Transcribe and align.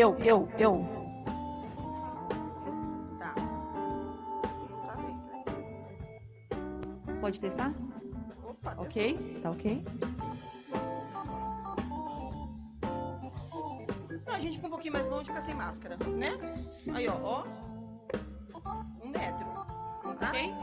Eu, 0.00 0.16
eu, 0.20 0.48
eu. 0.58 0.86
Tá. 3.18 3.34
Pode 7.20 7.38
testar? 7.38 7.74
Opa, 8.42 8.76
Ok? 8.78 9.40
Tá 9.42 9.50
ok? 9.50 9.84
Não, 14.26 14.34
a 14.34 14.38
gente 14.38 14.56
fica 14.56 14.68
um 14.68 14.70
pouquinho 14.70 14.94
mais 14.94 15.06
longe, 15.06 15.26
fica 15.26 15.42
sem 15.42 15.54
máscara, 15.54 15.98
né? 16.16 16.30
Aí, 16.94 17.06
ó, 17.06 17.16
ó. 17.22 17.44
Um 19.04 19.08
metro. 19.10 19.44
Tá? 20.18 20.30
Ok? 20.30 20.54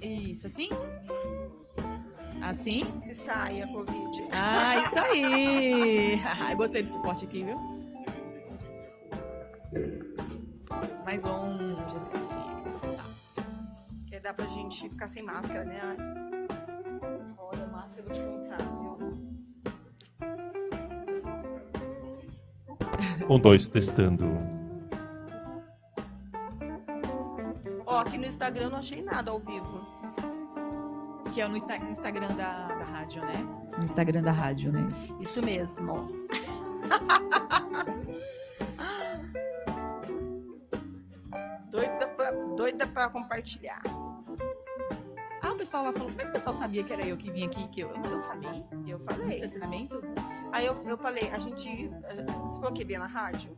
Isso, 0.00 0.46
assim? 0.46 0.68
Assim? 2.44 2.84
Se 2.98 3.14
sai 3.14 3.62
a 3.62 3.66
Covid. 3.68 4.28
Ah, 4.30 4.76
isso 4.84 4.98
aí! 4.98 6.20
Eu 6.50 6.56
gostei 6.56 6.82
desse 6.82 6.94
suporte 6.94 7.24
aqui, 7.24 7.42
viu? 7.42 7.58
Mais 11.04 11.22
longe, 11.22 11.96
assim. 11.96 12.18
Que 14.06 14.20
dá 14.20 14.34
pra 14.34 14.46
gente 14.46 14.88
ficar 14.90 15.08
sem 15.08 15.22
máscara, 15.22 15.64
né? 15.64 15.80
Ai. 15.82 15.96
Olha, 17.38 17.66
máscara, 17.66 18.00
eu 18.00 18.04
vou 18.04 18.14
te 18.14 18.20
contar, 18.20 18.58
viu? 18.58 18.84
Um, 23.28 23.40
dois, 23.40 23.68
testando. 23.68 24.26
Ó, 27.86 27.98
aqui 28.00 28.18
no 28.18 28.26
Instagram 28.26 28.64
eu 28.64 28.70
não 28.70 28.78
achei 28.78 29.02
nada 29.02 29.30
ao 29.30 29.38
vivo. 29.40 29.93
Que 31.34 31.40
é 31.40 31.48
no, 31.48 31.56
Insta- 31.56 31.76
Instagram 31.76 32.28
da, 32.36 32.68
da 32.68 32.84
rádio, 32.84 33.22
né? 33.22 33.34
No 33.76 33.84
Instagram 33.84 34.22
da 34.22 34.32
rádio, 34.32 34.72
né? 34.72 34.86
Isso 35.20 35.42
mesmo. 35.42 36.08
doida, 41.70 42.06
pra, 42.08 42.30
doida 42.30 42.86
pra 42.86 43.08
compartilhar. 43.08 43.80
Ah, 45.42 45.52
o 45.52 45.56
pessoal 45.56 45.84
lá 45.84 45.92
falou, 45.92 46.08
como 46.08 46.20
é 46.20 46.24
que 46.24 46.30
o 46.30 46.32
pessoal 46.32 46.54
sabia 46.56 46.82
que 46.84 46.92
era 46.92 47.06
eu 47.06 47.16
que 47.16 47.30
vinha 47.30 47.46
aqui? 47.46 47.68
Que 47.68 47.80
eu, 47.80 47.90
eu 47.90 48.22
falei. 48.22 48.64
Eu 48.86 48.98
falei. 49.00 49.36
estacionamento? 49.36 50.02
Aí 50.52 50.66
eu, 50.66 50.74
eu 50.86 50.96
falei, 50.96 51.28
a 51.30 51.38
gente. 51.38 51.88
Você 51.88 52.60
falou 52.60 52.72
que 52.72 52.84
via 52.84 52.98
na 52.98 53.06
rádio? 53.06 53.56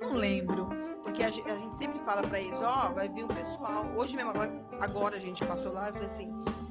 Não 0.00 0.12
lembro. 0.12 0.68
Porque 1.02 1.22
a, 1.22 1.30
ge- 1.30 1.42
a 1.42 1.56
gente 1.56 1.74
sempre 1.74 1.98
fala 2.00 2.22
pra 2.22 2.38
eles, 2.38 2.60
ó, 2.62 2.90
vai 2.92 3.08
vir 3.08 3.24
um 3.24 3.28
pessoal. 3.28 3.84
Hoje 3.96 4.14
mesmo, 4.14 4.30
agora, 4.30 4.52
agora 4.80 5.16
a 5.16 5.18
gente 5.18 5.44
passou 5.44 5.72
lá 5.72 5.88
e 5.88 5.92
falei 5.92 6.06
assim, 6.06 6.30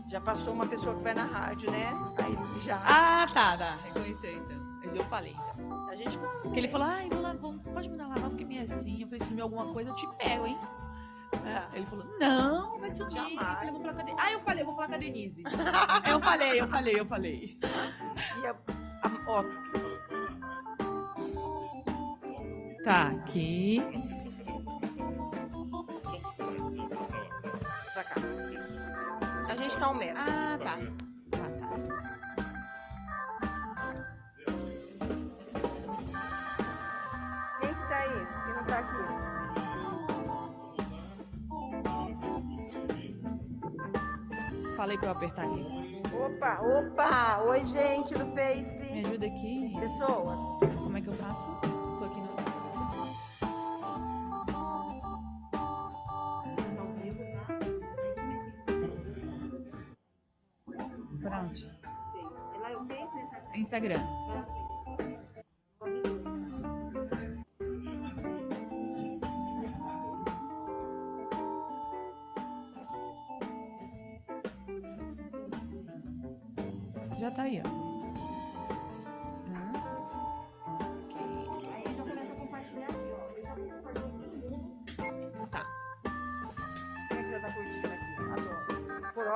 já 0.09 0.21
passou 0.21 0.53
uma 0.53 0.65
pessoa 0.67 0.95
que 0.95 1.03
vai 1.03 1.13
na 1.13 1.23
rádio, 1.25 1.69
né? 1.71 1.89
Aí 2.17 2.59
já. 2.61 2.77
Ah, 2.85 3.27
tá, 3.33 3.57
tá. 3.57 3.75
Reconheceu 3.83 4.31
então. 4.31 4.57
Mas 4.83 4.95
eu 4.95 5.03
falei. 5.05 5.35
então. 5.55 5.89
A 5.89 5.95
gente. 5.95 6.17
Porque 6.17 6.59
ele 6.59 6.67
falou, 6.67 6.87
ai, 6.87 7.09
vou 7.09 7.21
lá, 7.21 7.33
vou, 7.33 7.53
pode 7.73 7.89
mandar 7.89 8.07
lavar 8.07 8.29
porque 8.29 8.45
minha 8.45 8.63
assim. 8.63 9.01
Eu 9.01 9.07
falei, 9.07 9.19
se 9.19 9.33
me 9.33 9.41
alguma 9.41 9.73
coisa, 9.73 9.89
eu 9.89 9.95
te 9.95 10.07
pego, 10.17 10.45
hein? 10.45 10.57
É, 11.45 11.77
Ele 11.77 11.85
falou, 11.87 12.05
não, 12.19 12.79
vai 12.79 12.95
sumir. 12.95 13.13
Jamais. 13.15 13.67
Eu 13.67 13.73
vou 13.73 13.83
falar. 13.83 14.05
Ah, 14.17 14.31
eu 14.31 14.39
falei, 14.39 14.61
eu 14.61 14.65
vou 14.65 14.75
falar 14.75 14.87
com 14.87 14.93
a 14.95 14.97
Denise. 14.97 15.43
eu 16.09 16.19
falei, 16.21 16.61
eu 16.61 16.67
falei, 16.67 16.99
eu 16.99 17.05
falei. 17.05 17.59
e 18.41 18.47
a- 18.47 18.55
a- 19.03 19.11
ó, 19.27 19.43
Tá, 22.83 23.07
aqui. 23.09 23.81
Um 29.85 29.93
metro. 29.93 30.17
Ah, 30.17 30.57
tá. 30.57 30.77
Tá, 31.31 31.37
tá. 31.59 31.67
Quem 37.59 37.73
que 37.73 37.85
tá 37.87 37.97
aí? 37.97 38.19
Quem 38.43 38.53
não 38.55 38.65
tá 38.65 38.79
aqui? 38.79 39.03
Falei 44.75 44.97
pra 44.97 45.07
eu 45.07 45.11
apertar 45.11 45.43
aqui. 45.45 45.65
Opa, 46.13 46.59
opa! 46.61 47.43
Oi, 47.43 47.63
gente 47.63 48.13
do 48.15 48.25
Me 48.25 48.35
Face. 48.35 48.83
ajuda 49.05 49.25
aqui. 49.27 49.73
Pessoas. 49.79 50.76
Instagram. 63.77 64.26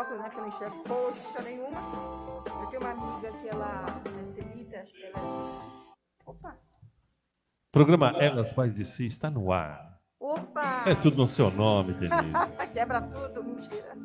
Óculos, 0.02 0.22
né? 0.22 0.30
Que 0.30 0.36
eu 0.36 0.42
não 0.42 0.48
enxergo 0.48 0.84
poxa 0.84 1.42
nenhuma. 1.42 1.80
Eu 2.46 2.68
tenho 2.68 2.82
uma 2.82 2.92
amiga 2.92 3.32
que 3.38 3.48
ela 3.48 4.02
é 4.18 4.22
estelita, 4.22 4.80
acho 4.80 4.94
que 4.94 5.04
ela 5.04 5.20
é. 5.20 6.02
Opa! 6.26 6.58
Programa 7.72 8.10
Elas 8.20 8.54
Mais 8.54 8.76
de 8.76 8.86
Si 8.86 9.06
está 9.08 9.30
no 9.30 9.52
ar. 9.52 10.00
Opa! 10.20 10.84
É 10.90 10.96
tudo 10.96 11.18
no 11.18 11.28
seu 11.28 11.52
nome, 11.52 11.94
Denise. 11.94 12.34
Quebra 12.74 13.02
tudo, 13.04 13.44
mentira. 13.44 13.96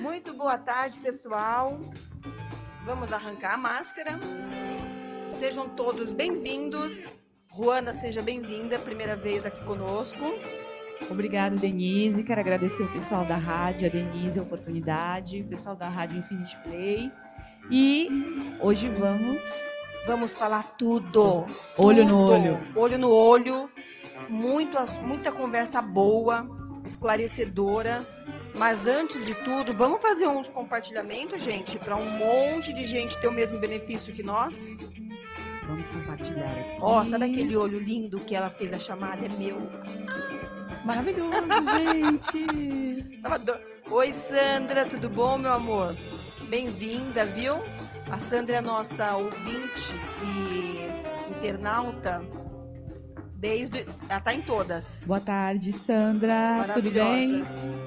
Muito 0.00 0.34
boa 0.34 0.58
tarde, 0.58 0.98
pessoal. 1.00 1.80
Vamos 2.84 3.12
arrancar 3.12 3.54
a 3.54 3.56
máscara. 3.56 4.18
Sejam 5.30 5.68
todos 5.70 6.12
bem-vindos. 6.12 7.14
Juana, 7.54 7.94
seja 7.94 8.20
bem-vinda, 8.20 8.78
primeira 8.80 9.16
vez 9.16 9.46
aqui 9.46 9.64
conosco. 9.64 10.24
Obrigada, 11.10 11.56
Denise. 11.56 12.22
Quero 12.24 12.40
agradecer 12.40 12.82
o 12.82 12.92
pessoal 12.92 13.24
da 13.24 13.36
rádio, 13.36 13.86
a 13.86 13.90
Denise, 13.90 14.38
a 14.38 14.42
oportunidade, 14.42 15.40
o 15.42 15.44
pessoal 15.44 15.76
da 15.76 15.88
rádio 15.88 16.18
Infinity 16.18 16.56
Play. 16.64 17.12
E 17.70 18.08
hoje 18.60 18.88
vamos. 18.88 19.42
Vamos 20.06 20.36
falar 20.36 20.62
tudo. 20.76 21.46
Olho 21.78 22.04
no 22.04 22.26
tudo. 22.26 22.32
olho. 22.32 22.58
Olho 22.76 22.98
no 22.98 23.10
olho. 23.10 23.70
Muito, 24.28 24.76
muita 25.02 25.32
conversa 25.32 25.80
boa, 25.80 26.46
esclarecedora. 26.84 28.04
Mas 28.56 28.86
antes 28.86 29.26
de 29.26 29.34
tudo, 29.34 29.74
vamos 29.74 30.00
fazer 30.00 30.26
um 30.28 30.42
compartilhamento, 30.44 31.38
gente, 31.40 31.78
para 31.78 31.96
um 31.96 32.08
monte 32.10 32.72
de 32.72 32.86
gente 32.86 33.18
ter 33.18 33.26
o 33.26 33.32
mesmo 33.32 33.58
benefício 33.58 34.12
que 34.12 34.22
nós. 34.22 34.78
Vamos 35.66 35.88
compartilhar 35.88 36.50
aqui. 36.50 36.78
Ó, 36.80 37.02
sabe 37.02 37.24
aquele 37.24 37.56
olho 37.56 37.78
lindo 37.80 38.20
que 38.20 38.36
ela 38.36 38.50
fez 38.50 38.72
a 38.72 38.78
chamada? 38.78 39.26
É 39.26 39.28
meu. 39.30 39.58
Maravilhoso, 40.84 41.32
gente! 41.74 43.20
Oi, 43.90 44.12
Sandra, 44.12 44.84
tudo 44.84 45.08
bom, 45.08 45.38
meu 45.38 45.52
amor? 45.52 45.96
Bem-vinda, 46.48 47.24
viu? 47.24 47.56
A 48.10 48.18
Sandra 48.18 48.56
é 48.56 48.60
nossa 48.60 49.16
ouvinte 49.16 49.94
e 50.22 51.34
internauta 51.34 52.22
desde. 53.36 53.86
Ela 54.08 54.20
tá 54.20 54.34
em 54.34 54.42
todas. 54.42 55.04
Boa 55.06 55.20
tarde, 55.20 55.72
Sandra. 55.72 56.66
Tudo 56.74 56.90
bem? 56.90 57.38
Maravilhosa. 57.38 57.84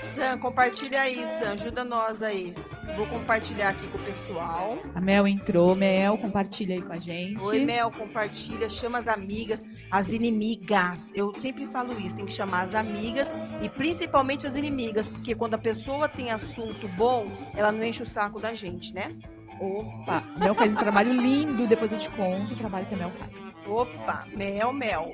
Sam, 0.00 0.38
compartilha 0.38 1.00
aí, 1.00 1.26
Sam. 1.28 1.52
Ajuda 1.52 1.82
nós 1.84 2.22
aí. 2.22 2.54
Vou 2.94 3.06
compartilhar 3.06 3.70
aqui 3.70 3.86
com 3.88 3.98
o 3.98 4.02
pessoal. 4.02 4.78
A 4.94 5.00
Mel 5.00 5.26
entrou. 5.26 5.74
Mel, 5.74 6.16
compartilha 6.18 6.76
aí 6.76 6.82
com 6.82 6.92
a 6.92 6.96
gente. 6.96 7.40
Oi, 7.40 7.64
Mel, 7.64 7.90
compartilha, 7.90 8.68
chama 8.68 8.98
as 8.98 9.08
amigas, 9.08 9.62
as 9.90 10.12
inimigas. 10.12 11.12
Eu 11.14 11.34
sempre 11.34 11.66
falo 11.66 11.98
isso, 12.00 12.14
tem 12.14 12.26
que 12.26 12.32
chamar 12.32 12.62
as 12.62 12.74
amigas 12.74 13.32
e 13.62 13.68
principalmente 13.68 14.46
as 14.46 14.56
inimigas, 14.56 15.08
porque 15.08 15.34
quando 15.34 15.54
a 15.54 15.58
pessoa 15.58 16.08
tem 16.08 16.30
assunto 16.30 16.88
bom, 16.96 17.26
ela 17.54 17.72
não 17.72 17.82
enche 17.82 18.02
o 18.02 18.06
saco 18.06 18.40
da 18.40 18.54
gente, 18.54 18.94
né? 18.94 19.14
Opa! 19.60 20.22
Mel 20.38 20.54
faz 20.54 20.70
um 20.70 20.76
trabalho 20.76 21.12
lindo. 21.12 21.66
Depois 21.66 21.90
eu 21.90 21.98
te 21.98 22.08
conto 22.10 22.54
o 22.54 22.56
trabalho 22.56 22.86
que 22.86 22.94
a 22.94 22.98
Mel 22.98 23.10
faz. 23.18 23.32
Opa, 23.66 24.26
Mel, 24.34 24.72
Mel. 24.72 25.12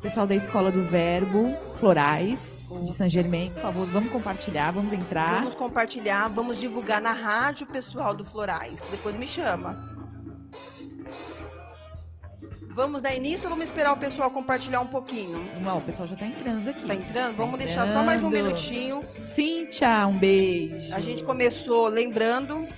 Pessoal 0.00 0.26
da 0.26 0.34
Escola 0.34 0.70
do 0.70 0.84
Verbo, 0.86 1.54
Florais, 1.78 2.59
de 2.78 2.92
Saint 2.92 3.10
Germain, 3.10 3.50
por 3.50 3.62
favor, 3.62 3.86
vamos 3.88 4.12
compartilhar, 4.12 4.70
vamos 4.70 4.92
entrar. 4.92 5.40
Vamos 5.40 5.54
compartilhar, 5.54 6.28
vamos 6.28 6.60
divulgar 6.60 7.00
na 7.00 7.12
rádio 7.12 7.66
pessoal 7.66 8.14
do 8.14 8.24
Florais. 8.24 8.82
Depois 8.90 9.16
me 9.16 9.26
chama. 9.26 9.90
Vamos 12.72 13.02
dar 13.02 13.14
início 13.14 13.44
ou 13.44 13.50
vamos 13.50 13.64
esperar 13.64 13.92
o 13.92 13.96
pessoal 13.96 14.30
compartilhar 14.30 14.80
um 14.80 14.86
pouquinho? 14.86 15.44
Não, 15.60 15.78
o 15.78 15.80
pessoal 15.80 16.06
já 16.06 16.16
tá 16.16 16.24
entrando 16.24 16.70
aqui. 16.70 16.86
Tá 16.86 16.94
entrando? 16.94 17.36
Vamos 17.36 17.58
deixar 17.58 17.88
só 17.88 18.04
mais 18.04 18.22
um 18.22 18.30
minutinho. 18.30 19.04
Cíntia, 19.34 20.06
um 20.06 20.16
beijo. 20.16 20.94
A 20.94 21.00
gente 21.00 21.24
começou 21.24 21.88
lembrando 21.88 22.68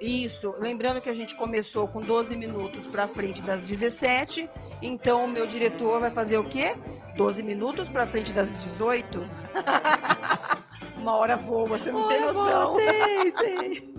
Isso, 0.00 0.54
lembrando 0.58 1.00
que 1.00 1.08
a 1.08 1.14
gente 1.14 1.34
começou 1.36 1.86
com 1.88 2.00
12 2.00 2.36
minutos 2.36 2.86
para 2.86 3.06
frente 3.06 3.40
das 3.42 3.64
17, 3.64 4.50
então 4.82 5.24
o 5.24 5.28
meu 5.28 5.46
diretor 5.46 6.00
vai 6.00 6.10
fazer 6.10 6.36
o 6.36 6.44
quê? 6.44 6.74
12 7.16 7.42
minutos 7.42 7.88
para 7.88 8.06
frente 8.06 8.32
das 8.32 8.58
18? 8.62 9.20
Uma 10.98 11.16
hora 11.16 11.36
voa, 11.36 11.66
você 11.68 11.92
não 11.92 12.08
tem 12.08 12.22
Olha, 12.22 12.32
noção. 12.32 12.72
bom, 12.72 12.76
sei, 12.76 13.32
sei. 13.32 13.94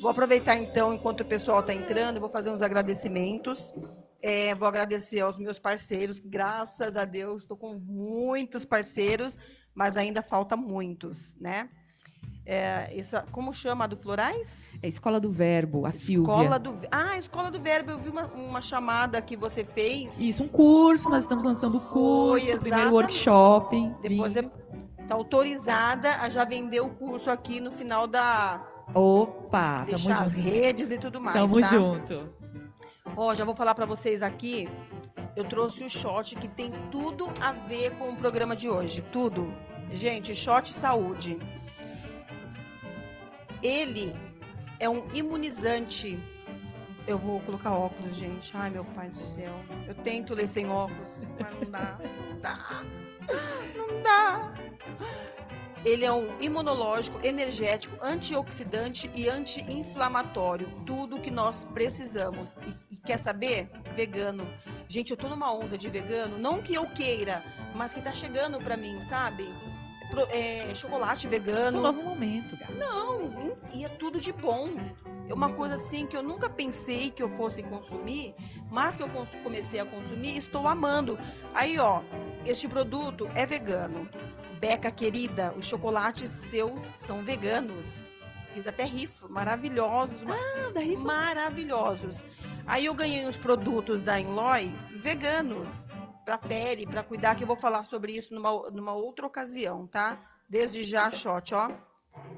Vou 0.00 0.10
aproveitar 0.10 0.56
então, 0.56 0.94
enquanto 0.94 1.20
o 1.20 1.24
pessoal 1.24 1.60
está 1.60 1.74
entrando, 1.74 2.20
vou 2.20 2.28
fazer 2.28 2.50
uns 2.50 2.62
agradecimentos. 2.62 3.74
É, 4.22 4.54
vou 4.54 4.68
agradecer 4.68 5.20
aos 5.20 5.38
meus 5.38 5.58
parceiros, 5.58 6.18
graças 6.18 6.96
a 6.96 7.04
Deus, 7.04 7.42
estou 7.42 7.56
com 7.56 7.74
muitos 7.74 8.64
parceiros, 8.64 9.36
mas 9.74 9.96
ainda 9.96 10.22
falta 10.22 10.56
muitos, 10.56 11.36
né? 11.36 11.68
É, 12.46 12.88
essa, 12.98 13.24
como 13.30 13.52
chama 13.54 13.84
a 13.84 13.86
do 13.86 13.96
Florais? 13.96 14.70
É 14.82 14.88
Escola 14.88 15.20
do 15.20 15.30
Verbo, 15.30 15.86
a 15.86 15.90
Silvia. 15.92 16.32
Escola 16.32 16.58
do 16.58 16.74
Ah, 16.90 17.16
Escola 17.18 17.50
do 17.50 17.60
Verbo. 17.60 17.92
Eu 17.92 17.98
vi 17.98 18.08
uma, 18.08 18.24
uma 18.28 18.60
chamada 18.62 19.20
que 19.22 19.36
você 19.36 19.62
fez. 19.62 20.20
Isso, 20.20 20.42
um 20.44 20.48
curso, 20.48 21.08
nós 21.08 21.22
estamos 21.24 21.44
lançando 21.44 21.76
o 21.76 21.80
curso, 21.80 22.46
Foi, 22.46 22.56
o 22.56 22.60
primeiro 22.60 22.92
workshop. 22.92 23.94
Depois 24.02 24.32
lindo. 24.32 24.50
está 25.00 25.14
autorizada 25.14 26.10
a 26.16 26.28
já 26.28 26.44
vender 26.44 26.80
o 26.80 26.90
curso 26.90 27.30
aqui 27.30 27.60
no 27.60 27.70
final 27.70 28.06
da. 28.06 28.66
Opa, 28.94 29.84
deixar 29.84 30.22
as 30.22 30.32
junto. 30.32 30.42
redes 30.42 30.90
e 30.90 30.98
tudo 30.98 31.20
mais. 31.20 31.36
Tamo 31.36 31.60
tá? 31.60 31.68
junto. 31.68 32.34
Ó, 33.16 33.34
já 33.34 33.44
vou 33.44 33.54
falar 33.54 33.74
para 33.74 33.86
vocês 33.86 34.22
aqui. 34.22 34.68
Eu 35.36 35.44
trouxe 35.44 35.84
o 35.84 35.88
shot 35.88 36.34
que 36.34 36.48
tem 36.48 36.72
tudo 36.90 37.30
a 37.40 37.52
ver 37.52 37.92
com 37.96 38.10
o 38.10 38.16
programa 38.16 38.56
de 38.56 38.68
hoje. 38.68 39.02
Tudo. 39.12 39.54
Gente, 39.92 40.34
shot 40.34 40.72
saúde. 40.72 41.38
Ele 43.62 44.14
é 44.78 44.88
um 44.88 45.06
imunizante. 45.14 46.18
Eu 47.06 47.18
vou 47.18 47.40
colocar 47.40 47.72
óculos, 47.72 48.16
gente. 48.16 48.50
Ai, 48.54 48.70
meu 48.70 48.84
pai 48.84 49.10
do 49.10 49.18
céu. 49.18 49.54
Eu 49.86 49.94
tento 49.94 50.34
ler 50.34 50.46
sem 50.46 50.68
óculos, 50.68 51.24
mas 51.40 51.54
não 51.60 51.70
dá. 51.70 51.98
Não 52.30 52.40
dá. 52.40 52.84
Não 53.76 54.02
dá. 54.02 54.54
Ele 55.84 56.04
é 56.04 56.12
um 56.12 56.38
imunológico, 56.40 57.18
energético, 57.24 57.96
antioxidante 58.04 59.10
e 59.14 59.28
anti-inflamatório. 59.28 60.68
Tudo 60.84 61.20
que 61.20 61.30
nós 61.30 61.64
precisamos. 61.64 62.54
E, 62.66 62.94
e 62.94 62.98
quer 62.98 63.18
saber? 63.18 63.70
Vegano. 63.94 64.46
Gente, 64.88 65.10
eu 65.10 65.16
tô 65.16 65.28
numa 65.28 65.52
onda 65.52 65.78
de 65.78 65.88
vegano, 65.88 66.38
não 66.38 66.60
que 66.60 66.74
eu 66.74 66.86
queira, 66.90 67.42
mas 67.74 67.94
que 67.94 68.02
tá 68.02 68.12
chegando 68.12 68.58
pra 68.58 68.76
mim, 68.76 69.00
sabe? 69.02 69.48
É, 70.30 70.74
chocolate 70.74 71.26
é 71.26 71.28
um 71.28 71.30
vegano. 71.30 71.80
novo 71.82 72.02
momento, 72.02 72.56
cara. 72.56 72.74
Não, 72.74 73.32
e 73.72 73.84
é 73.84 73.88
tudo 73.88 74.20
de 74.20 74.32
bom. 74.32 74.68
É 75.28 75.34
uma 75.34 75.52
coisa 75.52 75.74
assim 75.74 76.06
que 76.06 76.16
eu 76.16 76.22
nunca 76.22 76.50
pensei 76.50 77.10
que 77.10 77.22
eu 77.22 77.28
fosse 77.28 77.62
consumir, 77.62 78.34
mas 78.70 78.96
que 78.96 79.02
eu 79.02 79.08
comecei 79.44 79.78
a 79.78 79.84
consumir 79.86 80.34
e 80.34 80.38
estou 80.38 80.66
amando. 80.66 81.18
Aí, 81.54 81.78
ó, 81.78 82.02
este 82.44 82.66
produto 82.66 83.30
é 83.34 83.46
vegano. 83.46 84.08
Beca 84.58 84.90
querida, 84.90 85.54
os 85.56 85.64
chocolates 85.64 86.30
seus 86.30 86.90
são 86.94 87.20
veganos. 87.20 87.86
Fiz 88.52 88.66
até 88.66 88.84
rifo, 88.84 89.28
maravilhosos, 89.30 90.24
ma- 90.24 90.34
Ah, 90.34 90.70
daí 90.74 90.96
maravilhosos. 90.96 92.24
Aí 92.66 92.84
eu 92.86 92.94
ganhei 92.94 93.24
os 93.26 93.36
produtos 93.36 94.00
da 94.00 94.20
Enloy 94.20 94.74
veganos 94.96 95.88
para 96.30 96.38
pele, 96.38 96.86
para 96.86 97.02
cuidar, 97.02 97.34
que 97.34 97.42
eu 97.42 97.46
vou 97.46 97.56
falar 97.56 97.84
sobre 97.84 98.12
isso 98.12 98.32
numa, 98.32 98.70
numa 98.70 98.94
outra 98.94 99.26
ocasião, 99.26 99.84
tá? 99.88 100.20
Desde 100.48 100.84
já, 100.84 101.10
shot, 101.10 101.52
ó. 101.54 101.72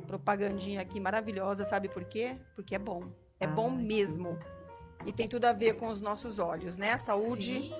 Propagandinha 0.06 0.80
aqui 0.80 0.98
maravilhosa, 0.98 1.62
sabe 1.62 1.90
por 1.90 2.04
quê? 2.04 2.38
Porque 2.54 2.74
é 2.74 2.78
bom. 2.78 3.12
É 3.38 3.46
bom 3.46 3.70
mesmo. 3.70 4.38
E 5.04 5.12
tem 5.12 5.28
tudo 5.28 5.44
a 5.44 5.52
ver 5.52 5.74
com 5.76 5.88
os 5.88 6.00
nossos 6.00 6.38
olhos, 6.38 6.78
né? 6.78 6.96
Saúde. 6.96 7.70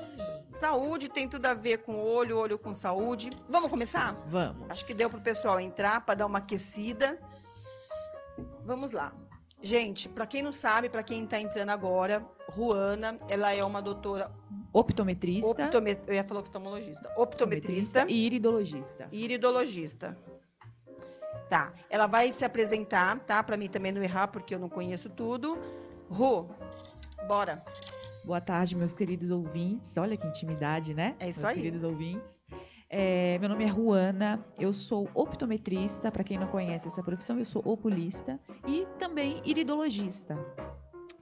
Saúde 0.50 1.08
tem 1.08 1.26
tudo 1.26 1.46
a 1.46 1.54
ver 1.54 1.78
com 1.78 1.98
olho, 1.98 2.36
olho 2.36 2.58
com 2.58 2.74
saúde. 2.74 3.30
Vamos 3.48 3.70
começar? 3.70 4.12
Vamos. 4.26 4.70
Acho 4.70 4.84
que 4.84 4.92
deu 4.92 5.08
para 5.08 5.18
o 5.18 5.22
pessoal 5.22 5.58
entrar 5.58 6.04
para 6.04 6.16
dar 6.16 6.26
uma 6.26 6.40
aquecida. 6.40 7.18
Vamos 8.66 8.90
lá. 8.90 9.14
Gente, 9.62 10.08
para 10.08 10.26
quem 10.26 10.42
não 10.42 10.50
sabe, 10.50 10.88
para 10.88 11.04
quem 11.04 11.22
está 11.22 11.40
entrando 11.40 11.70
agora, 11.70 12.26
Ruana, 12.50 13.16
ela 13.28 13.54
é 13.54 13.62
uma 13.64 13.80
doutora 13.80 14.28
Optometrista. 14.72 15.66
optomet... 15.66 16.00
eu 16.08 16.14
ia 16.14 16.24
falar 16.24 16.40
oftalmologista, 16.40 17.08
optometrista 17.16 18.04
e 18.08 18.26
iridologista. 18.26 19.06
iridologista. 19.12 20.18
Tá, 21.48 21.72
ela 21.88 22.06
vai 22.06 22.32
se 22.32 22.44
apresentar, 22.44 23.20
tá? 23.20 23.42
Para 23.42 23.56
mim 23.56 23.68
também 23.68 23.92
não 23.92 24.02
errar, 24.02 24.28
porque 24.28 24.54
eu 24.54 24.58
não 24.58 24.68
conheço 24.68 25.08
tudo. 25.08 25.56
Ru, 26.10 26.48
bora. 27.28 27.62
Boa 28.24 28.40
tarde, 28.40 28.74
meus 28.74 28.92
queridos 28.92 29.30
ouvintes. 29.30 29.96
Olha 29.96 30.16
que 30.16 30.26
intimidade, 30.26 30.94
né? 30.94 31.14
É 31.20 31.28
isso 31.28 31.40
meus 31.40 31.50
aí. 31.50 31.56
queridos 31.56 31.84
ouvintes. 31.84 32.34
É, 32.94 33.38
meu 33.38 33.48
nome 33.48 33.64
é 33.64 33.68
Ruana, 33.68 34.44
eu 34.58 34.70
sou 34.70 35.08
optometrista. 35.14 36.12
Para 36.12 36.22
quem 36.22 36.38
não 36.38 36.46
conhece 36.46 36.88
essa 36.88 37.02
profissão, 37.02 37.38
eu 37.38 37.44
sou 37.46 37.62
oculista 37.64 38.38
e 38.68 38.86
também 38.98 39.40
iridologista. 39.46 40.36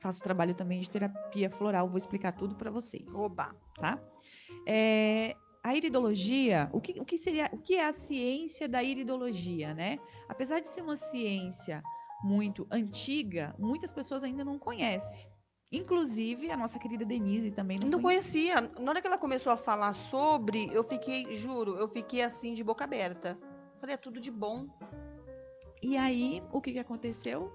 Faço 0.00 0.20
trabalho 0.20 0.52
também 0.52 0.80
de 0.80 0.90
terapia 0.90 1.48
floral, 1.48 1.88
vou 1.88 1.96
explicar 1.96 2.32
tudo 2.32 2.56
para 2.56 2.72
vocês. 2.72 3.14
Oba. 3.14 3.54
tá? 3.76 4.02
É, 4.66 5.36
a 5.62 5.76
iridologia, 5.76 6.68
o 6.72 6.80
que, 6.80 7.00
o 7.00 7.04
que 7.04 7.16
seria, 7.16 7.48
o 7.52 7.58
que 7.58 7.76
é 7.76 7.86
a 7.86 7.92
ciência 7.92 8.68
da 8.68 8.82
iridologia, 8.82 9.72
né? 9.72 10.00
Apesar 10.28 10.58
de 10.58 10.66
ser 10.66 10.80
uma 10.80 10.96
ciência 10.96 11.80
muito 12.24 12.66
antiga, 12.68 13.54
muitas 13.56 13.92
pessoas 13.92 14.24
ainda 14.24 14.44
não 14.44 14.58
conhecem. 14.58 15.29
Inclusive 15.72 16.50
a 16.50 16.56
nossa 16.56 16.78
querida 16.78 17.04
Denise 17.04 17.50
também 17.52 17.78
não, 17.80 17.88
Não 17.88 18.00
conhecia. 18.02 18.54
conhecia. 18.56 18.82
Na 18.84 18.90
hora 18.90 19.00
que 19.00 19.06
ela 19.06 19.18
começou 19.18 19.52
a 19.52 19.56
falar 19.56 19.92
sobre, 19.92 20.68
eu 20.72 20.82
fiquei, 20.82 21.32
juro, 21.34 21.76
eu 21.76 21.86
fiquei 21.88 22.22
assim 22.22 22.54
de 22.54 22.64
boca 22.64 22.82
aberta. 22.84 23.38
Falei, 23.80 23.94
é 23.94 23.98
tudo 23.98 24.20
de 24.20 24.30
bom. 24.30 24.66
E 25.80 25.96
aí, 25.96 26.42
o 26.52 26.60
que, 26.60 26.72
que 26.72 26.78
aconteceu? 26.78 27.52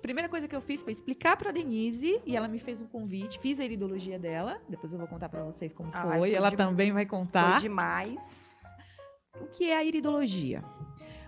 Primeira 0.00 0.28
coisa 0.28 0.46
que 0.46 0.54
eu 0.54 0.60
fiz 0.60 0.82
foi 0.82 0.92
explicar 0.92 1.36
para 1.36 1.50
Denise 1.50 2.20
e 2.24 2.36
ela 2.36 2.46
me 2.46 2.60
fez 2.60 2.80
um 2.80 2.86
convite, 2.86 3.38
fiz 3.40 3.58
a 3.58 3.64
iridologia 3.64 4.18
dela, 4.18 4.60
depois 4.68 4.92
eu 4.92 4.98
vou 4.98 5.08
contar 5.08 5.28
para 5.28 5.42
vocês 5.42 5.72
como 5.72 5.90
foi, 5.92 6.18
foi 6.18 6.32
ela 6.34 6.48
de- 6.50 6.56
também 6.56 6.92
vai 6.92 7.04
contar. 7.04 7.52
Foi 7.58 7.68
demais. 7.68 8.60
o 9.40 9.46
que 9.46 9.68
é 9.70 9.76
a 9.76 9.82
iridologia. 9.84 10.62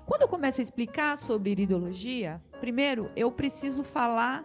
Quando 0.07 0.23
eu 0.23 0.29
começo 0.29 0.61
a 0.61 0.63
explicar 0.63 1.19
sobre 1.19 1.51
iridologia, 1.51 2.41
primeiro 2.61 3.11
eu 3.17 3.31
preciso 3.33 3.83
falar 3.83 4.45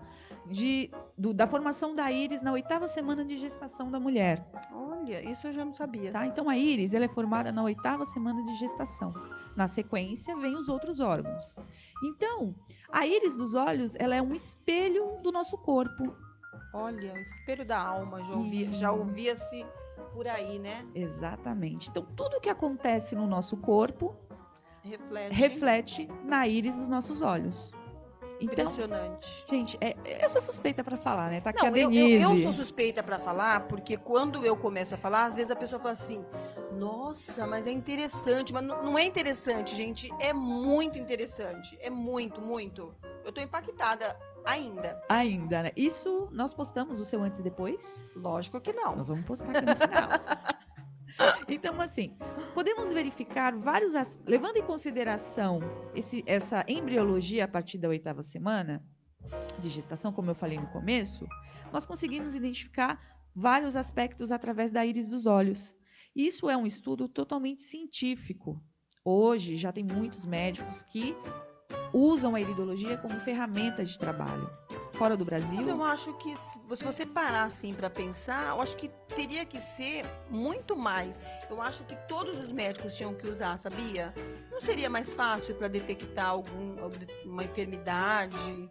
de, 0.49 0.89
do- 1.17 1.33
da 1.33 1.47
formação 1.47 1.95
da 1.95 2.11
íris 2.11 2.41
na 2.41 2.51
oitava 2.51 2.87
semana 2.87 3.23
de 3.23 3.37
gestação 3.37 3.89
da 3.91 3.99
mulher. 3.99 4.45
Olha, 4.73 5.21
isso 5.29 5.47
eu 5.47 5.51
já 5.51 5.63
não 5.63 5.73
sabia. 5.73 6.11
Tá? 6.11 6.25
Então 6.25 6.49
a 6.49 6.57
íris 6.57 6.93
ela 6.93 7.05
é 7.05 7.07
formada 7.09 7.51
na 7.51 7.63
oitava 7.63 8.05
semana 8.05 8.43
de 8.43 8.55
gestação. 8.55 9.13
Na 9.55 9.67
sequência 9.67 10.35
vem 10.35 10.55
os 10.55 10.67
outros 10.69 10.99
órgãos. 10.99 11.55
Então 12.03 12.55
a 12.91 13.05
íris 13.05 13.35
dos 13.35 13.53
olhos 13.55 13.95
ela 13.95 14.15
é 14.15 14.21
um 14.21 14.33
espelho 14.33 15.17
do 15.21 15.31
nosso 15.31 15.57
corpo. 15.57 16.15
Olha, 16.73 17.13
o 17.13 17.17
espelho 17.19 17.65
da 17.65 17.79
alma, 17.79 18.23
já 18.23 18.33
ouvia, 18.33 18.71
já 18.73 18.91
Hum. 18.93 18.99
ouvia-se 18.99 19.65
por 20.13 20.27
aí, 20.27 20.59
né? 20.59 20.85
Exatamente. 20.95 21.89
Então 21.89 22.05
tudo 22.15 22.39
que 22.39 22.49
acontece 22.49 23.15
no 23.15 23.25
nosso 23.27 23.57
corpo 23.57 24.15
Reflete. 24.83 25.33
reflete 25.35 26.09
na 26.23 26.47
íris 26.47 26.75
dos 26.75 26.87
nossos 26.87 27.21
olhos. 27.21 27.71
Então 28.39 28.63
Impressionante. 28.63 29.43
Gente, 29.47 29.77
é, 29.81 29.95
eu 30.23 30.29
sou 30.29 30.41
suspeita 30.41 30.83
pra 30.83 30.95
falar, 30.97 31.29
né? 31.29 31.41
Tá 31.41 31.49
aqui 31.49 31.59
Não, 31.61 31.67
a 31.73 31.77
eu, 31.77 31.91
eu, 31.91 31.91
Denise. 31.91 32.21
eu 32.23 32.37
sou 32.37 32.51
suspeita 32.51 33.03
pra 33.03 33.19
falar, 33.19 33.67
porque 33.67 33.97
quando 33.97 34.45
eu 34.45 34.55
começo 34.55 34.95
a 34.95 34.97
falar, 34.97 35.25
às 35.25 35.35
vezes 35.35 35.51
a 35.51 35.55
pessoa 35.55 35.79
fala 35.79 35.91
assim: 35.91 36.23
Nossa, 36.71 37.45
mas 37.45 37.67
é 37.67 37.71
interessante. 37.71 38.53
Mas 38.53 38.65
não 38.65 38.79
não 38.83 38.97
é 38.97 39.03
interessante, 39.03 39.75
gente. 39.75 40.09
É 40.21 40.31
muito 40.31 40.97
interessante. 40.97 41.77
É 41.81 41.89
muito, 41.89 42.39
muito. 42.41 42.95
Eu 43.25 43.31
tô 43.33 43.41
impactada 43.41 44.17
ainda. 44.45 45.01
Ainda, 45.09 45.63
né? 45.63 45.71
Isso 45.75 46.29
nós 46.31 46.53
postamos 46.53 46.99
o 46.99 47.05
seu 47.05 47.21
antes 47.21 47.39
e 47.39 47.43
depois. 47.43 48.09
Lógico 48.15 48.61
que 48.61 48.71
não. 48.71 48.95
Nós 48.95 49.07
vamos 49.07 49.25
postar 49.25 49.49
aqui 49.49 49.61
no 49.65 49.75
final. 49.75 50.09
Então, 51.47 51.79
assim, 51.81 52.15
podemos 52.53 52.91
verificar 52.91 53.55
vários 53.57 53.93
levando 54.25 54.57
em 54.57 54.63
consideração 54.63 55.59
esse, 55.93 56.23
essa 56.25 56.63
embriologia 56.67 57.45
a 57.45 57.47
partir 57.47 57.77
da 57.77 57.89
oitava 57.89 58.23
semana 58.23 58.83
de 59.59 59.69
gestação, 59.69 60.13
como 60.13 60.31
eu 60.31 60.35
falei 60.35 60.57
no 60.57 60.67
começo, 60.67 61.27
nós 61.71 61.85
conseguimos 61.85 62.33
identificar 62.33 62.99
vários 63.35 63.75
aspectos 63.75 64.31
através 64.31 64.71
da 64.71 64.85
íris 64.85 65.07
dos 65.07 65.25
olhos. 65.25 65.75
Isso 66.15 66.49
é 66.49 66.57
um 66.57 66.65
estudo 66.65 67.07
totalmente 67.07 67.63
científico. 67.63 68.61
Hoje 69.03 69.57
já 69.57 69.71
tem 69.71 69.83
muitos 69.83 70.25
médicos 70.25 70.83
que 70.83 71.15
usam 71.93 72.35
a 72.35 72.41
iridologia 72.41 72.97
como 72.97 73.19
ferramenta 73.19 73.83
de 73.83 73.97
trabalho. 73.97 74.49
Fora 74.99 75.15
do 75.15 75.23
Brasil, 75.23 75.55
Mas 75.55 75.69
eu 75.69 75.81
acho 75.81 76.13
que 76.17 76.35
se 76.35 76.59
você 76.83 77.05
parar 77.05 77.43
assim 77.43 77.73
pra 77.73 77.89
pensar, 77.89 78.49
eu 78.49 78.61
acho 78.61 78.75
que 78.75 78.89
teria 79.15 79.45
que 79.45 79.61
ser 79.61 80.05
muito 80.29 80.75
mais. 80.75 81.21
Eu 81.49 81.61
acho 81.61 81.85
que 81.85 81.95
todos 82.09 82.37
os 82.37 82.51
médicos 82.51 82.97
tinham 82.97 83.13
que 83.13 83.25
usar, 83.25 83.55
sabia? 83.55 84.13
Não 84.51 84.59
seria 84.59 84.89
mais 84.89 85.13
fácil 85.13 85.55
para 85.55 85.69
detectar 85.69 86.27
algum, 86.27 86.83
alguma 86.83 87.45
enfermidade? 87.45 88.69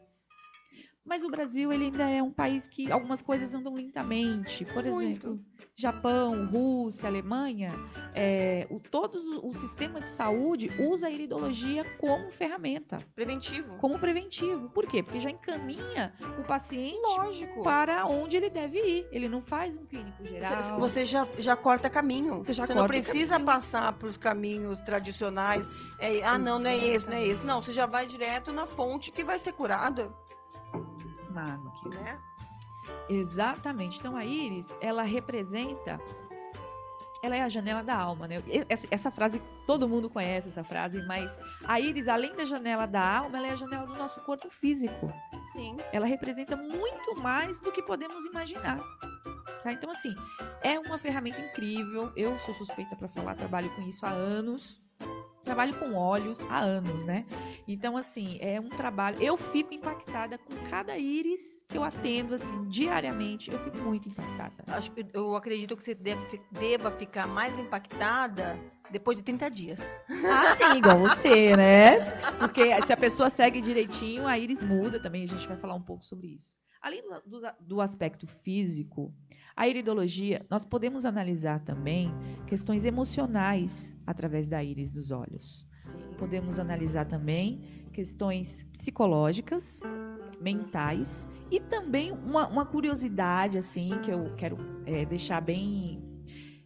Mas 1.09 1.25
o 1.25 1.31
Brasil 1.31 1.73
ele 1.73 1.87
ainda 1.87 2.09
é 2.11 2.23
um 2.23 2.31
país 2.31 2.69
que 2.69 2.93
algumas 2.93 3.23
coisas 3.23 3.55
andam 3.55 3.75
lentamente. 3.75 4.65
Por 4.67 4.85
Muito. 4.85 4.89
exemplo, 5.01 5.41
Japão, 5.75 6.47
Rússia, 6.47 7.07
Alemanha, 7.09 7.73
é, 8.15 8.67
o, 8.69 8.79
todos 8.81 9.25
o, 9.43 9.55
sistema 9.55 10.01
de 10.01 10.09
saúde 10.11 10.71
usa 10.79 11.07
a 11.07 11.11
iridologia 11.11 11.85
como 11.99 12.31
ferramenta, 12.33 12.99
Preventivo. 13.15 13.77
como 13.77 13.99
preventivo. 13.99 14.69
Por 14.71 14.87
quê? 14.87 15.03
Porque 15.03 15.21
já 15.21 15.31
encaminha 15.31 16.13
o 16.39 16.43
paciente 16.45 17.01
Lógico. 17.01 17.63
para 17.63 18.07
onde 18.07 18.37
ele 18.37 18.51
deve 18.51 18.79
ir. 18.79 19.07
Ele 19.13 19.29
não 19.29 19.41
faz 19.41 19.77
um 19.77 19.87
clínico 19.87 20.23
geral. 20.25 20.63
Cê- 20.63 20.73
Você 20.75 21.05
já, 21.05 21.27
já 21.39 21.57
corta 21.57 21.89
caminho. 21.89 22.39
Você 22.39 22.53
já 22.53 22.67
não 22.67 22.75
corta 22.75 22.89
precisa 22.89 23.35
caminho. 23.35 23.47
passar 23.47 23.93
para 23.93 24.09
os 24.09 24.17
caminhos 24.17 24.79
tradicionais. 24.81 25.69
É, 25.99 26.23
ah, 26.25 26.37
não, 26.39 26.59
não 26.59 26.69
é 26.71 26.77
esse, 26.77 27.07
não 27.07 27.15
é 27.15 27.25
esse. 27.25 27.45
Não, 27.47 27.63
você 27.63 27.73
já 27.73 27.87
vai 27.87 28.05
direto 28.07 28.53
na 28.53 28.67
fonte 28.67 29.13
que 29.13 29.23
vai 29.25 29.39
ser 29.39 29.53
curada, 29.53 30.13
Querido. 31.83 32.03
né? 32.03 32.19
Exatamente. 33.09 33.99
Então 33.99 34.17
a 34.17 34.25
íris, 34.25 34.77
ela 34.81 35.03
representa 35.03 36.01
ela 37.23 37.37
é 37.37 37.43
a 37.43 37.49
janela 37.49 37.83
da 37.83 37.97
alma, 37.97 38.29
né? 38.29 38.43
Essa, 38.69 38.87
essa 38.91 39.11
frase, 39.11 39.43
todo 39.67 39.89
mundo 39.89 40.09
conhece 40.09 40.49
essa 40.49 40.63
frase, 40.63 41.05
mas 41.07 41.37
a 41.65 41.81
íris, 41.81 42.09
além 42.09 42.35
da 42.35 42.45
janela 42.45 42.87
da 42.87 43.03
alma, 43.19 43.39
ela 43.39 43.49
é 43.49 43.51
a 43.51 43.57
janela 43.57 43.87
do 43.87 43.95
nosso 43.97 44.21
corpo 44.21 44.49
físico. 44.51 45.13
Sim. 45.53 45.77
Ela 45.93 46.07
representa 46.07 46.57
muito 46.57 47.17
mais 47.17 47.61
do 47.61 47.73
que 47.73 47.83
podemos 47.83 48.25
imaginar. 48.27 48.79
tá? 49.63 49.73
Então, 49.73 49.91
assim, 49.91 50.15
é 50.63 50.79
uma 50.79 50.99
ferramenta 50.99 51.41
incrível. 51.41 52.13
Eu 52.17 52.39
sou 52.41 52.55
suspeita 52.55 52.95
para 52.95 53.09
falar, 53.09 53.35
trabalho 53.35 53.75
com 53.75 53.83
isso 53.83 54.05
há 54.07 54.11
anos. 54.11 54.81
Trabalho 55.45 55.75
com 55.79 55.95
óleos 55.95 56.45
há 56.51 56.59
anos, 56.59 57.05
né? 57.05 57.25
Então, 57.67 57.97
assim, 57.97 58.39
é 58.41 58.61
um 58.61 58.69
trabalho. 58.69 59.21
Eu 59.23 59.37
fico 59.37 59.73
impactada 59.73 60.37
com 60.39 60.55
cada 60.71 60.97
íris 60.99 61.65
que 61.69 61.77
eu 61.77 61.83
atendo, 61.85 62.35
assim, 62.35 62.65
diariamente. 62.69 63.51
Eu 63.51 63.59
fico 63.61 63.79
muito 63.79 64.09
impactada. 64.09 64.65
Acho, 64.67 64.91
que- 64.93 65.07
eu 65.13 65.35
acredito 65.37 65.77
que 65.77 65.83
você 65.83 65.95
deve, 65.95 66.41
deva 66.51 66.91
ficar 66.91 67.27
mais 67.27 67.59
impactada 67.59 68.59
depois 68.91 69.17
de 69.17 69.23
30 69.23 69.51
dias. 69.51 69.95
Ah, 70.31 70.55
sim, 70.55 70.79
igual 70.79 70.99
você, 70.99 71.57
né? 71.57 71.99
Porque 72.39 72.83
se 72.83 72.93
a 72.93 72.97
pessoa 72.97 73.31
segue 73.31 73.61
direitinho, 73.61 74.27
a 74.27 74.39
íris 74.39 74.63
muda 74.63 75.01
também. 75.01 75.25
A 75.25 75.29
gente 75.29 75.47
vai 75.47 75.57
falar 75.57 75.75
um 75.75 75.83
pouco 75.83 76.05
sobre 76.05 76.29
isso. 76.29 76.57
Além 76.81 77.03
do, 77.03 77.41
do, 77.41 77.49
do 77.61 77.81
aspecto 77.81 78.27
físico, 78.27 79.13
a 79.59 79.67
iridologia, 79.67 80.47
nós 80.49 80.65
podemos 80.65 81.05
analisar 81.05 81.59
também 81.65 82.15
questões 82.47 82.85
emocionais 82.85 83.93
através 84.07 84.47
da 84.47 84.63
íris 84.63 84.93
dos 84.93 85.11
olhos. 85.11 85.67
Sim. 85.73 85.99
Podemos 86.17 86.61
analisar 86.61 87.07
também 87.07 87.61
questões 87.93 88.63
psicológicas, 88.79 89.81
mentais 90.41 91.29
e 91.51 91.59
também 91.59 92.13
uma, 92.13 92.47
uma 92.47 92.65
curiosidade 92.65 93.59
assim 93.59 93.99
que 94.01 94.13
eu 94.13 94.33
quero 94.37 94.57
é, 94.87 95.05
deixar 95.05 95.41
bem 95.41 96.05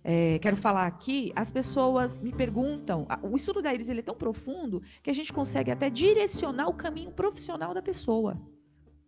é, 0.04 0.38
quero 0.40 0.56
falar 0.56 0.86
aqui, 0.86 1.32
as 1.34 1.48
pessoas 1.48 2.20
me 2.20 2.30
perguntam, 2.30 3.06
o 3.22 3.36
estudo 3.36 3.62
da 3.62 3.72
íris 3.72 3.88
ele 3.88 4.00
é 4.00 4.02
tão 4.02 4.16
profundo 4.16 4.82
que 5.02 5.08
a 5.08 5.14
gente 5.14 5.32
consegue 5.32 5.70
até 5.70 5.88
direcionar 5.88 6.68
o 6.68 6.74
caminho 6.74 7.12
profissional 7.12 7.72
da 7.72 7.80
pessoa. 7.80 8.36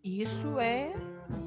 Isso 0.02 0.58
é 0.58 0.94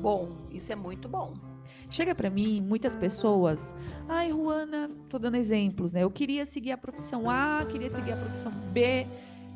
bom. 0.01 0.33
Isso 0.51 0.71
é 0.71 0.75
muito 0.75 1.09
bom. 1.09 1.56
Chega 1.89 2.13
pra 2.13 2.29
mim 2.29 2.61
muitas 2.61 2.95
pessoas, 2.95 3.73
ai, 4.09 4.29
Ruana, 4.31 4.89
tô 5.09 5.17
dando 5.17 5.35
exemplos, 5.37 5.93
né? 5.93 6.03
Eu 6.03 6.11
queria 6.11 6.45
seguir 6.45 6.71
a 6.73 6.77
profissão 6.77 7.29
A, 7.29 7.65
queria 7.69 7.89
seguir 7.89 8.11
a 8.11 8.17
profissão 8.17 8.51
B, 8.71 9.07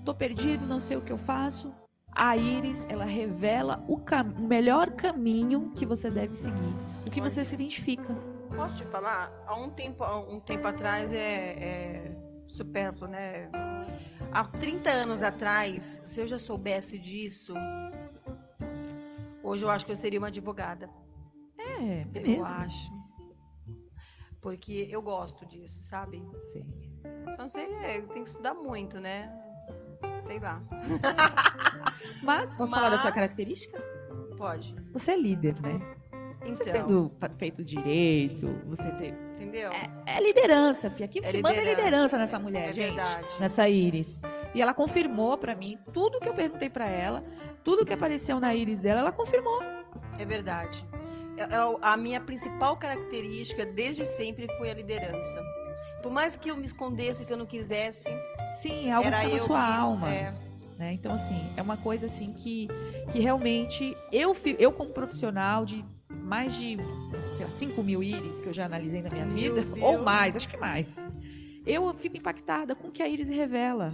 tô 0.05 0.13
perdido, 0.13 0.65
não 0.65 0.79
sei 0.79 0.95
o 0.97 1.01
que 1.01 1.11
eu 1.11 1.17
faço. 1.17 1.73
A 2.13 2.35
Iris, 2.37 2.85
ela 2.89 3.05
revela 3.05 3.83
o, 3.87 3.97
cam- 3.97 4.33
o 4.39 4.43
melhor 4.47 4.91
caminho 4.91 5.71
que 5.75 5.85
você 5.85 6.09
deve 6.09 6.35
seguir, 6.35 6.75
o 7.05 7.09
que 7.11 7.21
você 7.21 7.43
se 7.43 7.53
identifica. 7.55 8.13
Posso 8.55 8.77
te 8.77 8.85
falar? 8.85 9.31
Há 9.47 9.55
um 9.55 9.69
tempo, 9.69 10.03
um 10.29 10.39
tempo 10.39 10.67
atrás 10.67 11.11
é, 11.11 11.17
é 11.17 12.03
supérfluo, 12.47 13.09
né? 13.09 13.49
Há 14.31 14.43
30 14.45 14.89
anos 14.89 15.21
atrás, 15.23 16.01
se 16.03 16.19
eu 16.21 16.27
já 16.27 16.39
soubesse 16.39 16.97
disso, 16.97 17.53
hoje 19.43 19.65
eu 19.65 19.69
acho 19.69 19.85
que 19.85 19.91
eu 19.91 19.95
seria 19.95 20.19
uma 20.19 20.27
advogada. 20.27 20.89
É, 21.81 22.05
Eu 22.13 22.21
mesmo. 22.21 22.45
acho. 22.45 23.01
Porque 24.41 24.87
eu 24.89 25.01
gosto 25.01 25.45
disso, 25.45 25.83
sabe? 25.83 26.23
Sim. 26.51 26.65
Só 27.35 27.43
não 27.43 27.49
sei, 27.49 27.73
é, 27.75 28.01
tem 28.01 28.23
que 28.23 28.29
estudar 28.29 28.53
muito, 28.53 28.99
né? 28.99 29.31
Sei 30.23 30.39
lá. 30.39 30.61
Mas, 32.23 32.53
posso 32.53 32.71
falar 32.71 32.89
da 32.89 32.97
sua 32.97 33.05
Mas- 33.11 33.15
característica? 33.15 33.79
Pode. 34.37 34.73
Você 34.93 35.11
é 35.11 35.17
líder, 35.17 35.59
né? 35.61 35.79
Você 36.43 36.51
Então, 36.53 36.65
sendo 36.65 37.11
fa- 37.19 37.29
feito 37.29 37.63
direito, 37.63 38.47
você 38.65 38.89
ter... 38.93 39.13
entendeu? 39.33 39.69
É 40.07 40.19
liderança, 40.19 40.89
Fia. 40.89 41.05
Aqui 41.05 41.19
É 41.19 41.31
que 41.31 41.37
manda 41.41 41.49
é 41.55 41.59
liderança. 41.59 41.85
liderança 41.85 42.17
nessa 42.17 42.39
mulher, 42.39 42.69
É 42.69 42.73
gente. 42.73 42.95
verdade. 42.95 43.27
nessa 43.39 43.69
íris. 43.69 44.19
E 44.55 44.61
ela 44.61 44.73
confirmou 44.73 45.37
pra 45.37 45.53
mim 45.55 45.77
tudo 45.93 46.19
que 46.19 46.27
eu 46.27 46.33
perguntei 46.33 46.67
pra 46.69 46.87
ela, 46.89 47.23
tudo 47.63 47.85
que 47.85 47.93
apareceu 47.93 48.39
na 48.39 48.55
íris 48.55 48.81
dela, 48.81 49.01
ela 49.01 49.11
confirmou. 49.11 49.61
É 50.17 50.25
verdade. 50.25 50.83
É- 51.41 51.55
é 51.55 51.77
A 51.81 51.97
minha 51.97 52.19
principal 52.21 52.75
característica 52.77 53.65
desde 53.65 54.05
sempre 54.05 54.47
foi 54.57 54.69
a 54.69 54.73
liderança. 54.73 55.41
Por 56.01 56.11
mais 56.11 56.35
que 56.35 56.49
eu 56.49 56.57
me 56.57 56.65
escondesse, 56.65 57.25
que 57.25 57.31
eu 57.33 57.37
não 57.37 57.45
quisesse, 57.45 58.09
Sim, 58.61 58.87
é 58.87 58.91
algo 58.91 59.07
era 59.07 59.17
que 59.19 59.23
tá 59.23 59.29
na 59.29 59.35
eu 59.35 59.45
sua 59.45 59.59
que- 59.65 59.71
alma. 59.73 60.09
é, 60.13 60.33
né? 60.77 60.93
Então, 60.93 61.13
assim, 61.13 61.39
é 61.55 61.61
uma 61.61 61.77
coisa 61.77 62.07
assim 62.07 62.33
que, 62.33 62.67
que 63.11 63.19
realmente 63.19 63.95
eu, 64.11 64.35
eu 64.57 64.71
como 64.71 64.89
profissional 64.91 65.63
de 65.65 65.85
mais 66.09 66.53
de 66.55 66.77
sei 67.37 67.45
lá, 67.45 67.51
5 67.51 67.83
mil 67.83 68.01
íris 68.01 68.39
que 68.41 68.47
eu 68.47 68.53
já 68.53 68.65
analisei 68.65 69.01
na 69.01 69.09
minha 69.09 69.25
Meu 69.25 69.55
vida, 69.55 69.61
Deus. 69.75 69.81
ou 69.81 69.99
mais, 70.03 70.35
acho 70.35 70.49
que 70.49 70.57
mais. 70.57 70.97
Eu 71.65 71.93
fico 71.93 72.17
impactada 72.17 72.73
com 72.75 72.87
o 72.87 72.91
que 72.91 73.03
a 73.03 73.07
íris 73.07 73.27
revela. 73.29 73.93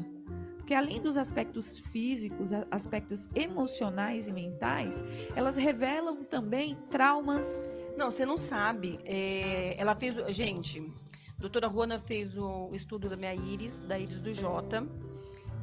Porque 0.68 0.76
além 0.76 1.02
dos 1.02 1.16
aspectos 1.16 1.80
físicos, 1.80 2.52
aspectos 2.70 3.30
emocionais 3.34 4.28
e 4.28 4.34
mentais, 4.34 5.02
elas 5.34 5.56
revelam 5.56 6.26
também 6.26 6.78
traumas 6.92 7.74
Não, 7.98 8.12
você 8.12 8.26
não 8.26 8.38
sabe. 8.38 9.00
É, 9.06 9.80
ela 9.80 9.96
fez. 9.96 10.16
Gente, 10.36 10.82
a 11.38 11.40
doutora 11.40 11.68
Ruana 11.68 11.98
fez 11.98 12.38
o 12.38 12.70
estudo 12.74 13.08
da 13.08 13.16
minha 13.16 13.34
íris, 13.34 13.80
da 13.80 13.98
íris 13.98 14.20
do 14.20 14.34
Jota. 14.34 14.86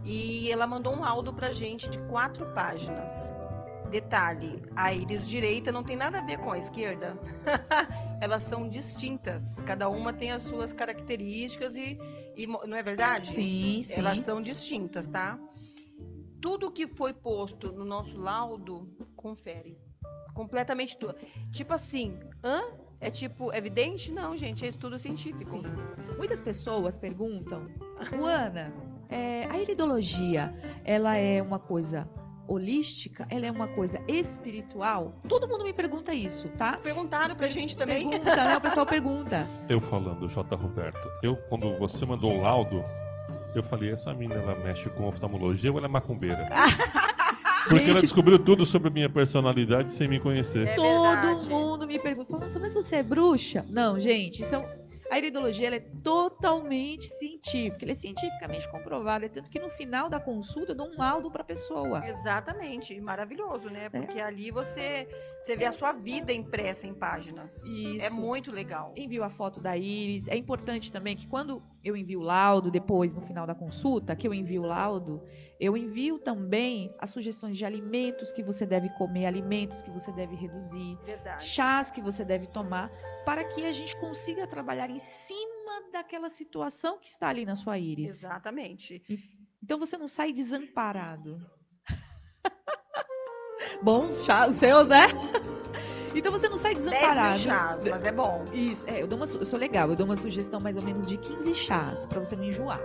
E 0.06 0.50
ela 0.50 0.66
mandou 0.66 0.94
um 0.94 1.00
laudo 1.00 1.34
pra 1.34 1.52
gente 1.52 1.86
de 1.90 1.98
quatro 2.08 2.46
páginas. 2.54 3.30
Detalhe: 3.94 4.60
a 4.74 4.92
íris 4.92 5.28
direita 5.28 5.70
não 5.70 5.84
tem 5.84 5.94
nada 5.94 6.18
a 6.18 6.20
ver 6.20 6.38
com 6.38 6.50
a 6.50 6.58
esquerda. 6.58 7.16
Elas 8.20 8.42
são 8.42 8.68
distintas. 8.68 9.60
Cada 9.60 9.88
uma 9.88 10.12
tem 10.12 10.32
as 10.32 10.42
suas 10.42 10.72
características 10.72 11.76
e. 11.76 11.96
e 12.36 12.44
não 12.44 12.76
é 12.76 12.82
verdade? 12.82 13.32
Sim, 13.32 13.84
sim. 13.84 13.94
Elas 13.94 14.18
são 14.18 14.42
distintas, 14.42 15.06
tá? 15.06 15.38
Tudo 16.42 16.72
que 16.72 16.88
foi 16.88 17.12
posto 17.12 17.70
no 17.70 17.84
nosso 17.84 18.18
laudo, 18.18 18.92
confere. 19.14 19.78
Completamente 20.34 20.98
tudo. 20.98 21.14
Tipo 21.52 21.74
assim, 21.74 22.18
hã? 22.42 22.64
É 23.00 23.12
tipo, 23.12 23.54
evidente? 23.54 24.10
Não, 24.10 24.36
gente, 24.36 24.64
é 24.64 24.68
estudo 24.68 24.98
científico. 24.98 25.52
Sim. 25.52 25.62
Muitas 26.16 26.40
pessoas 26.40 26.98
perguntam, 26.98 27.62
Luana, 28.10 28.74
é, 29.08 29.44
a 29.44 29.60
iridologia, 29.60 30.52
ela 30.84 31.16
é 31.16 31.40
uma 31.40 31.60
coisa 31.60 32.08
holística? 32.46 33.26
Ela 33.30 33.46
é 33.46 33.50
uma 33.50 33.68
coisa 33.68 34.00
espiritual? 34.08 35.14
Todo 35.28 35.48
mundo 35.48 35.64
me 35.64 35.72
pergunta 35.72 36.12
isso, 36.14 36.48
tá? 36.50 36.78
Perguntaram 36.82 37.34
pra 37.34 37.48
gente 37.48 37.76
também. 37.76 38.08
Pergunta, 38.10 38.36
né? 38.36 38.56
O 38.56 38.60
pessoal 38.60 38.86
pergunta. 38.86 39.46
Eu 39.68 39.80
falando, 39.80 40.28
J. 40.28 40.54
Roberto, 40.56 41.08
eu, 41.22 41.36
quando 41.48 41.74
você 41.78 42.04
mandou 42.04 42.32
o 42.36 42.40
laudo, 42.42 42.82
eu 43.54 43.62
falei, 43.62 43.92
essa 43.92 44.12
menina, 44.12 44.40
ela 44.40 44.54
mexe 44.56 44.88
com 44.90 45.06
oftalmologia 45.06 45.70
ou 45.72 45.78
ela 45.78 45.86
é 45.86 45.90
macumbeira? 45.90 46.48
Porque 47.68 47.84
ela 47.84 47.92
Gente- 47.94 48.02
descobriu 48.02 48.38
tudo 48.38 48.66
sobre 48.66 48.88
a 48.88 48.90
minha 48.90 49.08
personalidade 49.08 49.90
sem 49.90 50.06
me 50.06 50.20
conhecer. 50.20 50.66
É 50.68 50.74
Todo 50.74 51.48
mundo 51.48 51.86
me 51.86 51.98
pergunta, 51.98 52.36
Nossa, 52.36 52.58
mas 52.60 52.74
você 52.74 52.96
é 52.96 53.02
bruxa? 53.02 53.64
Não, 53.70 53.98
gente, 53.98 54.42
isso 54.42 54.54
é 54.54 54.58
um- 54.58 54.83
A 55.10 55.18
iridologia 55.18 55.74
é 55.74 55.80
totalmente 56.02 57.06
científica, 57.06 57.84
ela 57.84 57.92
é 57.92 57.94
cientificamente 57.94 58.68
comprovada, 58.70 59.26
é 59.26 59.28
tanto 59.28 59.50
que 59.50 59.58
no 59.60 59.68
final 59.70 60.08
da 60.08 60.18
consulta 60.18 60.72
eu 60.72 60.76
dou 60.76 60.88
um 60.88 60.96
laudo 60.98 61.30
para 61.30 61.42
a 61.42 61.44
pessoa. 61.44 62.04
Exatamente, 62.06 62.98
maravilhoso, 63.00 63.68
É. 63.68 63.72
né? 63.72 63.88
Porque 63.90 64.20
ali 64.20 64.50
você, 64.50 65.06
você 65.38 65.54
vê 65.56 65.66
a 65.66 65.72
sua 65.72 65.92
vida 65.92 66.32
impressa 66.32 66.86
em 66.86 66.94
páginas. 66.94 67.62
Isso. 67.64 68.04
É 68.04 68.10
muito 68.10 68.50
legal. 68.50 68.92
envio 68.96 69.22
a 69.22 69.28
foto 69.28 69.60
da 69.60 69.76
íris. 69.76 70.26
É 70.28 70.36
importante 70.36 70.90
também 70.90 71.16
que 71.16 71.26
quando 71.26 71.62
eu 71.84 71.96
envio 71.96 72.20
o 72.20 72.22
laudo, 72.22 72.70
depois, 72.70 73.14
no 73.14 73.20
final 73.22 73.46
da 73.46 73.54
consulta, 73.54 74.16
que 74.16 74.26
eu 74.26 74.32
envio 74.32 74.62
o 74.62 74.66
laudo, 74.66 75.22
eu 75.60 75.76
envio 75.76 76.18
também 76.18 76.94
as 76.98 77.10
sugestões 77.10 77.56
de 77.56 77.64
alimentos 77.64 78.32
que 78.32 78.42
você 78.42 78.66
deve 78.66 78.88
comer, 78.90 79.26
alimentos 79.26 79.82
que 79.82 79.90
você 79.90 80.10
deve 80.12 80.34
reduzir, 80.34 80.98
Verdade. 81.04 81.44
chás 81.44 81.90
que 81.90 82.00
você 82.00 82.24
deve 82.24 82.46
tomar, 82.46 82.90
para 83.24 83.44
que 83.44 83.64
a 83.64 83.72
gente 83.72 83.96
consiga 83.96 84.46
trabalhar 84.46 84.90
em 84.90 84.98
cima 84.98 85.90
daquela 85.92 86.28
situação 86.28 86.98
que 86.98 87.08
está 87.08 87.28
ali 87.28 87.44
na 87.44 87.54
sua 87.56 87.78
íris. 87.78 88.10
Exatamente. 88.10 89.02
Então 89.62 89.78
você 89.78 89.96
não 89.96 90.08
sai 90.08 90.32
desamparado. 90.32 91.38
bons 93.82 94.24
chás 94.24 94.56
seus, 94.56 94.86
né? 94.88 95.06
Então 96.16 96.30
você 96.30 96.48
não 96.48 96.56
sai 96.56 96.76
10 96.76 96.84
desamparado. 96.86 97.26
mil 97.30 97.34
chás, 97.40 97.86
mas 97.86 98.04
é 98.04 98.12
bom. 98.12 98.44
Isso, 98.52 98.88
é, 98.88 99.02
eu, 99.02 99.06
dou 99.08 99.18
uma, 99.18 99.26
eu 99.26 99.44
sou 99.44 99.58
legal, 99.58 99.90
eu 99.90 99.96
dou 99.96 100.06
uma 100.06 100.16
sugestão 100.16 100.60
mais 100.60 100.76
ou 100.76 100.82
menos 100.84 101.08
de 101.08 101.16
15 101.18 101.52
chás, 101.56 102.06
pra 102.06 102.20
você 102.20 102.36
não 102.36 102.44
enjoar, 102.44 102.80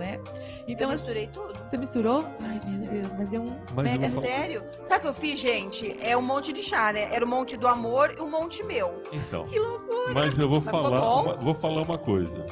né? 0.00 0.18
Então, 0.66 0.88
eu 0.88 0.96
misturei 0.96 1.28
tudo. 1.28 1.52
você 1.68 1.76
misturou? 1.76 2.26
Ai, 2.40 2.60
meu 2.66 2.90
Deus, 2.90 3.14
mas 3.14 3.28
deu 3.28 3.42
um 3.42 3.56
Mas 3.74 3.84
mega... 3.84 4.06
É 4.06 4.10
sério? 4.10 4.64
Sabe 4.82 4.98
o 4.98 5.02
que 5.02 5.08
eu 5.08 5.14
fiz, 5.14 5.38
gente? 5.38 5.94
É 6.04 6.16
um 6.16 6.22
monte 6.22 6.52
de 6.52 6.62
chá, 6.62 6.92
né? 6.92 7.14
Era 7.14 7.24
o 7.24 7.28
monte 7.28 7.56
do 7.56 7.68
amor 7.68 8.12
e 8.16 8.20
o 8.20 8.28
monte 8.28 8.64
meu. 8.64 9.02
Então, 9.12 9.44
Que 9.44 9.58
loucura! 9.58 10.12
mas 10.14 10.38
eu 10.38 10.48
vou 10.48 10.58
Mas 10.60 10.64
ficou 10.64 10.82
falar, 10.82 11.20
uma, 11.22 11.36
vou 11.36 11.54
falar 11.54 11.82
uma 11.82 11.98
coisa. 11.98 12.44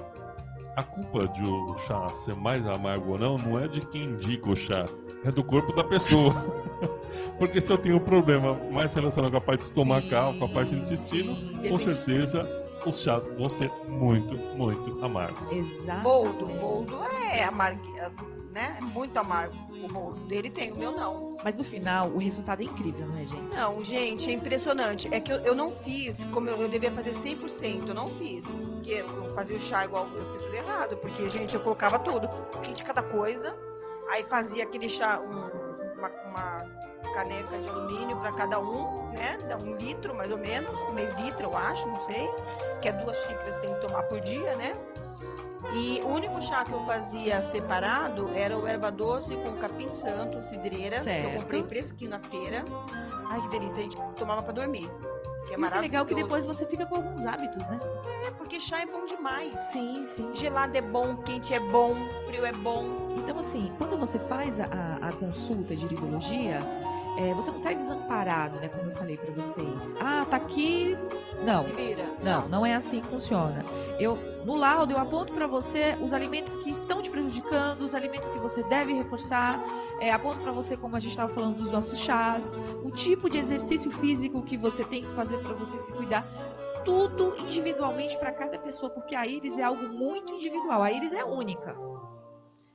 A 0.77 0.83
culpa 0.83 1.27
de 1.29 1.43
o 1.43 1.77
chá 1.79 2.09
ser 2.13 2.37
mais 2.37 2.65
amargo 2.67 3.13
ou 3.13 3.19
não, 3.19 3.37
não 3.37 3.59
é 3.59 3.67
de 3.67 3.81
quem 3.87 4.05
indica 4.05 4.49
o 4.49 4.55
chá, 4.55 4.87
é 5.25 5.33
do 5.33 5.43
corpo 5.43 5.73
da 5.73 5.83
pessoa. 5.83 6.33
Porque 7.39 7.61
se 7.61 7.73
eu 7.73 7.79
tenho 7.79 7.97
um 7.97 8.01
problema 8.01 8.55
mais 8.71 8.95
relacionado 8.95 9.33
com 9.33 9.39
a 9.39 9.41
parte 9.41 9.63
estomacal, 9.63 10.35
com 10.35 10.45
a 10.45 10.49
parte 10.49 10.75
do 10.75 10.83
intestino, 10.83 11.35
sim, 11.35 11.69
com 11.69 11.79
certeza 11.79 12.58
os 12.87 13.01
chás 13.01 13.29
vão 13.29 13.49
ser 13.49 13.73
muito, 13.89 14.37
muito 14.37 15.05
amargos. 15.05 15.51
Exato. 15.53 16.03
Boldo. 16.03 16.47
Boldo 16.47 16.99
é 17.33 17.45
amargo, 17.45 17.81
né? 18.53 18.77
É 18.79 18.81
muito 18.81 19.17
amargo. 19.19 19.55
O 19.83 19.87
boldo 19.87 20.21
dele 20.25 20.51
tem, 20.51 20.73
o 20.73 20.77
meu 20.77 20.91
não. 20.93 21.37
Mas 21.45 21.55
no 21.55 21.63
final, 21.63 22.09
o 22.09 22.19
resultado 22.19 22.63
é 22.63 22.65
incrível, 22.65 23.07
não 23.07 23.17
é, 23.17 23.25
gente? 23.25 23.55
Não, 23.57 23.83
gente, 23.85 24.29
é 24.29 24.33
impressionante. 24.33 25.09
É 25.15 25.21
que 25.21 25.33
eu, 25.33 25.37
eu 25.41 25.55
não 25.55 25.71
fiz 25.71 26.25
como 26.33 26.49
eu, 26.51 26.61
eu 26.61 26.69
devia 26.69 26.91
fazer 26.91 27.13
100%. 27.13 27.89
Eu 27.89 27.95
não 27.95 28.11
fiz. 28.11 28.45
Porque 28.53 28.91
eu 28.91 29.33
fazia 29.35 29.57
o 29.57 29.61
chá 29.61 29.85
igual 29.85 30.09
eu 30.09 30.33
fiz 30.33 30.41
tudo 30.41 30.55
errado. 30.55 30.97
Porque, 30.97 31.29
gente, 31.29 31.55
eu 31.55 31.61
colocava 31.61 31.99
tudo. 32.01 32.27
Um 32.27 32.45
pouquinho 32.51 32.75
de 32.75 32.83
cada 32.83 33.03
coisa. 33.03 33.55
Aí 34.11 34.25
fazia 34.25 34.65
aquele 34.65 34.89
chá, 34.89 35.21
um- 35.21 35.99
uma, 35.99 36.09
uma 36.27 36.88
caneca 37.19 37.59
de 37.59 37.69
alumínio 37.69 38.17
para 38.17 38.31
cada 38.33 38.61
um, 38.61 39.09
né? 39.11 39.37
Dá 39.49 39.57
um 39.57 39.75
litro, 39.77 40.15
mais 40.15 40.31
ou 40.31 40.39
menos. 40.39 40.79
Meio 40.93 41.13
litro, 41.17 41.47
eu 41.47 41.57
acho, 41.57 41.89
não 41.89 41.99
sei. 41.99 42.31
Que 42.81 42.89
é 42.89 42.93
duas 42.93 43.17
xícaras 43.25 43.57
que 43.57 43.63
tem 43.67 43.75
que 43.75 43.81
tomar 43.81 44.05
por 44.05 44.21
dia, 44.21 44.55
né? 44.55 44.73
E 45.73 46.01
o 46.05 46.09
único 46.09 46.41
chá 46.41 46.65
que 46.65 46.73
eu 46.73 46.81
fazia 46.87 47.43
separado 47.43 48.31
era 48.35 48.57
o 48.57 48.67
erva 48.67 48.91
doce 48.93 49.37
com 49.37 49.55
capim 49.57 49.91
santo, 49.91 50.41
cidreira, 50.43 50.99
que 50.99 51.05
Certo. 51.05 51.29
eu 51.31 51.41
comprei 51.41 51.63
fresquinho 51.65 52.11
na 52.11 52.21
feira. 52.21 52.65
Ai, 53.29 53.41
que 53.43 53.49
delícia, 53.49 53.81
a 53.81 53.83
gente 53.83 53.97
tomava 54.17 54.43
pra 54.43 54.53
dormir. 54.53 54.89
Que 55.49 55.55
é 55.55 55.57
maravilhoso. 55.57 55.81
legal 55.83 56.07
que 56.07 56.15
depois 56.15 56.47
você 56.47 56.65
fica 56.67 56.87
com 56.87 56.97
alguns 56.97 57.27
hábitos, 57.27 57.67
né? 57.69 57.81
É, 58.27 58.31
porque 58.31 58.61
chá 58.61 58.81
é 58.81 58.87
bom 58.87 59.05
demais. 59.05 59.59
Sim, 59.73 60.05
sim. 60.05 60.31
Gelado 60.35 60.77
é 60.77 60.81
bom, 60.83 61.17
quente 61.17 61.53
é 61.53 61.61
bom, 61.61 61.95
frio 62.27 62.45
é 62.47 62.53
bom. 62.53 62.85
Então, 63.17 63.39
assim, 63.39 63.73
quando 63.79 63.99
você 63.99 64.19
faz 64.21 64.61
a, 64.61 64.65
a- 64.65 65.09
a 65.09 65.13
consulta 65.13 65.75
de 65.75 65.85
iridologia, 65.87 66.61
é, 67.19 67.35
você 67.35 67.51
não 67.51 67.59
sai 67.59 67.75
desamparado, 67.75 68.61
né? 68.61 68.69
Como 68.69 68.91
eu 68.91 68.95
falei 68.95 69.17
pra 69.17 69.33
vocês. 69.33 69.95
Ah, 70.01 70.25
tá 70.25 70.37
aqui. 70.37 70.97
Não. 71.45 71.65
Se 71.65 71.73
vira. 71.73 72.05
Não, 72.23 72.49
não 72.49 72.65
é 72.65 72.77
assim 72.77 73.01
que 73.01 73.09
funciona. 73.09 73.65
Eu, 73.99 74.17
no 74.45 74.55
laudo, 74.55 74.93
eu 74.93 74.99
aponto 74.99 75.33
para 75.33 75.49
você 75.49 75.99
os 76.01 76.13
alimentos 76.13 76.55
que 76.59 76.71
estão 76.71 77.03
te 77.03 77.11
prejudicando, 77.11 77.83
os 77.83 77.93
alimentos 77.93 78.29
que 78.29 78.39
você 78.39 78.63
deve 78.63 78.93
reforçar. 78.93 79.61
É, 80.01 80.13
aponto 80.13 80.41
para 80.43 80.53
você, 80.53 80.77
como 80.77 80.95
a 80.95 81.01
gente 81.01 81.11
estava 81.11 81.35
falando 81.35 81.57
dos 81.57 81.73
nossos 81.73 81.99
chás, 81.99 82.57
o 82.85 82.91
tipo 82.93 83.29
de 83.29 83.39
exercício 83.39 83.91
físico 83.91 84.41
que 84.43 84.57
você 84.57 84.85
tem 84.85 85.03
que 85.03 85.13
fazer 85.15 85.39
para 85.39 85.55
você 85.55 85.77
se 85.77 85.93
cuidar. 85.93 86.25
Tudo 86.85 87.35
individualmente 87.41 88.17
para 88.17 88.31
cada 88.31 88.61
pessoa, 88.61 88.91
porque 88.91 89.17
a 89.17 89.27
íris 89.27 89.59
é 89.59 89.65
algo 89.65 89.89
muito 89.89 90.33
individual. 90.35 90.85
A 90.85 90.93
íris 90.93 91.13
é 91.13 91.25
única. 91.25 91.77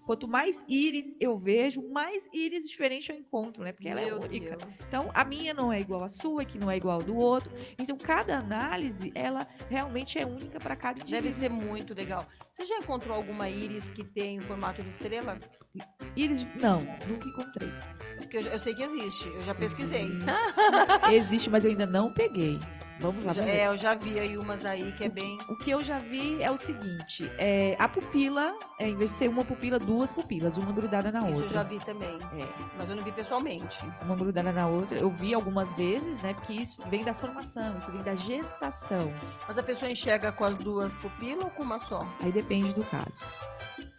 Quanto 0.06 0.28
mais 0.28 0.64
íris 0.68 1.16
eu 1.20 1.38
vejo, 1.38 1.82
mais 1.90 2.28
íris 2.34 2.68
diferente 2.68 3.12
eu 3.12 3.18
encontro, 3.18 3.64
né? 3.64 3.72
Porque 3.72 3.88
ela 3.88 4.02
é 4.02 4.06
Meu 4.06 4.20
única. 4.20 4.58
Deus. 4.58 4.88
Então, 4.88 5.10
a 5.14 5.24
minha 5.24 5.54
não 5.54 5.72
é 5.72 5.80
igual 5.80 6.04
à 6.04 6.10
sua, 6.10 6.44
que 6.44 6.58
não 6.58 6.70
é 6.70 6.76
igual 6.76 7.00
ao 7.00 7.04
do 7.04 7.16
outro. 7.16 7.52
Então, 7.80 7.98
cada 7.98 8.38
análise, 8.38 9.12
ela 9.16 9.48
realmente 9.70 10.20
é 10.20 10.26
única 10.26 10.60
para 10.60 10.76
cada 10.76 11.00
indivíduo. 11.02 11.22
Deve 11.22 11.32
ser 11.34 11.50
muito 11.50 11.94
legal. 11.94 12.28
Você 12.52 12.66
já 12.66 12.78
encontrou 12.78 13.16
alguma 13.16 13.50
íris 13.50 13.92
que 13.92 14.04
tem 14.04 14.40
o 14.40 14.42
formato 14.42 14.84
de 14.84 14.90
estrela? 14.90 15.40
Íris, 16.16 16.46
não, 16.62 16.80
nunca 17.08 17.28
encontrei. 17.28 17.70
Porque 18.18 18.38
eu, 18.38 18.42
eu 18.42 18.60
sei 18.60 18.76
que 18.76 18.84
existe, 18.84 19.28
eu 19.30 19.42
já 19.42 19.56
pesquisei. 19.56 20.10
Existe, 21.12 21.50
mas 21.50 21.66
eu 21.66 21.72
ainda 21.72 21.88
não 21.88 22.14
peguei. 22.14 22.60
Vamos 23.00 23.24
lá, 23.26 23.34
é, 23.38 23.68
eu 23.68 23.76
já 23.76 23.96
vi 23.96 24.20
aí 24.20 24.38
umas 24.38 24.64
aí 24.66 24.92
que 24.94 25.04
é 25.04 25.10
bem. 25.10 25.38
O 25.50 25.56
que 25.58 25.72
eu 25.72 25.84
já 25.84 25.98
vi 26.00 26.42
é 26.42 26.50
o 26.52 26.58
seguinte: 26.58 27.30
é, 27.38 27.76
a 27.80 27.88
pupila, 27.90 28.56
é, 28.80 28.88
em 28.88 28.96
vez 28.96 29.10
de 29.12 29.16
ser 29.18 29.28
uma 29.30 29.44
pupila, 29.44 29.80
duas 29.80 30.12
pupilas, 30.12 30.58
uma 30.58 30.72
grudada 30.72 31.12
na 31.12 31.20
Isso 31.30 31.42
eu 31.42 31.50
já 31.50 31.60
outra. 31.60 31.64
vi 31.64 31.80
também. 31.84 32.18
É, 32.38 32.48
Mas 32.78 32.90
eu 32.90 32.96
não 32.96 33.04
vi 33.04 33.12
pessoalmente. 33.12 33.86
uma 34.04 34.16
grudada 34.16 34.52
na 34.52 34.68
outra. 34.68 34.98
Eu 34.98 35.10
vi 35.10 35.34
algumas 35.34 35.74
vezes, 35.74 36.22
né? 36.22 36.34
Porque 36.34 36.54
isso 36.54 36.82
vem 36.90 37.04
da 37.04 37.14
formação, 37.14 37.76
isso 37.78 37.92
vem 37.92 38.02
da 38.04 38.16
gestação. 38.16 39.12
Mas 39.48 39.58
a 39.58 39.64
pessoa 39.64 39.92
enxerga 39.92 40.32
com 40.32 40.44
as 40.46 40.58
duas 40.58 40.94
pupilas 40.94 41.44
ou 41.44 41.50
com 41.50 41.64
uma 41.64 41.80
só? 41.80 42.08
Aí 42.22 42.32
depende 42.32 42.74
do 42.74 42.84
caso. 42.86 43.22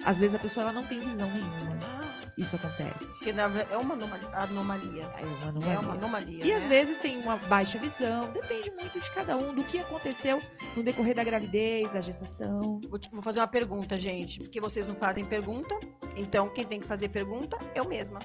Às 0.04 0.18
vezes 0.18 0.34
a 0.34 0.38
pessoa 0.38 0.64
ela 0.64 0.72
não 0.72 0.84
tem 0.84 0.98
visão 0.98 1.28
nenhuma. 1.30 1.78
Ah, 1.82 2.04
Isso 2.36 2.56
acontece. 2.56 3.16
porque 3.18 3.30
é 3.30 3.76
uma 3.78 3.94
anoma- 3.94 4.18
anomalia. 4.34 5.02
É 5.16 5.24
uma 5.24 5.44
É 5.44 5.48
anomalia. 5.48 5.80
uma 5.80 5.94
anomalia. 5.94 6.44
E 6.44 6.48
né? 6.50 6.56
às 6.56 6.64
vezes 6.64 6.98
tem 6.98 7.18
uma 7.20 7.36
baixa 7.36 7.78
visão, 7.78 8.28
depende 8.32 8.70
muito 8.72 8.83
de 8.88 9.10
cada 9.10 9.36
um, 9.36 9.54
do 9.54 9.62
que 9.64 9.78
aconteceu 9.78 10.40
no 10.76 10.82
decorrer 10.82 11.14
da 11.14 11.24
gravidez, 11.24 11.90
da 11.92 12.00
gestação. 12.00 12.80
Vou, 12.88 12.98
vou 13.12 13.22
fazer 13.22 13.40
uma 13.40 13.48
pergunta, 13.48 13.96
gente, 13.98 14.40
porque 14.40 14.60
vocês 14.60 14.86
não 14.86 14.94
fazem 14.94 15.24
pergunta. 15.24 15.74
Então, 16.16 16.48
quem 16.48 16.64
tem 16.64 16.80
que 16.80 16.86
fazer 16.86 17.08
pergunta, 17.08 17.58
eu 17.74 17.84
mesma. 17.84 18.20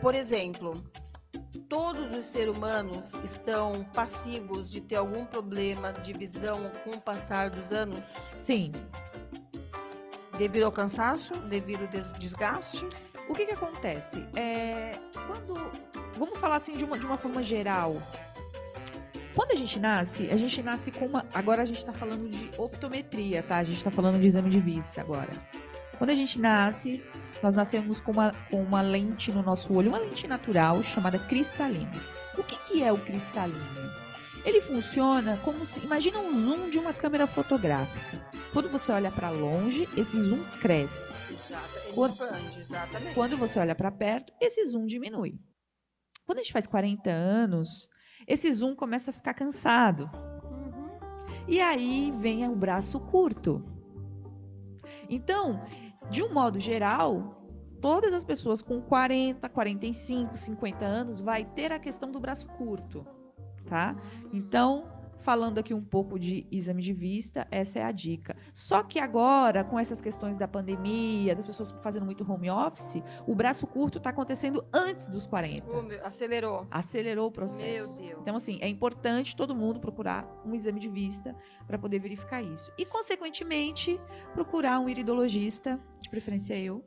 Por 0.00 0.14
exemplo, 0.14 0.84
todos 1.68 2.16
os 2.16 2.24
seres 2.24 2.54
humanos 2.56 3.12
estão 3.24 3.84
passivos 3.94 4.70
de 4.70 4.80
ter 4.80 4.96
algum 4.96 5.24
problema 5.24 5.92
de 5.92 6.12
visão 6.12 6.70
com 6.84 6.90
o 6.90 7.00
passar 7.00 7.50
dos 7.50 7.72
anos? 7.72 8.04
Sim. 8.38 8.72
Devido 10.38 10.64
ao 10.64 10.72
cansaço? 10.72 11.34
Devido 11.48 11.82
ao 11.82 11.88
des- 11.88 12.12
desgaste? 12.14 12.86
O 13.28 13.34
que 13.34 13.46
que 13.46 13.52
acontece? 13.52 14.24
É, 14.36 14.92
quando, 15.26 15.54
vamos 16.16 16.38
falar 16.38 16.56
assim 16.56 16.76
de 16.76 16.84
uma, 16.84 16.98
de 16.98 17.04
uma 17.06 17.16
forma 17.18 17.42
geral. 17.42 17.96
Quando 19.36 19.50
a 19.52 19.54
gente 19.54 19.78
nasce, 19.78 20.30
a 20.30 20.36
gente 20.38 20.62
nasce 20.62 20.90
com 20.90 21.04
uma. 21.04 21.26
Agora 21.34 21.60
a 21.60 21.64
gente 21.66 21.80
está 21.80 21.92
falando 21.92 22.26
de 22.26 22.50
optometria, 22.56 23.42
tá? 23.42 23.58
A 23.58 23.64
gente 23.64 23.76
está 23.76 23.90
falando 23.90 24.18
de 24.18 24.26
exame 24.26 24.48
de 24.48 24.58
vista 24.58 25.02
agora. 25.02 25.28
Quando 25.98 26.08
a 26.08 26.14
gente 26.14 26.40
nasce, 26.40 27.04
nós 27.42 27.52
nascemos 27.52 28.00
com 28.00 28.12
uma, 28.12 28.32
com 28.50 28.62
uma 28.62 28.80
lente 28.80 29.30
no 29.30 29.42
nosso 29.42 29.74
olho, 29.74 29.90
uma 29.90 29.98
lente 29.98 30.26
natural 30.26 30.82
chamada 30.82 31.18
cristalina. 31.18 31.92
O 32.38 32.42
que, 32.42 32.56
que 32.60 32.82
é 32.82 32.90
o 32.90 32.96
cristalino? 32.96 33.60
Ele 34.42 34.62
funciona 34.62 35.36
como 35.44 35.66
se. 35.66 35.80
Imagina 35.80 36.18
um 36.18 36.40
zoom 36.42 36.70
de 36.70 36.78
uma 36.78 36.94
câmera 36.94 37.26
fotográfica. 37.26 38.26
Quando 38.54 38.70
você 38.70 38.90
olha 38.90 39.10
para 39.10 39.28
longe, 39.28 39.86
esse 39.98 40.18
zoom 40.18 40.42
cresce. 40.62 41.12
Exato. 41.30 41.92
Quando- 41.94 42.12
expande, 42.24 42.60
exatamente. 42.60 43.14
Quando 43.14 43.36
você 43.36 43.58
olha 43.58 43.74
para 43.74 43.92
perto, 43.92 44.32
esse 44.40 44.64
zoom 44.64 44.86
diminui. 44.86 45.38
Quando 46.24 46.38
a 46.38 46.42
gente 46.42 46.52
faz 46.54 46.66
40 46.66 47.10
anos, 47.10 47.88
esse 48.26 48.52
zoom 48.52 48.74
começa 48.74 49.10
a 49.10 49.14
ficar 49.14 49.34
cansado. 49.34 50.10
Uhum. 50.44 50.88
E 51.46 51.60
aí 51.60 52.12
vem 52.18 52.48
o 52.48 52.56
braço 52.56 52.98
curto. 53.00 53.62
Então, 55.08 55.62
de 56.10 56.22
um 56.22 56.32
modo 56.32 56.58
geral, 56.58 57.42
todas 57.80 58.12
as 58.12 58.24
pessoas 58.24 58.62
com 58.62 58.80
40, 58.80 59.48
45, 59.48 60.36
50 60.36 60.84
anos 60.84 61.20
vai 61.20 61.44
ter 61.44 61.72
a 61.72 61.78
questão 61.78 62.10
do 62.10 62.18
braço 62.18 62.46
curto, 62.58 63.06
tá? 63.66 63.94
Então, 64.32 64.95
falando 65.26 65.58
aqui 65.58 65.74
um 65.74 65.82
pouco 65.82 66.20
de 66.20 66.46
exame 66.52 66.80
de 66.80 66.92
vista, 66.92 67.48
essa 67.50 67.80
é 67.80 67.82
a 67.82 67.90
dica. 67.90 68.36
Só 68.54 68.84
que 68.84 69.00
agora, 69.00 69.64
com 69.64 69.76
essas 69.76 70.00
questões 70.00 70.38
da 70.38 70.46
pandemia, 70.46 71.34
das 71.34 71.44
pessoas 71.44 71.74
fazendo 71.82 72.06
muito 72.06 72.22
home 72.30 72.48
office, 72.48 73.02
o 73.26 73.34
braço 73.34 73.66
curto 73.66 73.98
está 73.98 74.10
acontecendo 74.10 74.64
antes 74.72 75.08
dos 75.08 75.26
40. 75.26 75.76
Oh, 75.76 75.82
meu, 75.82 76.06
acelerou. 76.06 76.68
Acelerou 76.70 77.26
o 77.26 77.32
processo. 77.32 77.88
Meu 77.98 78.08
Deus. 78.08 78.20
Então, 78.22 78.36
assim, 78.36 78.58
é 78.60 78.68
importante 78.68 79.34
todo 79.34 79.52
mundo 79.52 79.80
procurar 79.80 80.24
um 80.44 80.54
exame 80.54 80.78
de 80.78 80.88
vista 80.88 81.34
para 81.66 81.76
poder 81.76 81.98
verificar 81.98 82.40
isso. 82.40 82.70
E, 82.78 82.86
consequentemente, 82.86 84.00
procurar 84.32 84.78
um 84.78 84.88
iridologista, 84.88 85.80
de 86.00 86.08
preferência 86.08 86.56
eu. 86.56 86.84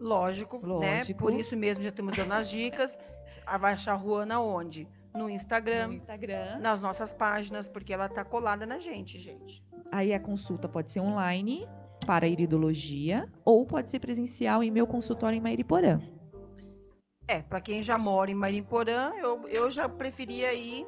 Lógico, 0.00 0.56
né? 0.80 1.00
Lógico. 1.00 1.18
Por 1.18 1.34
isso 1.34 1.54
mesmo 1.58 1.82
já 1.82 1.90
estamos 1.90 2.16
dando 2.16 2.32
as 2.32 2.48
dicas. 2.48 2.98
Vai 3.60 3.74
achar 3.74 3.92
a 3.92 3.96
Ruana 3.96 4.40
onde? 4.40 4.88
No 5.14 5.28
Instagram, 5.28 5.88
no 5.88 5.94
Instagram. 5.94 6.58
nas 6.58 6.80
nossas 6.80 7.12
páginas, 7.12 7.68
porque 7.68 7.92
ela 7.92 8.08
tá 8.08 8.24
colada 8.24 8.64
na 8.64 8.78
gente, 8.78 9.18
gente. 9.18 9.62
Aí 9.90 10.12
a 10.14 10.20
consulta 10.20 10.68
pode 10.68 10.90
ser 10.90 11.00
online 11.00 11.68
para 12.06 12.26
iridologia 12.26 13.28
ou 13.44 13.66
pode 13.66 13.90
ser 13.90 13.98
presencial 13.98 14.62
em 14.62 14.70
meu 14.70 14.86
consultório 14.86 15.36
em 15.36 15.40
Mairiporã. 15.40 16.00
É, 17.28 17.40
para 17.40 17.60
quem 17.60 17.82
já 17.82 17.96
mora 17.96 18.30
em 18.30 18.34
Marimporã, 18.34 19.12
eu, 19.16 19.48
eu 19.48 19.70
já 19.70 19.88
preferia 19.88 20.52
ir 20.52 20.86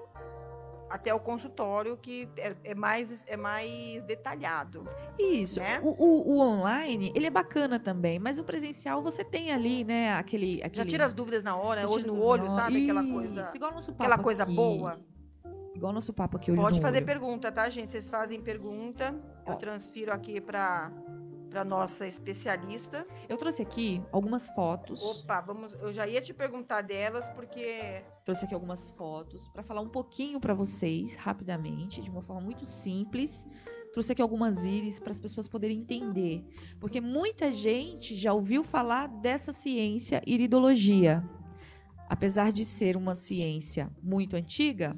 até 0.94 1.12
o 1.12 1.18
consultório, 1.18 1.96
que 1.96 2.28
é, 2.36 2.54
é 2.62 2.74
mais, 2.74 3.24
é 3.26 3.36
mais 3.36 4.04
detalhado. 4.04 4.86
Isso. 5.18 5.58
Né? 5.58 5.80
O, 5.82 5.88
o- 5.90 6.36
o 6.36 6.40
online, 6.40 7.10
ele 7.16 7.26
é 7.26 7.30
bacana 7.30 7.80
também, 7.80 8.18
mas 8.20 8.38
o 8.38 8.44
presencial 8.44 9.02
você 9.02 9.24
tem 9.24 9.50
ali, 9.50 9.82
né, 9.82 10.12
aquele... 10.14 10.58
Já 10.60 10.66
aquele 10.66 10.86
tira 10.86 11.04
as 11.04 11.12
dúvidas 11.12 11.42
na 11.42 11.56
hora, 11.56 11.80
já 11.80 11.88
olho 11.88 12.04
tira 12.04 12.12
no 12.14 12.22
olho, 12.22 12.48
sabe? 12.48 12.84
Aquela 12.84 13.02
Isso, 13.02 13.12
coisa, 13.12 13.52
igual 13.56 13.72
nosso 13.72 13.92
papo 13.92 14.02
aquela 14.04 14.22
coisa 14.22 14.42
aqui. 14.44 14.54
boa. 14.54 14.98
Igual 15.74 15.92
nosso 15.92 16.12
papo 16.12 16.36
aqui, 16.36 16.52
olho 16.52 16.60
Pode 16.62 16.80
fazer 16.80 16.98
olho. 16.98 17.06
pergunta, 17.06 17.50
tá, 17.50 17.68
gente? 17.68 17.88
Vocês 17.90 18.08
fazem 18.08 18.40
pergunta. 18.40 19.12
Eu 19.44 19.56
transfiro 19.56 20.12
aqui 20.12 20.40
para 20.40 20.92
para 21.54 21.64
nossa 21.64 22.04
especialista. 22.04 23.06
Eu 23.28 23.36
trouxe 23.36 23.62
aqui 23.62 24.02
algumas 24.10 24.48
fotos. 24.48 25.00
Opa, 25.00 25.40
vamos. 25.40 25.72
Eu 25.74 25.92
já 25.92 26.04
ia 26.04 26.20
te 26.20 26.34
perguntar 26.34 26.82
delas 26.82 27.30
porque 27.30 28.02
Trouxe 28.24 28.44
aqui 28.44 28.54
algumas 28.54 28.90
fotos 28.90 29.46
para 29.52 29.62
falar 29.62 29.80
um 29.80 29.88
pouquinho 29.88 30.40
para 30.40 30.52
vocês, 30.52 31.14
rapidamente, 31.14 32.02
de 32.02 32.10
uma 32.10 32.22
forma 32.22 32.42
muito 32.42 32.66
simples. 32.66 33.46
Trouxe 33.92 34.10
aqui 34.10 34.20
algumas 34.20 34.66
íris 34.66 34.98
para 34.98 35.12
as 35.12 35.18
pessoas 35.20 35.46
poderem 35.46 35.78
entender. 35.78 36.44
Porque 36.80 37.00
muita 37.00 37.52
gente 37.52 38.16
já 38.16 38.32
ouviu 38.32 38.64
falar 38.64 39.06
dessa 39.06 39.52
ciência 39.52 40.20
iridologia. 40.26 41.22
Apesar 42.08 42.50
de 42.50 42.64
ser 42.64 42.96
uma 42.96 43.14
ciência 43.14 43.88
muito 44.02 44.34
antiga, 44.34 44.92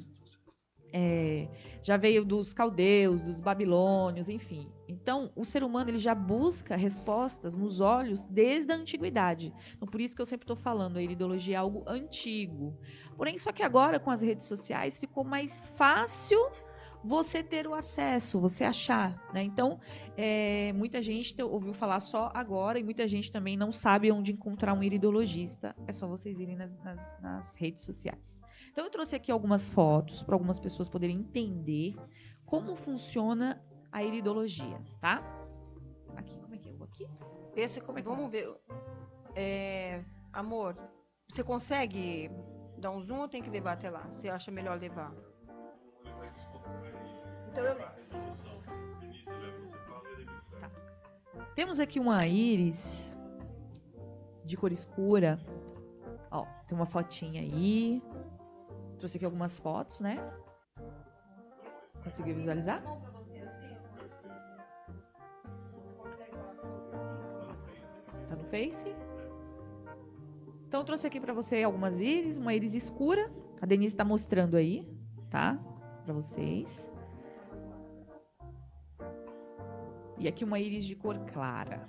é, 0.91 1.47
já 1.83 1.97
veio 1.97 2.25
dos 2.25 2.51
caldeus, 2.51 3.21
dos 3.21 3.39
babilônios, 3.39 4.27
enfim. 4.27 4.67
Então, 4.87 5.31
o 5.35 5.43
ser 5.43 5.63
humano 5.63 5.89
ele 5.89 5.99
já 5.99 6.15
busca 6.15 6.75
respostas 6.75 7.53
nos 7.53 7.79
olhos 7.81 8.23
desde 8.25 8.71
a 8.71 8.75
antiguidade. 8.75 9.53
Então, 9.75 9.87
por 9.87 9.99
isso 9.99 10.15
que 10.15 10.21
eu 10.21 10.25
sempre 10.25 10.43
estou 10.45 10.55
falando, 10.55 10.97
a 10.97 11.01
iridologia 11.01 11.55
é 11.55 11.59
algo 11.59 11.83
antigo. 11.87 12.73
Porém, 13.17 13.37
só 13.37 13.51
que 13.51 13.63
agora, 13.63 13.99
com 13.99 14.09
as 14.11 14.21
redes 14.21 14.45
sociais, 14.45 14.97
ficou 14.97 15.23
mais 15.23 15.59
fácil 15.75 16.39
você 17.03 17.43
ter 17.43 17.67
o 17.67 17.73
acesso, 17.73 18.39
você 18.39 18.63
achar. 18.63 19.15
Né? 19.33 19.43
Então, 19.43 19.79
é, 20.15 20.73
muita 20.73 21.01
gente 21.01 21.35
te- 21.35 21.43
ouviu 21.43 21.73
falar 21.73 21.99
só 21.99 22.31
agora 22.33 22.79
e 22.79 22.83
muita 22.83 23.07
gente 23.07 23.31
também 23.31 23.55
não 23.55 23.71
sabe 23.71 24.11
onde 24.11 24.31
encontrar 24.31 24.73
um 24.73 24.83
iridologista. 24.83 25.75
É 25.85 25.91
só 25.93 26.07
vocês 26.07 26.39
irem 26.39 26.55
nas, 26.55 26.77
nas- 26.83 27.21
nas 27.21 27.55
redes 27.55 27.83
sociais. 27.83 28.39
Então, 28.71 28.83
eu 28.85 28.91
trouxe 28.91 29.15
aqui 29.15 29.31
algumas 29.31 29.69
fotos 29.69 30.23
para 30.23 30.35
algumas 30.35 30.59
pessoas 30.59 30.87
poderem 30.89 31.17
entender 31.17 31.95
como 32.45 32.75
funciona 32.75 33.61
a 33.91 34.03
iridologia, 34.03 34.81
tá? 34.99 35.21
Aqui, 36.15 36.39
como 36.39 36.55
é 36.55 36.57
que 36.57 36.69
é? 36.69 36.71
Eu 36.71 36.77
vou 36.77 36.87
aqui? 36.87 37.07
esse 37.55 37.81
Como 37.81 37.97
é 37.97 38.01
que 38.01 38.07
vamos 38.07 38.31
ver. 38.31 38.55
É, 39.35 40.03
amor, 40.31 40.75
você 41.27 41.43
consegue 41.43 42.29
dar 42.77 42.91
um 42.91 43.01
zoom 43.01 43.19
ou 43.19 43.27
tem 43.27 43.41
que 43.41 43.49
levar 43.49 43.73
até 43.73 43.89
lá? 43.89 44.07
Você 44.11 44.29
acha 44.29 44.51
melhor 44.51 44.79
levar? 44.79 45.13
Então 47.49 47.63
eu 47.63 47.75
Temos 51.55 51.79
aqui 51.79 51.99
uma 51.99 52.27
íris 52.27 53.17
de 54.45 54.55
cor 54.55 54.71
escura. 54.71 55.39
Ó, 56.29 56.45
tem 56.67 56.77
uma 56.77 56.85
fotinha 56.85 57.41
aí. 57.41 58.01
Trouxe 58.99 59.17
aqui 59.17 59.25
algumas 59.25 59.57
fotos, 59.59 59.99
né? 59.99 60.17
Conseguiu 62.03 62.35
visualizar? 62.35 62.83
Face? 68.49 68.95
Então 70.67 70.81
eu 70.81 70.85
trouxe 70.85 71.07
aqui 71.07 71.19
pra 71.19 71.33
você 71.33 71.63
algumas 71.63 71.99
íris, 71.99 72.37
uma 72.37 72.53
íris 72.53 72.73
escura. 72.73 73.31
A 73.61 73.65
Denise 73.65 73.95
tá 73.95 74.03
mostrando 74.03 74.57
aí, 74.57 74.87
tá? 75.29 75.57
Pra 76.03 76.13
vocês. 76.13 76.91
E 80.19 80.27
aqui 80.27 80.43
uma 80.43 80.59
íris 80.59 80.85
de 80.85 80.95
cor 80.95 81.17
clara. 81.31 81.87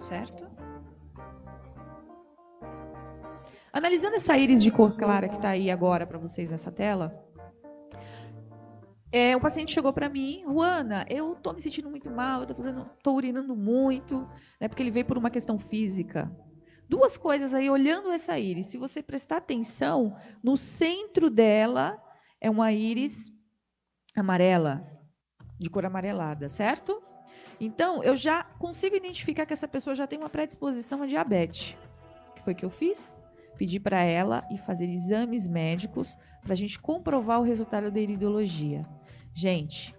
Certo? 0.00 0.50
Analisando 3.72 4.16
essa 4.16 4.36
íris 4.36 4.62
de 4.62 4.70
cor 4.70 4.96
clara 4.96 5.28
que 5.28 5.36
está 5.36 5.50
aí 5.50 5.70
agora 5.70 6.06
para 6.06 6.18
vocês 6.18 6.50
nessa 6.50 6.72
tela, 6.72 7.24
é, 9.12 9.36
o 9.36 9.40
paciente 9.40 9.72
chegou 9.72 9.92
para 9.92 10.08
mim, 10.08 10.44
Juana, 10.46 11.04
eu 11.08 11.34
tô 11.34 11.52
me 11.52 11.60
sentindo 11.60 11.90
muito 11.90 12.08
mal, 12.08 12.40
eu 12.40 12.46
tô 12.46 12.54
fazendo, 12.54 12.88
tô 13.02 13.12
urinando 13.12 13.56
muito, 13.56 14.28
né? 14.60 14.68
Porque 14.68 14.82
ele 14.82 14.90
veio 14.90 15.04
por 15.04 15.18
uma 15.18 15.30
questão 15.30 15.58
física. 15.58 16.30
Duas 16.88 17.16
coisas 17.16 17.52
aí, 17.52 17.68
olhando 17.68 18.12
essa 18.12 18.38
íris, 18.38 18.66
se 18.66 18.78
você 18.78 19.02
prestar 19.02 19.38
atenção, 19.38 20.16
no 20.42 20.56
centro 20.56 21.28
dela 21.28 22.00
é 22.40 22.48
uma 22.48 22.72
íris 22.72 23.32
amarela, 24.14 24.86
de 25.58 25.68
cor 25.68 25.84
amarelada, 25.84 26.48
certo? 26.48 27.02
Então, 27.60 28.02
eu 28.02 28.16
já 28.16 28.44
consigo 28.44 28.96
identificar 28.96 29.44
que 29.44 29.52
essa 29.52 29.68
pessoa 29.68 29.94
já 29.94 30.06
tem 30.06 30.18
uma 30.18 30.30
predisposição 30.30 31.02
a 31.02 31.06
diabetes. 31.06 31.76
O 32.30 32.34
que 32.34 32.42
foi 32.42 32.54
que 32.54 32.64
eu 32.64 32.70
fiz? 32.70 33.20
Pedi 33.58 33.78
para 33.78 34.02
ela 34.02 34.46
ir 34.50 34.58
fazer 34.58 34.88
exames 34.88 35.46
médicos 35.46 36.16
para 36.42 36.54
a 36.54 36.56
gente 36.56 36.78
comprovar 36.78 37.40
o 37.40 37.44
resultado 37.44 37.90
da 37.90 38.00
iridologia. 38.00 38.86
Gente, 39.34 39.94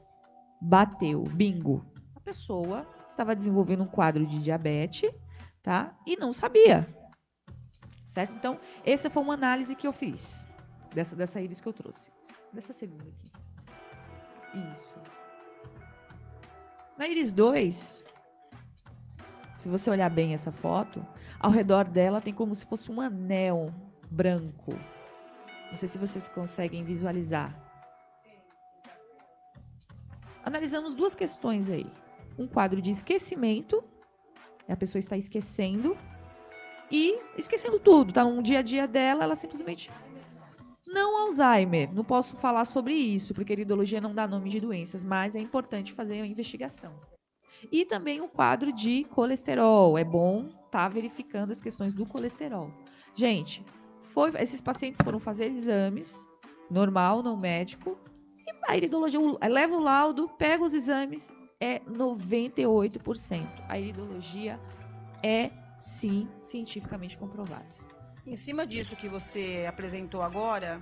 bateu, 0.61 1.23
bingo. 1.23 1.85
A 2.15 2.19
pessoa 2.19 2.87
estava 3.09 3.35
desenvolvendo 3.35 3.83
um 3.83 3.87
quadro 3.87 4.25
de 4.25 4.39
diabetes, 4.39 5.11
tá? 5.63 5.95
E 6.05 6.15
não 6.15 6.33
sabia. 6.33 6.87
Certo? 8.13 8.33
Então, 8.33 8.59
essa 8.85 9.09
foi 9.09 9.23
uma 9.23 9.33
análise 9.33 9.75
que 9.75 9.87
eu 9.87 9.93
fiz 9.93 10.45
dessa, 10.93 11.15
dessa 11.15 11.41
íris 11.41 11.61
que 11.61 11.67
eu 11.67 11.73
trouxe. 11.73 12.11
Dessa 12.51 12.73
segunda 12.73 13.05
aqui. 13.05 13.31
Isso. 14.73 14.99
Na 16.97 17.07
íris 17.07 17.33
2, 17.33 18.05
se 19.57 19.69
você 19.69 19.89
olhar 19.89 20.09
bem 20.09 20.33
essa 20.33 20.51
foto, 20.51 21.05
ao 21.39 21.49
redor 21.49 21.85
dela 21.85 22.19
tem 22.19 22.33
como 22.33 22.53
se 22.53 22.65
fosse 22.65 22.91
um 22.91 22.99
anel 22.99 23.73
branco. 24.09 24.73
Não 25.69 25.77
sei 25.77 25.87
se 25.87 25.97
vocês 25.97 26.27
conseguem 26.27 26.83
visualizar. 26.83 27.55
Analisamos 30.43 30.93
duas 30.93 31.15
questões 31.15 31.69
aí. 31.69 31.87
Um 32.37 32.47
quadro 32.47 32.81
de 32.81 32.91
esquecimento, 32.91 33.83
a 34.67 34.75
pessoa 34.75 34.99
está 34.99 35.17
esquecendo, 35.17 35.97
e 36.91 37.17
esquecendo 37.37 37.79
tudo, 37.79 38.11
tá 38.11 38.23
no 38.23 38.43
dia 38.43 38.59
a 38.59 38.61
dia 38.61 38.85
dela, 38.85 39.23
ela 39.23 39.35
simplesmente 39.35 39.89
não 40.85 41.17
Alzheimer. 41.17 41.93
Não 41.93 42.03
posso 42.03 42.35
falar 42.35 42.65
sobre 42.65 42.93
isso, 42.93 43.33
porque 43.33 43.53
a 43.53 43.55
iridologia 43.55 44.01
não 44.01 44.13
dá 44.13 44.27
nome 44.27 44.49
de 44.49 44.59
doenças, 44.59 45.03
mas 45.03 45.35
é 45.35 45.39
importante 45.39 45.93
fazer 45.93 46.19
a 46.21 46.25
investigação. 46.25 46.93
E 47.71 47.85
também 47.85 48.19
o 48.19 48.27
quadro 48.27 48.73
de 48.73 49.05
colesterol. 49.05 49.97
É 49.97 50.03
bom 50.03 50.49
estar 50.65 50.89
verificando 50.89 51.51
as 51.51 51.61
questões 51.61 51.93
do 51.93 52.05
colesterol. 52.05 52.69
Gente, 53.15 53.63
foi- 54.09 54.33
esses 54.41 54.59
pacientes 54.59 54.99
foram 55.01 55.19
fazer 55.19 55.45
exames, 55.45 56.27
normal, 56.69 57.23
não 57.23 57.37
médico, 57.37 57.97
e 58.47 58.51
a 58.67 58.77
iridologia 58.77 59.19
o- 59.19 59.37
leva 59.49 59.75
o 59.75 59.79
laudo, 59.79 60.27
pega 60.37 60.63
os 60.63 60.73
exames, 60.73 61.27
é 61.59 61.79
98%. 61.79 63.47
A 63.67 63.77
iridologia 63.79 64.59
é, 65.23 65.51
sim, 65.77 66.27
cientificamente 66.43 67.17
comprovada. 67.17 67.65
Em 68.25 68.35
cima 68.35 68.65
disso 68.65 68.95
que 68.95 69.09
você 69.09 69.65
apresentou 69.67 70.21
agora, 70.21 70.81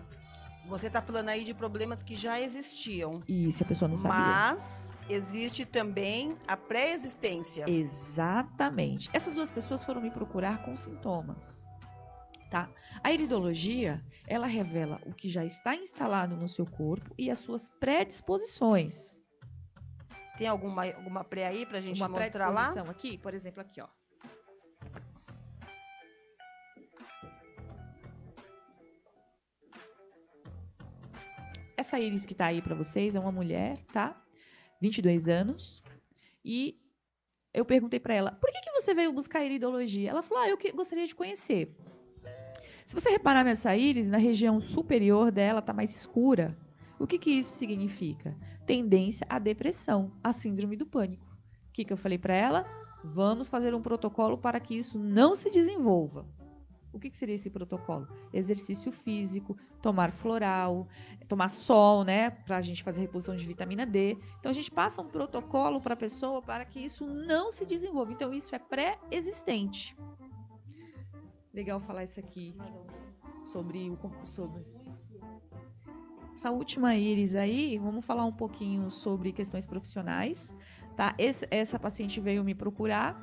você 0.66 0.88
está 0.88 1.02
falando 1.02 1.30
aí 1.30 1.44
de 1.44 1.54
problemas 1.54 2.04
que 2.04 2.16
já 2.16 2.40
existiam. 2.40 3.22
E 3.28 3.48
isso 3.48 3.64
a 3.64 3.66
pessoa 3.66 3.88
não 3.88 3.98
sabia. 3.98 4.20
Mas 4.20 4.94
existe 5.10 5.66
também 5.66 6.38
a 6.48 6.56
pré-existência. 6.58 7.66
Exatamente. 7.70 9.10
Essas 9.14 9.34
duas 9.34 9.50
pessoas 9.50 9.84
foram 9.84 10.02
me 10.02 10.12
procurar 10.12 10.62
com 10.62 10.76
sintomas. 10.78 11.64
Tá? 12.50 12.68
A 13.04 13.12
iridologia, 13.14 14.04
ela 14.28 14.48
revela 14.48 15.00
o 15.06 15.14
que 15.14 15.30
já 15.30 15.46
está 15.46 15.76
instalado 15.76 16.36
no 16.36 16.48
seu 16.50 16.66
corpo 16.66 17.14
e 17.18 17.30
as 17.30 17.38
suas 17.40 17.70
predisposições. 17.80 19.22
Tem 20.38 20.48
alguma, 20.48 20.86
alguma 20.86 21.24
pré 21.24 21.46
aí 21.46 21.66
pra 21.66 21.80
gente 21.80 22.02
Uma 22.02 22.10
mostrar 22.10 22.50
lá? 22.50 22.72
aqui, 22.90 23.18
por 23.18 23.34
exemplo, 23.34 23.62
aqui, 23.62 23.80
ó. 23.82 23.88
Essa 31.78 32.00
íris 32.00 32.26
que 32.26 32.36
tá 32.36 32.48
aí 32.48 32.62
para 32.62 32.76
vocês 32.76 33.16
é 33.16 33.20
uma 33.20 33.32
mulher, 33.32 33.78
tá? 33.94 34.22
22 34.82 35.30
anos. 35.30 35.82
E 36.44 36.78
eu 37.54 37.64
perguntei 37.64 38.00
para 38.00 38.14
ela: 38.14 38.32
"Por 38.34 38.52
que 38.52 38.60
que 38.62 38.72
você 38.72 38.94
veio 38.94 39.14
buscar 39.14 39.44
iridologia?" 39.46 40.10
Ela 40.10 40.22
falou: 40.22 40.44
"Ah, 40.44 40.50
eu 40.50 40.58
que- 40.58 40.72
gostaria 40.72 41.08
de 41.08 41.16
conhecer." 41.16 41.74
Se 42.90 42.96
você 42.96 43.12
reparar 43.12 43.44
nessa 43.44 43.78
íris, 43.78 44.10
na 44.10 44.18
região 44.18 44.60
superior 44.60 45.32
dela 45.32 45.62
tá 45.62 45.72
mais 45.72 45.96
escura. 45.96 46.58
O 46.98 47.06
que 47.06 47.20
que 47.20 47.30
isso 47.30 47.52
significa? 47.52 48.36
Tendência 48.66 49.28
à 49.30 49.38
depressão, 49.38 50.12
à 50.24 50.34
síndrome 50.34 50.76
do 50.76 50.88
pânico. 50.88 51.24
O 51.70 51.72
que, 51.72 51.86
que 51.86 51.94
eu 51.94 51.98
falei 51.98 52.18
para 52.18 52.34
ela? 52.34 52.66
Vamos 53.04 53.48
fazer 53.48 53.76
um 53.76 53.82
protocolo 53.84 54.40
para 54.40 54.60
que 54.60 54.76
isso 54.76 54.98
não 54.98 55.36
se 55.36 55.52
desenvolva. 55.52 56.26
O 56.92 57.00
que, 57.00 57.12
que 57.12 57.16
seria 57.16 57.36
esse 57.36 57.52
protocolo? 57.52 58.08
Exercício 58.34 58.92
físico, 58.92 59.56
tomar 59.84 60.12
floral, 60.12 60.88
tomar 61.28 61.50
sol, 61.50 62.04
né? 62.04 62.32
Para 62.32 62.58
a 62.58 62.62
gente 62.62 62.82
fazer 62.82 63.02
reposição 63.02 63.36
de 63.36 63.46
vitamina 63.46 63.86
D. 63.86 64.18
Então 64.40 64.50
a 64.50 64.56
gente 64.56 64.72
passa 64.72 65.00
um 65.00 65.08
protocolo 65.08 65.80
para 65.80 65.94
a 65.94 65.98
pessoa 65.98 66.42
para 66.42 66.66
que 66.66 66.80
isso 66.80 67.06
não 67.06 67.52
se 67.52 67.68
desenvolva. 67.68 68.14
Então 68.14 68.34
isso 68.34 68.56
é 68.56 68.58
pré-existente. 68.58 69.96
Legal 71.54 71.80
falar 71.80 72.04
isso 72.04 72.20
aqui 72.20 72.56
sobre 73.44 73.90
o 73.90 73.98
sobre 74.26 74.64
essa 76.40 76.52
última 76.52 76.96
íris 76.96 77.36
aí, 77.36 77.78
vamos 77.78 78.06
falar 78.06 78.24
um 78.24 78.32
pouquinho 78.32 78.90
sobre 78.90 79.34
questões 79.34 79.66
profissionais, 79.66 80.56
tá? 80.96 81.14
Esse, 81.18 81.46
essa 81.52 81.78
paciente 81.78 82.22
veio 82.22 82.46
me 82.46 82.56
procurar 82.56 83.22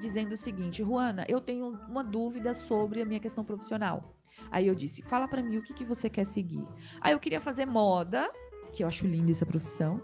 dizendo 0.00 0.32
o 0.32 0.36
seguinte, 0.38 0.82
Juana, 0.82 1.26
eu 1.28 1.38
tenho 1.38 1.78
uma 1.86 2.02
dúvida 2.02 2.54
sobre 2.54 3.02
a 3.02 3.04
minha 3.04 3.20
questão 3.20 3.44
profissional. 3.44 4.16
Aí 4.50 4.66
eu 4.66 4.74
disse, 4.74 5.02
fala 5.02 5.28
para 5.28 5.42
mim 5.42 5.58
o 5.58 5.62
que, 5.62 5.74
que 5.74 5.84
você 5.84 6.08
quer 6.08 6.24
seguir. 6.24 6.66
Aí 7.02 7.12
eu 7.12 7.20
queria 7.20 7.42
fazer 7.42 7.66
moda, 7.66 8.32
que 8.72 8.82
eu 8.82 8.88
acho 8.88 9.06
linda 9.06 9.32
essa 9.32 9.44
profissão, 9.44 10.00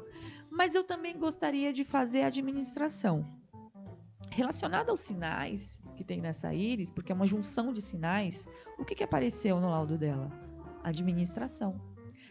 mas 0.50 0.74
eu 0.74 0.84
também 0.84 1.18
gostaria 1.18 1.72
de 1.72 1.84
fazer 1.84 2.20
administração. 2.22 3.24
Relacionado 4.30 4.90
aos 4.90 5.00
sinais 5.00 5.82
que 5.96 6.04
tem 6.04 6.20
nessa 6.20 6.54
íris, 6.54 6.90
porque 6.90 7.10
é 7.10 7.14
uma 7.14 7.26
junção 7.26 7.72
de 7.72 7.82
sinais, 7.82 8.46
o 8.78 8.84
que, 8.84 8.94
que 8.94 9.02
apareceu 9.02 9.58
no 9.58 9.70
laudo 9.70 9.98
dela? 9.98 10.30
Administração. 10.84 11.80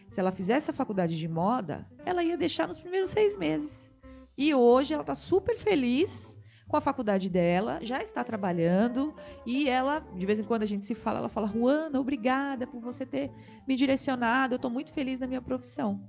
Se 0.08 0.20
ela 0.20 0.32
fizesse 0.32 0.70
a 0.70 0.74
faculdade 0.74 1.18
de 1.18 1.28
moda, 1.28 1.86
ela 2.04 2.22
ia 2.22 2.38
deixar 2.38 2.66
nos 2.66 2.78
primeiros 2.78 3.10
seis 3.10 3.36
meses. 3.36 3.90
E 4.38 4.54
hoje 4.54 4.94
ela 4.94 5.02
está 5.02 5.14
super 5.14 5.58
feliz 5.58 6.36
com 6.68 6.76
a 6.76 6.80
faculdade 6.80 7.28
dela, 7.30 7.78
já 7.82 8.02
está 8.02 8.24
trabalhando 8.24 9.14
e 9.44 9.68
ela, 9.68 10.00
de 10.00 10.26
vez 10.26 10.38
em 10.38 10.44
quando 10.44 10.62
a 10.62 10.66
gente 10.66 10.84
se 10.84 10.94
fala, 10.94 11.18
ela 11.18 11.28
fala: 11.28 11.46
Juana, 11.46 12.00
obrigada 12.00 12.66
por 12.66 12.80
você 12.80 13.06
ter 13.06 13.30
me 13.66 13.76
direcionado, 13.76 14.54
eu 14.54 14.56
estou 14.56 14.70
muito 14.70 14.92
feliz 14.92 15.20
na 15.20 15.26
minha 15.26 15.42
profissão. 15.42 16.00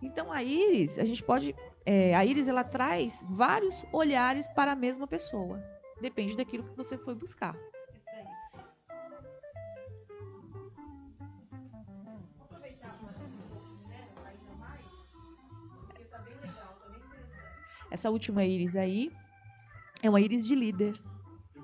Então 0.00 0.32
a 0.32 0.42
Iris, 0.42 0.98
a 0.98 1.04
gente 1.04 1.22
pode, 1.22 1.54
é, 1.84 2.14
a 2.14 2.24
Iris 2.24 2.48
ela 2.48 2.62
traz 2.62 3.24
vários 3.28 3.84
olhares 3.92 4.46
para 4.48 4.72
a 4.72 4.76
mesma 4.76 5.06
pessoa, 5.06 5.62
depende 6.04 6.36
daquilo 6.36 6.64
que 6.64 6.76
você 6.76 6.98
foi 6.98 7.14
buscar. 7.14 7.56
Essa 17.90 18.10
última 18.10 18.44
Iris 18.44 18.76
aí, 18.76 19.10
é 20.02 20.10
uma 20.10 20.20
íris 20.20 20.46
de 20.46 20.54
líder. 20.54 21.00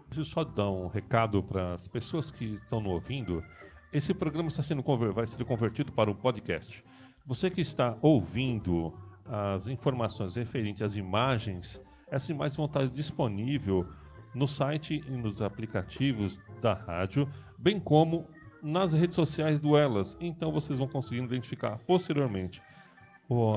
Preciso 0.07 0.31
só 0.31 0.43
dar 0.43 0.71
um 0.71 0.87
recado 0.87 1.43
para 1.43 1.75
as 1.75 1.87
pessoas 1.87 2.31
que 2.31 2.55
estão 2.55 2.81
nos 2.81 2.93
ouvindo. 2.93 3.45
Esse 3.93 4.15
programa 4.15 4.49
está 4.49 4.63
sendo 4.63 4.83
vai 5.13 5.27
ser 5.27 5.45
convertido 5.45 5.93
para 5.93 6.11
um 6.11 6.15
podcast. 6.15 6.83
Você 7.27 7.51
que 7.51 7.61
está 7.61 7.99
ouvindo 8.01 8.95
as 9.27 9.67
informações 9.67 10.37
referentes 10.37 10.81
às 10.81 10.97
imagens, 10.97 11.83
essas 12.07 12.31
imagens 12.31 12.57
vão 12.57 12.67
estar 12.67 12.89
disponíveis 12.89 13.85
no 14.35 14.47
site 14.47 15.03
e 15.07 15.11
nos 15.11 15.43
aplicativos 15.43 16.41
da 16.61 16.75
rádio, 16.75 17.29
bem 17.59 17.81
como 17.81 18.27
nas 18.63 18.93
redes 18.93 19.15
sociais 19.15 19.61
do 19.61 19.77
Elas. 19.77 20.17
Então 20.21 20.53
vocês 20.53 20.79
vão 20.79 20.89
conseguir 20.89 21.23
identificar 21.23 21.79
posteriormente 21.87 22.63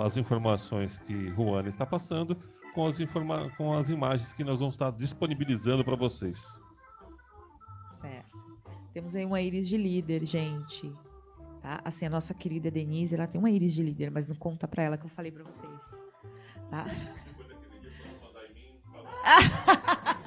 as 0.06 0.18
informações 0.18 1.00
que 1.00 1.30
Juana 1.30 1.68
está 1.68 1.86
passando 1.86 2.38
com 2.74 2.86
as, 2.86 3.00
informa 3.00 3.50
com 3.58 3.74
as 3.74 3.90
imagens 3.90 4.34
que 4.34 4.44
nós 4.44 4.60
vamos 4.60 4.76
estar 4.76 4.92
disponibilizando 4.92 5.84
para 5.84 5.96
vocês. 5.96 6.60
Certo. 8.00 8.38
Temos 8.94 9.16
aí 9.16 9.26
uma 9.26 9.42
íris 9.42 9.68
de 9.68 9.78
líder, 9.78 10.26
gente. 10.26 10.92
Tá? 11.62 11.82
Assim, 11.84 12.06
a 12.06 12.10
nossa 12.10 12.34
querida 12.34 12.70
Denise, 12.70 13.16
ela 13.16 13.26
tem 13.26 13.40
uma 13.40 13.50
íris 13.50 13.74
de 13.74 13.82
líder, 13.82 14.12
mas 14.12 14.28
não 14.28 14.36
conta 14.36 14.68
para 14.68 14.84
ela 14.84 14.98
que 14.98 15.06
eu 15.06 15.10
falei 15.10 15.32
para 15.32 15.44
vocês. 15.44 16.00
Tá? 16.70 16.86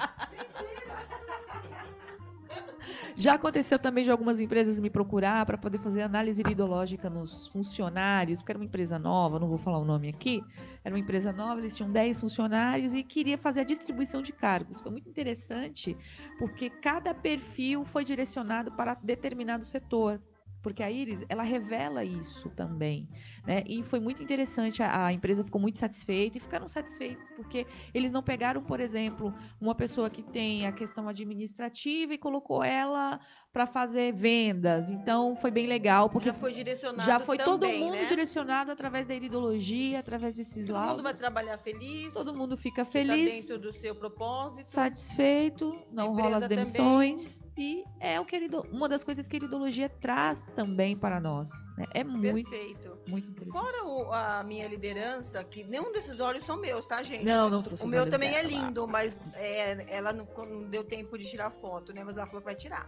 Já 3.19 3.33
aconteceu 3.33 3.79
também 3.79 4.03
de 4.03 4.11
algumas 4.11 4.39
empresas 4.39 4.79
me 4.79 4.91
procurar 4.91 5.43
para 5.43 5.57
poder 5.57 5.79
fazer 5.79 6.03
análise 6.03 6.39
iridológica 6.39 7.09
nos 7.09 7.47
funcionários, 7.47 8.41
porque 8.41 8.51
era 8.51 8.59
uma 8.59 8.65
empresa 8.65 8.99
nova, 8.99 9.39
não 9.39 9.47
vou 9.47 9.57
falar 9.57 9.79
o 9.79 9.83
nome 9.83 10.07
aqui. 10.07 10.43
Era 10.83 10.93
uma 10.93 10.99
empresa 10.99 11.33
nova, 11.33 11.59
eles 11.59 11.75
tinham 11.75 11.91
10 11.91 12.19
funcionários 12.19 12.93
e 12.93 13.01
queria 13.01 13.35
fazer 13.35 13.61
a 13.61 13.63
distribuição 13.63 14.21
de 14.21 14.31
cargos. 14.31 14.79
Foi 14.81 14.91
muito 14.91 15.09
interessante, 15.09 15.97
porque 16.37 16.69
cada 16.69 17.11
perfil 17.11 17.83
foi 17.85 18.05
direcionado 18.05 18.71
para 18.73 18.93
determinado 18.93 19.65
setor 19.65 20.21
porque 20.67 20.83
a 20.83 20.91
Iris 20.91 21.23
ela 21.29 21.43
revela 21.43 22.03
isso 22.03 22.49
também, 22.49 23.07
né? 23.45 23.63
E 23.65 23.81
foi 23.83 24.01
muito 24.01 24.21
interessante, 24.21 24.83
a, 24.83 25.05
a, 25.05 25.13
empresa 25.13 25.41
ficou 25.41 25.61
muito 25.61 25.77
satisfeita 25.77 26.37
e 26.37 26.41
ficaram 26.41 26.67
satisfeitos 26.67 27.29
porque 27.29 27.65
eles 27.93 28.11
não 28.11 28.21
pegaram, 28.21 28.61
por 28.61 28.81
exemplo, 28.81 29.33
uma 29.61 29.73
pessoa 29.73 30.09
que 30.09 30.21
tem 30.21 30.67
a 30.67 30.73
questão 30.73 31.07
administrativa 31.07 32.13
e 32.13 32.17
colocou 32.17 32.61
ela 32.61 33.17
para 33.53 33.65
fazer 33.65 34.11
vendas. 34.11 34.91
Então 34.91 35.37
foi 35.37 35.51
bem 35.51 35.67
legal 35.67 36.09
porque 36.09 36.27
já 36.27 36.33
foi 36.33 36.51
direcionado 36.51 37.09
já 37.09 37.17
foi 37.17 37.37
também, 37.37 37.59
todo 37.59 37.85
mundo 37.85 37.95
né? 37.95 38.05
direcionado 38.09 38.69
através 38.69 39.07
da 39.07 39.15
iridologia, 39.15 40.01
através 40.01 40.35
desses 40.35 40.67
laudos. 40.67 40.89
Todo 40.89 40.97
mundo 40.97 41.03
vai 41.05 41.13
trabalhar 41.13 41.57
feliz. 41.59 42.13
Todo 42.13 42.37
mundo 42.37 42.57
fica 42.57 42.83
Tá 42.83 42.91
feliz, 42.91 43.31
dentro 43.31 43.57
do 43.57 43.71
seu 43.71 43.95
propósito. 43.95 44.65
satisfeito, 44.65 45.79
não 45.93 46.13
rola 46.13 46.39
as 46.39 46.47
demissões. 46.49 47.39
E 47.57 47.83
é 47.99 48.19
o 48.19 48.25
que 48.25 48.35
irido- 48.35 48.61
uma 48.71 48.87
das 48.87 49.03
coisas 49.03 49.27
que 49.27 49.35
a 49.35 49.39
iridologia 49.39 49.89
traz 49.89 50.43
também 50.55 50.95
para 50.95 51.19
nós. 51.19 51.49
né? 51.77 51.85
É 51.93 52.03
muito, 52.03 52.49
Perfeito. 52.49 52.97
muito. 53.07 53.51
Fora 53.51 53.83
o- 53.83 54.13
a 54.13 54.43
minha 54.43 54.67
liderança, 54.67 55.43
que 55.43 55.63
nenhum 55.63 55.91
desses 55.91 56.19
olhos 56.19 56.43
são 56.43 56.55
meus, 56.57 56.85
tá, 56.85 57.01
gente? 57.01 57.25
Não, 57.25 57.49
não 57.49 57.63
trouxe 57.63 57.83
O 57.83 57.87
meu 57.87 58.07
também 58.09 58.29
é 58.35 58.43
dela 58.43 58.61
lá. 58.61 58.67
lindo, 58.67 58.87
mas 58.87 59.19
é, 59.33 59.85
ela 59.95 60.13
não, 60.13 60.25
não 60.45 60.69
deu 60.69 60.83
tempo 60.83 61.17
de 61.17 61.25
tirar 61.25 61.49
foto, 61.49 61.91
né? 61.93 62.03
Mas 62.03 62.15
ela 62.15 62.25
falou 62.27 62.41
que 62.41 62.45
vai 62.45 62.55
tirar. 62.55 62.85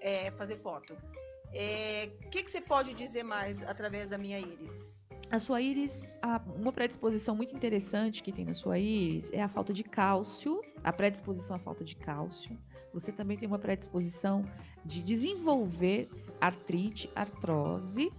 É, 0.00 0.30
fazer 0.30 0.56
foto. 0.56 0.94
O 0.94 2.28
que, 2.30 2.42
que 2.44 2.50
você 2.50 2.60
pode 2.60 2.94
dizer 2.94 3.22
mais 3.24 3.62
através 3.64 4.08
da 4.08 4.16
minha 4.16 4.38
íris? 4.38 5.04
A 5.30 5.38
sua 5.38 5.60
íris, 5.60 6.08
uma 6.56 6.72
predisposição 6.72 7.34
muito 7.36 7.54
interessante 7.54 8.22
que 8.22 8.32
tem 8.32 8.44
na 8.44 8.54
sua 8.54 8.78
íris 8.78 9.30
é 9.32 9.42
a 9.42 9.48
falta 9.48 9.72
de 9.72 9.82
cálcio, 9.84 10.60
a 10.82 10.92
predisposição 10.92 11.56
à 11.56 11.58
falta 11.58 11.84
de 11.84 11.96
cálcio. 11.96 12.56
Você 12.92 13.12
também 13.12 13.36
tem 13.36 13.46
uma 13.46 13.58
predisposição 13.58 14.44
de 14.84 15.02
desenvolver 15.02 16.08
artrite, 16.40 17.10
artrose, 17.14 18.10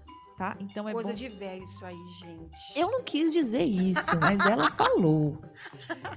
tá? 0.41 0.57
Então 0.59 0.89
é 0.89 0.91
Coisa 0.93 1.09
bom. 1.09 1.13
de 1.15 1.29
velho 1.29 1.63
isso 1.65 1.85
aí, 1.85 1.95
gente. 2.19 2.79
Eu 2.79 2.89
não 2.89 3.03
quis 3.03 3.31
dizer 3.31 3.63
isso, 3.63 4.03
mas 4.19 4.43
ela 4.47 4.71
falou. 4.73 5.37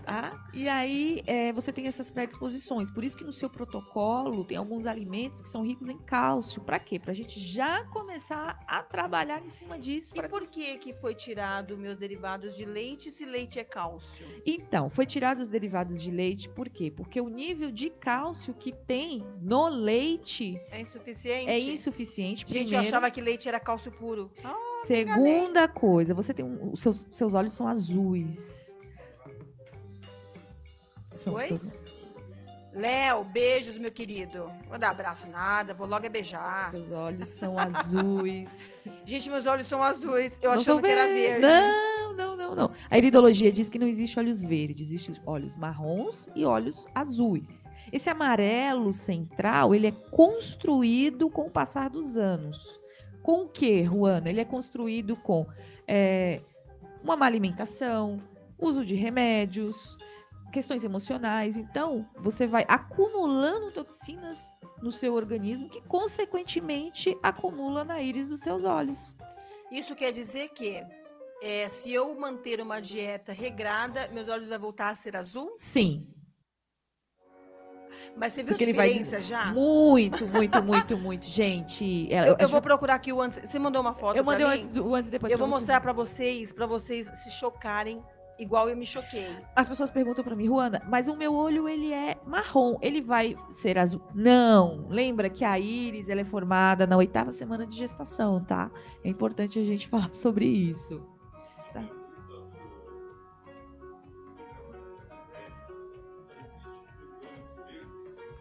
Tá? 0.06 0.48
E 0.54 0.66
aí 0.66 1.22
é, 1.26 1.52
você 1.52 1.70
tem 1.70 1.86
essas 1.86 2.10
predisposições. 2.10 2.90
Por 2.90 3.04
isso 3.04 3.18
que 3.18 3.24
no 3.24 3.32
seu 3.32 3.50
protocolo 3.50 4.42
tem 4.46 4.56
alguns 4.56 4.86
alimentos 4.86 5.42
que 5.42 5.48
são 5.50 5.62
ricos 5.62 5.90
em 5.90 5.98
cálcio. 5.98 6.62
Para 6.62 6.78
quê? 6.78 6.98
Para 6.98 7.10
a 7.10 7.14
gente 7.14 7.38
já 7.38 7.84
começar 7.84 8.58
a 8.66 8.82
trabalhar 8.82 9.42
em 9.44 9.48
cima 9.50 9.78
disso. 9.78 10.12
E 10.14 10.18
pra- 10.18 10.28
por 10.30 10.46
que 10.46 10.78
que 10.78 10.94
foi 10.94 11.14
tirado 11.14 11.76
meus 11.76 11.98
derivados 11.98 12.56
de 12.56 12.64
leite 12.64 13.10
se 13.10 13.26
leite 13.26 13.58
é 13.58 13.64
cálcio? 13.64 14.26
Então, 14.46 14.88
foi 14.88 15.04
tirado 15.04 15.40
os 15.40 15.48
derivados 15.48 16.00
de 16.02 16.10
leite, 16.10 16.48
por 16.48 16.70
quê? 16.70 16.90
Porque 16.90 17.20
o 17.20 17.28
nível 17.28 17.70
de 17.70 17.90
cálcio 17.90 18.54
que 18.54 18.72
tem 18.72 19.22
no 19.42 19.68
leite 19.68 20.58
É 20.70 20.80
insuficiente? 20.80 21.50
é 21.50 21.58
insuficiente. 21.58 22.40
Gente, 22.40 22.46
primeiro. 22.48 22.74
eu 22.76 22.80
achava 22.80 23.10
que 23.10 23.20
leite 23.20 23.48
era 23.48 23.60
cálcio 23.60 23.92
puro. 23.92 24.13
Ah, 24.44 24.54
Segunda 24.86 25.66
coisa, 25.68 26.12
você 26.14 26.32
tem 26.34 26.44
um, 26.44 26.72
os 26.72 26.80
seus, 26.80 27.06
seus 27.10 27.34
olhos 27.34 27.52
são 27.52 27.66
azuis. 27.68 28.54
São 31.18 31.34
Oi? 31.34 31.46
seus, 31.46 31.66
Léo, 32.72 33.24
beijos, 33.24 33.78
meu 33.78 33.92
querido. 33.92 34.50
Vou 34.68 34.76
dar 34.78 34.90
abraço 34.90 35.28
nada, 35.28 35.72
vou 35.74 35.86
logo 35.86 36.04
é 36.04 36.08
beijar. 36.08 36.70
seus 36.72 36.90
olhos 36.90 37.28
são 37.28 37.56
azuis. 37.58 38.56
Gente, 39.06 39.30
meus 39.30 39.46
olhos 39.46 39.66
são 39.66 39.82
azuis. 39.82 40.38
Eu 40.42 40.50
Não 40.50 40.58
achando 40.58 40.82
que 40.82 40.88
era 40.88 41.06
ver- 41.06 41.40
verde. 41.40 41.46
Não, 41.46 42.12
não, 42.14 42.36
não, 42.36 42.54
não. 42.54 42.70
A 42.90 42.98
iridologia 42.98 43.50
diz 43.52 43.68
que 43.68 43.78
não 43.78 43.86
existe 43.86 44.18
olhos 44.18 44.42
verdes, 44.42 44.90
existe 44.90 45.20
olhos 45.24 45.56
marrons 45.56 46.28
e 46.34 46.44
olhos 46.44 46.86
azuis. 46.94 47.64
Esse 47.92 48.10
amarelo 48.10 48.92
central, 48.92 49.72
ele 49.74 49.86
é 49.86 49.92
construído 50.10 51.30
com 51.30 51.42
o 51.46 51.50
passar 51.50 51.88
dos 51.88 52.16
anos. 52.16 52.58
Com 53.24 53.44
o 53.44 53.48
que, 53.48 53.80
Ruana? 53.80 54.28
Ele 54.28 54.42
é 54.42 54.44
construído 54.44 55.16
com 55.16 55.46
é, 55.88 56.42
uma 57.02 57.16
má 57.16 57.24
alimentação, 57.24 58.22
uso 58.58 58.84
de 58.84 58.94
remédios, 58.94 59.96
questões 60.52 60.84
emocionais. 60.84 61.56
Então, 61.56 62.06
você 62.18 62.46
vai 62.46 62.66
acumulando 62.68 63.72
toxinas 63.72 64.52
no 64.82 64.92
seu 64.92 65.14
organismo 65.14 65.70
que, 65.70 65.80
consequentemente, 65.80 67.16
acumula 67.22 67.82
na 67.82 68.02
íris 68.02 68.28
dos 68.28 68.40
seus 68.40 68.62
olhos. 68.62 69.14
Isso 69.72 69.96
quer 69.96 70.12
dizer 70.12 70.50
que 70.50 70.84
é, 71.42 71.66
se 71.66 71.90
eu 71.94 72.14
manter 72.20 72.60
uma 72.60 72.78
dieta 72.78 73.32
regrada, 73.32 74.06
meus 74.08 74.28
olhos 74.28 74.48
vão 74.48 74.58
voltar 74.58 74.90
a 74.90 74.94
ser 74.94 75.16
azul? 75.16 75.54
Sim. 75.56 76.06
Mas 78.16 78.32
você 78.32 78.42
viu 78.42 78.52
Porque 78.52 78.64
a 78.64 78.68
ele 78.68 78.76
vai 78.76 78.88
diferença 78.88 79.20
já? 79.20 79.46
Muito, 79.52 80.26
muito, 80.28 80.62
muito, 80.62 80.96
muito. 80.96 81.26
Gente, 81.26 82.12
ela- 82.12 82.28
Eu, 82.28 82.34
a 82.38 82.42
eu 82.42 82.48
vou 82.48 82.60
procurar 82.62 82.94
aqui 82.94 83.12
o 83.12 83.20
antes. 83.20 83.40
Você 83.44 83.58
mandou 83.58 83.80
uma 83.80 83.94
foto 83.94 84.16
eu 84.16 84.24
mandei 84.24 84.46
antes, 84.46 84.68
o 84.76 84.94
antes 84.94 85.08
e 85.08 85.10
depois. 85.12 85.32
Eu 85.32 85.38
vou 85.38 85.48
mostrar 85.48 85.80
pra 85.80 85.92
vocês, 85.92 86.52
pra 86.52 86.66
vocês 86.66 87.06
se 87.14 87.30
chocarem 87.30 88.02
igual 88.38 88.68
eu 88.68 88.76
me 88.76 88.84
choquei. 88.86 89.28
As 89.54 89.68
pessoas 89.68 89.90
perguntam 89.92 90.24
pra 90.24 90.34
mim, 90.34 90.48
Ruana, 90.48 90.82
mas 90.88 91.06
o 91.06 91.14
meu 91.16 91.32
olho 91.34 91.68
ele 91.68 91.92
é 91.92 92.16
marrom, 92.26 92.76
ele 92.82 93.00
vai 93.00 93.36
ser 93.50 93.78
azul? 93.78 94.00
Não. 94.12 94.86
Lembra 94.88 95.30
que 95.30 95.44
a 95.44 95.56
íris 95.58 96.08
ela 96.08 96.20
é 96.20 96.24
formada 96.24 96.84
na 96.86 96.96
oitava 96.96 97.30
semana 97.32 97.64
de 97.66 97.76
gestação, 97.76 98.42
tá? 98.44 98.70
É 99.04 99.08
importante 99.08 99.58
a 99.58 99.64
gente 99.64 99.86
falar 99.88 100.12
sobre 100.12 100.46
isso. 100.46 101.00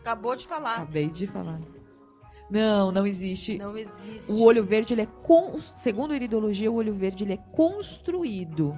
Acabou 0.04 0.36
de 0.36 0.46
falar. 0.46 0.76
Acabei 0.76 1.10
de 1.10 1.26
falar. 1.26 1.62
Não, 2.50 2.92
não 2.92 3.08
existe. 3.08 3.58
Não 3.58 3.78
existe. 3.78 4.30
O 4.34 4.44
olho 4.44 4.66
verde, 4.66 4.94
ele 4.94 5.04
é 5.04 5.06
con... 5.06 5.58
segundo 5.78 6.12
a 6.12 6.16
iridologia, 6.18 6.70
o 6.70 6.76
olho 6.76 6.94
verde 6.94 7.24
ele 7.24 7.34
é 7.34 7.38
construído. 7.38 8.78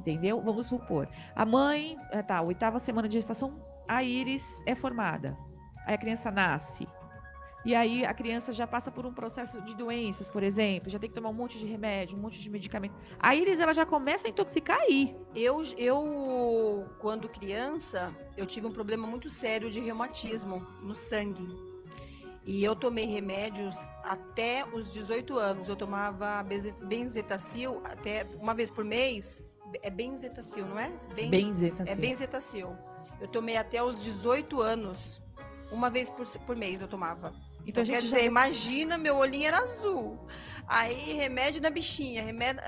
Entendeu? 0.00 0.42
Vamos 0.42 0.66
supor. 0.66 1.08
A 1.36 1.46
mãe, 1.46 1.96
ah, 2.12 2.22
tá, 2.22 2.42
oitava 2.42 2.80
semana 2.80 3.08
de 3.08 3.14
gestação, 3.14 3.54
a 3.86 4.02
íris 4.02 4.42
é 4.66 4.74
formada. 4.74 5.38
Aí 5.86 5.94
a 5.94 5.98
criança 5.98 6.32
nasce. 6.32 6.88
E 7.64 7.74
aí 7.74 8.04
a 8.04 8.12
criança 8.12 8.52
já 8.52 8.66
passa 8.66 8.90
por 8.90 9.06
um 9.06 9.12
processo 9.14 9.60
de 9.62 9.74
doenças, 9.74 10.28
por 10.28 10.42
exemplo, 10.42 10.90
já 10.90 10.98
tem 10.98 11.08
que 11.08 11.14
tomar 11.14 11.30
um 11.30 11.34
monte 11.34 11.58
de 11.58 11.64
remédio, 11.64 12.16
um 12.16 12.20
monte 12.20 12.38
de 12.38 12.50
medicamento. 12.50 12.94
A 13.18 13.34
íris 13.34 13.58
ela 13.58 13.72
já 13.72 13.86
começa 13.86 14.26
a 14.26 14.30
intoxicar 14.30 14.78
aí. 14.80 15.16
Eu, 15.34 15.62
eu, 15.78 16.86
quando 16.98 17.28
criança, 17.28 18.14
eu 18.36 18.44
tive 18.44 18.66
um 18.66 18.72
problema 18.72 19.06
muito 19.06 19.30
sério 19.30 19.70
de 19.70 19.80
reumatismo 19.80 20.60
no 20.82 20.94
sangue. 20.94 21.46
E 22.46 22.62
eu 22.62 22.76
tomei 22.76 23.06
remédios 23.06 23.74
até 24.02 24.66
os 24.70 24.92
18 24.92 25.38
anos. 25.38 25.66
Eu 25.66 25.76
tomava 25.76 26.42
benze- 26.42 26.74
benzetacil 26.82 27.80
até 27.84 28.26
uma 28.38 28.52
vez 28.52 28.70
por 28.70 28.84
mês. 28.84 29.42
É 29.82 29.88
benzetacil, 29.88 30.66
não 30.66 30.78
é? 30.78 30.92
Ben- 31.14 31.30
Benzeta, 31.30 31.84
É 31.86 31.94
benzetacil. 31.96 32.76
Eu 33.18 33.28
tomei 33.28 33.56
até 33.56 33.82
os 33.82 34.02
18 34.02 34.60
anos. 34.60 35.22
Uma 35.72 35.88
vez 35.88 36.10
por, 36.10 36.26
por 36.40 36.54
mês 36.54 36.82
eu 36.82 36.86
tomava. 36.88 37.32
Então 37.66 37.82
a 37.82 37.86
Quer 37.86 37.94
gente 37.94 38.04
dizer, 38.04 38.20
já... 38.20 38.26
imagina, 38.26 38.98
meu 38.98 39.16
olhinho 39.16 39.46
era 39.46 39.58
azul. 39.58 40.18
Aí, 40.66 41.12
remédio 41.14 41.60
na 41.60 41.70
bichinha. 41.70 42.22
Remédio... 42.22 42.62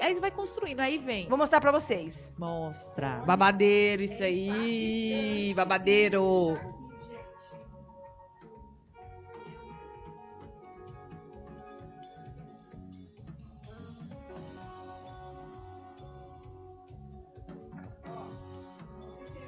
Aí 0.00 0.14
você 0.14 0.20
vai 0.20 0.30
construindo, 0.30 0.80
aí 0.80 0.98
vem. 0.98 1.28
Vou 1.28 1.38
mostrar 1.38 1.60
pra 1.60 1.72
vocês. 1.72 2.34
Mostra. 2.38 3.22
Babadeiro, 3.26 4.02
isso 4.02 4.22
aí. 4.22 5.52
Babadeiro. 5.54 6.58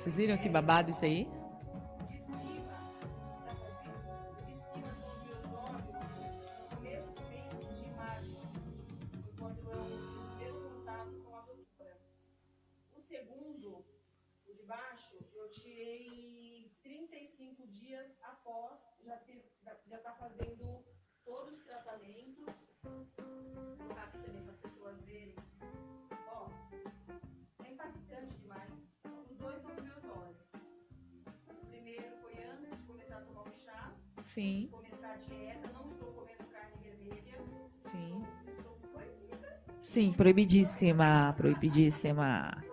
Vocês 0.00 0.16
viram 0.16 0.36
que 0.36 0.48
babado 0.48 0.90
isso 0.90 1.04
aí? 1.04 1.28
Dias 17.92 18.10
após 18.22 18.80
já 19.04 19.16
ter, 19.18 19.44
já 19.86 19.98
tá 19.98 20.12
fazendo 20.14 20.82
todos 21.26 21.52
os 21.52 21.64
tratamentos. 21.64 22.46
Vou 22.82 23.76
colocar 23.76 24.04
aqui 24.04 24.18
também 24.24 24.42
para 24.44 24.52
as 24.52 24.60
pessoas 24.60 24.98
verem. 25.02 25.36
Ó, 26.26 26.48
é 27.64 27.70
impactante 27.70 28.34
demais. 28.38 28.72
São 29.02 29.20
os 29.20 29.36
dois 29.36 29.62
nos 29.62 29.82
meus 29.82 30.04
olhos. 30.04 30.40
O 31.50 31.66
primeiro 31.66 32.16
foi 32.22 32.32
antes 32.44 32.78
de 32.78 32.82
começar 32.86 33.18
a 33.18 33.20
tomar 33.26 33.42
os 33.46 33.60
chás, 33.62 33.94
Sim, 34.24 34.68
começar 34.70 35.12
a 35.12 35.16
dieta, 35.16 35.68
não 35.74 35.92
estou 35.92 36.14
comendo 36.14 36.46
carne 36.50 36.76
vermelha. 36.82 37.38
sim. 37.90 38.22
Estou 38.48 38.74
proibida, 38.90 39.62
Sim, 39.82 40.12
proibidíssima, 40.14 41.34
proibidíssima. 41.36 42.71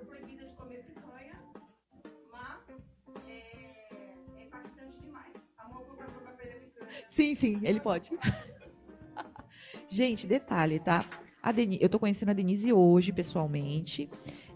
Sim, 7.10 7.34
sim, 7.36 7.60
ele 7.64 7.80
pode. 7.80 8.12
Gente, 9.90 10.28
detalhe, 10.28 10.80
tá? 10.80 11.04
A 11.42 11.52
Deni- 11.52 11.80
eu 11.82 11.90
tô 11.90 12.00
conhecendo 12.00 12.30
a 12.30 12.34
Denise 12.34 12.72
hoje, 12.72 13.12
pessoalmente. 13.12 14.10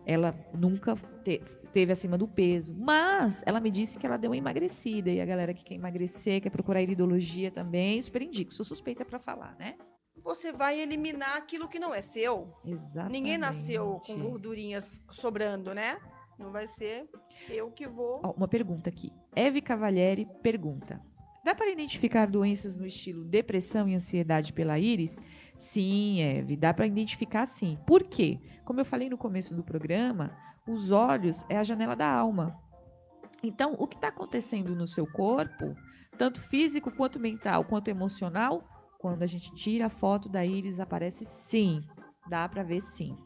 Ela 0.06 0.36
nunca 0.54 0.96
te- 1.24 1.42
esteve 1.64 1.92
acima 1.92 2.18
do 2.18 2.28
peso, 2.28 2.76
mas 2.78 3.42
ela 3.46 3.60
me 3.60 3.72
disse 3.72 3.98
que 3.98 4.06
ela 4.06 4.18
deu 4.18 4.30
uma 4.32 4.38
emagrecida. 4.38 5.10
E 5.10 5.20
a 5.22 5.26
galera 5.26 5.54
que 5.54 5.64
quer 5.64 5.76
emagrecer, 5.76 6.42
quer 6.42 6.50
procurar 6.50 6.82
iridologia 6.82 7.50
também, 7.50 8.02
super 8.02 8.22
indico. 8.22 8.54
Sou 8.54 8.66
suspeita 8.66 9.04
pra 9.06 9.18
falar, 9.20 9.56
né? 9.58 9.76
Você 10.24 10.52
vai 10.52 10.80
eliminar 10.80 11.36
aquilo 11.38 11.68
que 11.68 11.80
não 11.80 11.94
é 11.94 12.02
seu. 12.02 12.54
Exatamente. 12.66 13.12
Ninguém 13.14 13.38
nasceu 13.38 14.00
com 14.06 14.16
gordurinhas 14.20 15.02
sobrando, 15.10 15.74
né? 15.74 15.98
Não 16.38 16.52
vai 16.52 16.68
ser 16.68 17.10
eu 17.50 17.72
que 17.72 17.88
vou. 17.88 18.22
Ó, 18.24 18.32
uma 18.32 18.48
pergunta 18.48 18.90
aqui. 18.90 19.12
Eve 19.36 19.62
Cavalieri 19.62 20.28
pergunta: 20.42 21.02
Dá 21.44 21.54
para 21.54 21.70
identificar 21.70 22.26
doenças 22.26 22.78
no 22.78 22.88
estilo 22.88 23.26
depressão 23.26 23.90
e 23.90 23.96
ansiedade 23.96 24.54
pela 24.54 24.80
íris? 24.80 25.20
Sim, 25.58 26.22
Eve, 26.22 26.56
dá 26.56 26.74
para 26.74 26.88
identificar 26.88 27.46
sim. 27.46 27.78
Por 27.86 28.04
quê? 28.06 28.40
Como 28.64 28.80
eu 28.80 28.86
falei 28.86 29.10
no 29.10 29.18
começo 29.18 29.54
do 29.54 29.62
programa, 29.62 30.32
os 30.66 30.90
olhos 30.90 31.46
é 31.50 31.58
a 31.58 31.64
janela 31.64 31.98
da 31.98 32.10
alma. 32.10 32.58
Então, 33.44 33.76
o 33.78 33.86
que 33.86 33.96
está 33.96 34.08
acontecendo 34.08 34.74
no 34.74 34.88
seu 34.88 35.06
corpo, 35.06 35.76
tanto 36.18 36.40
físico 36.40 36.90
quanto 36.90 37.20
mental, 37.20 37.66
quanto 37.66 37.90
emocional, 37.90 38.64
quando 38.98 39.22
a 39.22 39.28
gente 39.28 39.54
tira 39.54 39.88
a 39.88 39.90
foto 39.90 40.30
da 40.30 40.46
íris, 40.46 40.80
aparece 40.80 41.26
sim. 41.26 41.84
Dá 42.26 42.48
para 42.48 42.64
ver 42.64 42.80
sim. 42.80 43.18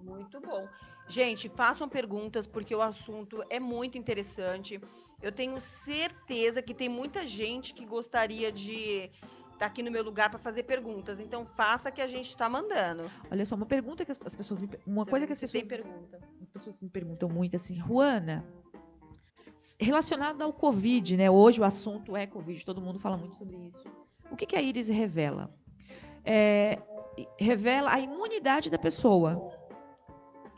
Muito 0.00 0.40
bom. 0.40 0.68
Gente, 1.08 1.48
façam 1.48 1.88
perguntas, 1.88 2.46
porque 2.46 2.72
o 2.72 2.80
assunto 2.80 3.42
é 3.50 3.58
muito 3.58 3.98
interessante. 3.98 4.80
Eu 5.24 5.32
tenho 5.32 5.58
certeza 5.58 6.60
que 6.60 6.74
tem 6.74 6.86
muita 6.86 7.26
gente 7.26 7.72
que 7.72 7.86
gostaria 7.86 8.52
de 8.52 9.10
estar 9.54 9.64
aqui 9.64 9.82
no 9.82 9.90
meu 9.90 10.04
lugar 10.04 10.28
para 10.28 10.38
fazer 10.38 10.64
perguntas. 10.64 11.18
Então, 11.18 11.46
faça 11.46 11.90
que 11.90 12.02
a 12.02 12.06
gente 12.06 12.28
está 12.28 12.46
mandando. 12.46 13.10
Olha 13.30 13.46
só, 13.46 13.54
uma 13.54 13.64
pergunta 13.64 14.04
que 14.04 14.12
as, 14.12 14.20
as 14.22 14.34
pessoas 14.34 14.60
me, 14.60 14.68
uma 14.86 15.06
coisa 15.06 15.26
que 15.26 15.32
as 15.32 15.40
pessoas 15.40 15.62
tem 15.62 15.66
pergunta. 15.66 16.20
As 16.42 16.50
pessoas 16.50 16.76
me 16.78 16.90
perguntam 16.90 17.30
muito 17.30 17.56
assim, 17.56 17.74
Juana, 17.74 18.44
relacionado 19.80 20.42
ao 20.42 20.52
Covid, 20.52 21.16
né? 21.16 21.30
Hoje 21.30 21.58
o 21.58 21.64
assunto 21.64 22.14
é 22.14 22.26
Covid, 22.26 22.62
todo 22.62 22.82
mundo 22.82 22.98
fala 23.00 23.16
muito 23.16 23.34
sobre 23.36 23.56
isso. 23.56 23.88
O 24.30 24.36
que, 24.36 24.44
que 24.44 24.56
a 24.56 24.60
íris 24.60 24.88
revela? 24.88 25.50
É, 26.22 26.78
revela 27.38 27.94
a 27.94 27.98
imunidade 27.98 28.68
da 28.68 28.78
pessoa. 28.78 29.50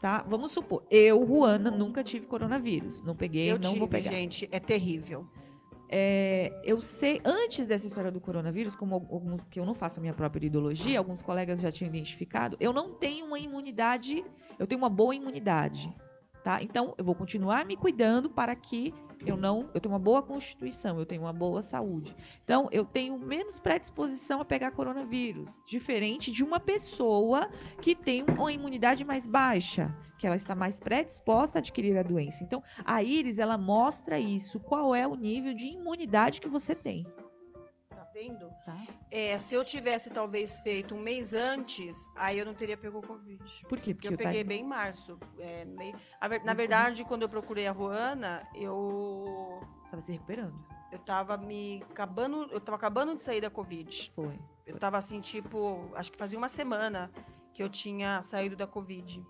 Tá? 0.01 0.23
Vamos 0.29 0.53
supor, 0.53 0.85
eu, 0.91 1.27
Juana, 1.27 1.71
nunca 1.71 2.05
tive 2.05 2.27
coronavírus. 2.27 3.03
Não 3.03 3.17
peguei, 3.17 3.51
Eu 3.51 3.55
não 3.59 3.71
tive, 3.71 3.79
vou 3.79 3.89
pegar. 3.89 4.11
gente, 4.11 4.49
é 4.53 4.61
terrível. 4.61 5.27
É, 5.89 6.53
eu 6.65 6.81
sei, 6.81 7.21
antes 7.25 7.67
dessa 7.67 7.87
história 7.87 8.11
do 8.11 8.21
coronavírus, 8.21 8.75
como 8.75 8.95
alguns, 8.97 9.41
que 9.49 9.61
eu 9.61 9.65
não 9.65 9.75
faço 9.75 10.01
a 10.01 10.03
minha 10.03 10.13
própria 10.13 10.47
ideologia, 10.47 10.99
alguns 10.99 11.23
colegas 11.23 11.61
já 11.61 11.71
tinham 11.71 11.89
identificado, 11.89 12.57
eu 12.59 12.73
não 12.73 12.93
tenho 12.95 13.25
uma 13.25 13.39
imunidade, 13.39 14.25
eu 14.59 14.67
tenho 14.67 14.81
uma 14.81 14.91
boa 14.91 15.15
imunidade, 15.15 15.93
tá? 16.43 16.61
Então, 16.61 16.93
eu 16.99 17.05
vou 17.05 17.15
continuar 17.15 17.65
me 17.65 17.77
cuidando 17.77 18.29
para 18.29 18.55
que 18.57 18.93
eu 19.25 19.37
não, 19.37 19.71
eu 19.73 19.81
tenho 19.81 19.93
uma 19.93 19.99
boa 19.99 20.23
constituição, 20.23 20.99
eu 20.99 21.07
tenho 21.07 21.23
uma 21.23 21.33
boa 21.33 21.63
saúde. 21.63 22.15
Então, 22.45 22.69
eu 22.71 22.85
tenho 22.85 23.19
menos 23.19 23.59
predisposição 23.59 24.41
a 24.41 24.45
pegar 24.45 24.73
coronavírus, 24.73 25.51
diferente 25.67 26.31
de 26.31 26.45
uma 26.45 26.61
pessoa 26.61 27.49
que 27.81 27.95
tem 27.95 28.25
uma 28.25 28.53
imunidade 28.53 29.05
mais 29.05 29.25
baixa, 29.25 29.95
que 30.19 30.27
ela 30.27 30.37
está 30.37 30.55
mais 30.55 30.79
predisposta 30.79 31.59
a 31.59 31.61
adquirir 31.61 31.97
a 31.97 32.03
doença. 32.03 32.43
Então, 32.43 32.63
a 32.85 33.03
íris, 33.03 33.39
ela 33.39 33.57
mostra 33.57 34.19
isso, 34.19 34.61
qual 34.61 34.95
é 34.95 35.07
o 35.07 35.15
nível 35.15 35.55
de 35.55 35.67
imunidade 35.67 36.41
que 36.41 36.49
você 36.49 36.75
tem, 36.75 37.07
Vendo? 38.17 38.51
tá? 38.65 38.75
É, 39.11 39.37
se 39.37 39.55
eu 39.55 39.63
tivesse 39.63 40.09
talvez 40.09 40.59
feito 40.61 40.95
um 40.95 40.99
mês 40.99 41.35
antes, 41.35 42.09
aí 42.17 42.39
eu 42.39 42.47
não 42.47 42.55
teria 42.55 42.75
pego 42.75 43.01
o 43.01 43.03
Covid. 43.07 43.45
Por 43.69 43.79
quê? 43.79 43.93
Porque 43.93 44.09
eu 44.09 44.13
eu 44.13 44.17
peguei 44.17 44.43
tá- 44.43 44.49
bem 44.49 44.63
em 44.63 44.67
março. 44.67 45.19
É, 45.39 45.67
meio- 45.67 45.95
Na 46.43 46.53
Uhum. 46.53 46.57
verdade, 46.57 47.05
quando 47.05 47.23
eu 47.23 47.29
procurei 47.29 47.67
a 47.67 47.73
Ruana, 47.73 48.49
eu 48.55 49.61
Tava 49.91 50.01
se 50.01 50.13
recuperando. 50.13 50.55
eu 50.91 50.99
tava 50.99 51.37
me 51.37 51.85
acabando, 51.91 52.49
eu 52.51 52.59
tava 52.59 52.77
acabando 52.77 53.15
de 53.15 53.21
sair 53.21 53.43
da 53.43 53.51
Covid. 53.51 54.11
Foi. 54.15 54.41
Eu 54.65 54.79
tava 54.79 54.97
assim, 54.97 55.21
tipo, 55.21 55.91
acho 55.95 56.11
que 56.11 56.17
fazia 56.17 56.39
uma 56.39 56.49
semana 56.49 57.13
que 57.53 57.63
eu 57.63 57.69
tinha 57.69 58.23
saído 58.23 58.57
da 58.57 58.67
Covid. 58.67 59.23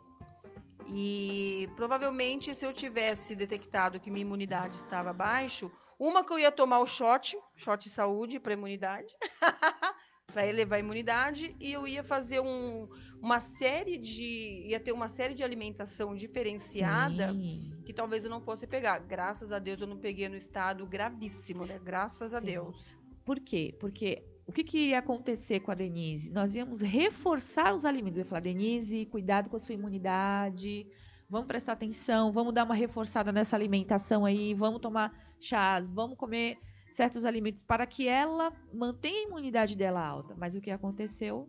E 0.89 1.69
provavelmente, 1.75 2.55
se 2.55 2.65
eu 2.65 2.73
tivesse 2.73 3.35
detectado 3.35 3.99
que 3.99 4.13
minha 4.13 4.23
imunidade 4.23 4.77
estava 4.77 5.13
baixo, 5.13 5.71
uma 5.99 6.25
que 6.25 6.33
eu 6.33 6.39
ia 6.39 6.53
tomar 6.53 6.81
o 6.81 6.87
shot, 6.87 7.37
shot 7.55 7.83
de 7.83 7.91
saúde 7.91 8.39
para 8.39 8.53
imunidade, 8.53 9.15
para 10.33 10.47
elevar 10.47 10.79
a 10.79 10.81
imunidade, 10.81 11.57
e 11.59 11.73
eu 11.73 11.87
ia 11.87 12.05
fazer 12.05 12.41
um, 12.41 12.89
uma 13.21 13.41
série 13.41 13.97
de. 13.97 14.67
ia 14.69 14.79
ter 14.79 14.93
uma 14.93 15.09
série 15.09 15.35
de 15.35 15.43
alimentação 15.43 16.15
diferenciada 16.15 17.33
Sim. 17.33 17.73
que 17.85 17.93
talvez 17.93 18.25
eu 18.25 18.31
não 18.31 18.41
fosse 18.41 18.67
pegar. 18.67 18.99
Graças 18.99 19.53
a 19.53 19.59
Deus 19.59 19.81
eu 19.81 19.87
não 19.87 19.99
peguei 19.99 20.29
no 20.29 20.37
estado 20.37 20.87
gravíssimo, 20.87 21.65
né? 21.65 21.81
Graças 21.83 22.35
a 22.35 22.41
Sim. 22.41 22.47
Deus. 22.47 22.87
Por 23.25 23.41
quê? 23.41 23.75
Porque 23.81 24.23
o 24.47 24.53
que, 24.53 24.63
que 24.63 24.79
iria 24.79 24.99
acontecer 25.01 25.61
com 25.61 25.73
a 25.73 25.75
Denise? 25.75 26.31
Nós 26.31 26.55
íamos 26.55 26.81
reforçar 26.81 27.75
os 27.75 27.85
alimentos. 27.85 28.19
Eu 28.19 28.23
ia 28.25 28.29
falar, 28.29 28.41
Denise, 28.41 29.07
cuidado 29.07 29.51
com 29.51 29.57
a 29.57 29.59
sua 29.59 29.75
imunidade. 29.75 30.87
Vamos 31.29 31.49
prestar 31.49 31.73
atenção, 31.73 32.31
vamos 32.31 32.55
dar 32.55 32.65
uma 32.65 32.75
reforçada 32.75 33.33
nessa 33.33 33.57
alimentação 33.57 34.25
aí, 34.25 34.55
vamos 34.55 34.81
tomar 34.81 35.26
chás, 35.41 35.91
vamos 35.91 36.17
comer 36.17 36.59
certos 36.91 37.25
alimentos 37.25 37.63
para 37.63 37.87
que 37.87 38.09
ela 38.09 38.53
mantenha 38.73 39.21
a 39.21 39.29
imunidade 39.29 39.77
dela 39.77 40.05
alta. 40.05 40.35
Mas 40.37 40.55
o 40.55 40.61
que 40.61 40.71
aconteceu? 40.71 41.49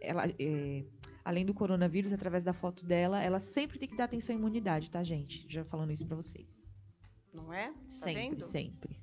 Ela, 0.00 0.26
é, 0.38 0.84
além 1.24 1.44
do 1.44 1.54
coronavírus, 1.54 2.12
através 2.12 2.42
da 2.44 2.52
foto 2.52 2.84
dela, 2.84 3.22
ela 3.22 3.40
sempre 3.40 3.78
tem 3.78 3.88
que 3.88 3.96
dar 3.96 4.04
atenção 4.04 4.34
à 4.34 4.38
imunidade, 4.38 4.90
tá, 4.90 5.02
gente? 5.02 5.46
Já 5.48 5.64
falando 5.64 5.92
isso 5.92 6.06
para 6.06 6.16
vocês. 6.16 6.48
Não 7.32 7.52
é? 7.52 7.68
Tá 8.00 8.06
sempre, 8.06 8.14
vendo? 8.14 8.44
sempre. 8.44 9.00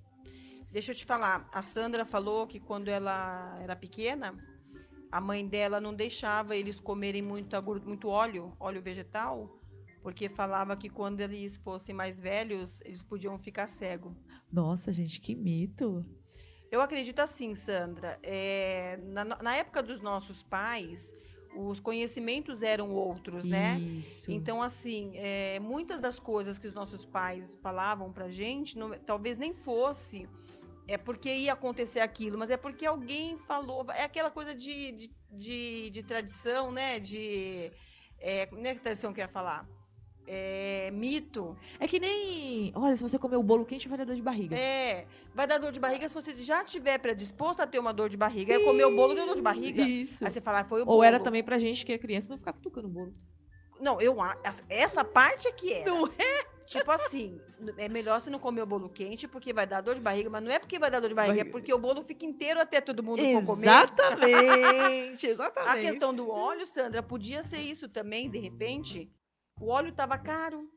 Deixa 0.72 0.92
eu 0.92 0.96
te 0.96 1.06
falar, 1.06 1.50
a 1.54 1.62
Sandra 1.62 2.04
falou 2.04 2.46
que 2.46 2.60
quando 2.60 2.90
ela 2.90 3.58
era 3.62 3.76
pequena, 3.76 4.36
a 5.10 5.22
mãe 5.22 5.48
dela 5.48 5.80
não 5.80 5.94
deixava 5.94 6.56
eles 6.58 6.80
comerem 6.80 7.22
muita, 7.22 7.62
gor- 7.62 7.86
muito 7.86 8.10
óleo, 8.10 8.54
óleo 8.60 8.82
vegetal, 8.82 9.50
porque 10.02 10.28
falava 10.28 10.76
que 10.76 10.90
quando 10.90 11.22
eles 11.22 11.56
fossem 11.56 11.96
mais 11.96 12.20
velhos, 12.20 12.82
eles 12.82 13.02
podiam 13.02 13.40
ficar 13.40 13.68
cegos. 13.68 14.14
Nossa, 14.52 14.92
gente, 14.94 15.20
que 15.20 15.36
mito. 15.36 16.06
Eu 16.72 16.82
acredito 16.82 17.20
assim, 17.20 17.56
Sandra. 17.56 18.20
é, 18.24 18.98
na, 19.04 19.24
na 19.24 19.56
época 19.56 19.82
dos 19.82 20.02
nossos 20.02 20.44
pais, 20.44 21.14
os 21.56 21.80
conhecimentos 21.80 22.64
eram 22.64 22.92
outros, 22.92 23.46
né? 23.46 23.80
Isso. 23.80 24.30
Então, 24.32 24.62
assim, 24.62 25.14
é, 25.16 25.60
muitas 25.60 26.02
das 26.02 26.20
coisas 26.20 26.58
que 26.58 26.68
os 26.68 26.74
nossos 26.74 27.06
pais 27.06 27.58
falavam 27.62 28.12
pra 28.12 28.30
gente, 28.30 28.78
não- 28.78 28.98
talvez 29.00 29.38
nem 29.38 29.54
fosse 29.54 30.28
é 30.88 30.98
porque 30.98 31.34
ia 31.34 31.54
acontecer 31.54 32.00
aquilo, 32.00 32.38
mas 32.38 32.52
é 32.52 32.58
porque 32.58 32.86
alguém 32.86 33.38
falou. 33.38 33.86
É 33.92 34.04
aquela 34.04 34.30
coisa 34.30 34.54
de, 34.54 34.92
de, 34.92 35.12
de, 35.32 35.90
de 35.90 36.04
tradição, 36.04 36.72
né? 36.72 37.00
De. 37.00 37.72
É, 38.20 38.48
não 38.52 38.66
é 38.70 38.76
tradição 38.76 39.12
que 39.14 39.20
eu 39.20 39.24
ia 39.26 39.28
falar? 39.30 39.68
É, 40.28 40.90
mito. 40.92 41.56
É 41.80 41.88
que 41.88 42.00
nem. 42.00 42.72
Olha, 42.76 42.98
se 42.98 43.04
você 43.04 43.20
comer 43.20 43.38
o 43.38 43.44
bolo 43.44 43.66
quente, 43.66 43.88
vai 43.88 43.98
dar 43.98 44.06
dor 44.06 44.16
de 44.16 44.22
barriga. 44.22 44.58
É, 44.58 45.06
vai 45.34 45.46
dar 45.46 45.60
dor 45.60 45.72
de 45.72 45.80
barriga 45.80 46.08
se 46.08 46.16
você 46.16 46.36
já 46.36 46.64
estiver 46.64 46.98
predisposto 46.98 47.62
a 47.62 47.68
ter 47.68 47.80
uma 47.80 47.94
dor 47.94 48.10
de 48.10 48.18
barriga. 48.18 48.56
Aí 48.56 48.64
comer 48.64 48.86
o 48.86 48.96
bolo 48.96 49.14
deu 49.14 49.26
dor 49.26 49.36
de 49.36 49.42
barriga. 49.42 49.84
Isso. 49.84 50.24
Aí 50.24 50.32
você 50.32 50.42
fala, 50.42 50.62
ah, 50.62 50.66
foi 50.66 50.82
o 50.82 50.86
bolo. 50.86 50.98
Ou 50.98 51.04
era 51.04 51.20
também 51.20 51.44
pra 51.44 51.60
gente 51.60 51.86
que 51.86 51.94
é 51.94 51.98
criança 51.98 52.30
não 52.30 52.38
ficar 52.38 52.54
cutucando 52.54 52.88
o 52.88 52.92
bolo. 52.92 53.14
Não, 53.80 54.00
eu 54.00 54.16
essa 54.70 55.04
parte 55.04 55.48
é 55.48 55.52
que 55.52 55.74
é. 55.74 55.86
Não 55.86 56.10
Tipo 56.66 56.92
assim, 56.92 57.40
é 57.78 57.88
melhor 57.88 58.20
você 58.20 58.30
não 58.30 58.40
comer 58.40 58.64
o 58.64 58.66
bolo 58.66 58.90
quente 58.90 59.28
porque 59.28 59.54
vai 59.54 59.68
dar 59.68 59.82
dor 59.82 59.94
de 59.94 60.02
barriga, 60.02 60.30
mas 60.30 60.44
não 60.44 60.52
é 60.52 60.58
porque 60.58 60.80
vai 60.80 60.90
dar 60.90 61.00
dor 61.00 61.10
de 61.10 61.14
barriga, 61.14 61.42
é 61.42 61.46
porque 61.46 61.72
o 61.72 61.78
bolo 61.78 62.02
fica 62.02 62.26
inteiro 62.26 62.60
até 62.60 62.82
todo 62.82 63.04
mundo 63.04 63.24
for 63.24 63.46
comer. 63.46 63.68
Exatamente, 63.68 65.28
exatamente. 65.28 65.78
A 65.78 65.80
questão 65.80 66.14
do 66.14 66.30
óleo, 66.30 66.66
Sandra, 66.66 67.04
podia 67.04 67.44
ser 67.44 67.60
isso 67.60 67.88
também, 67.88 68.30
de 68.30 68.40
repente. 68.40 69.12
O 69.60 69.68
óleo 69.70 69.92
tava 69.94 70.18
caro. 70.18 70.70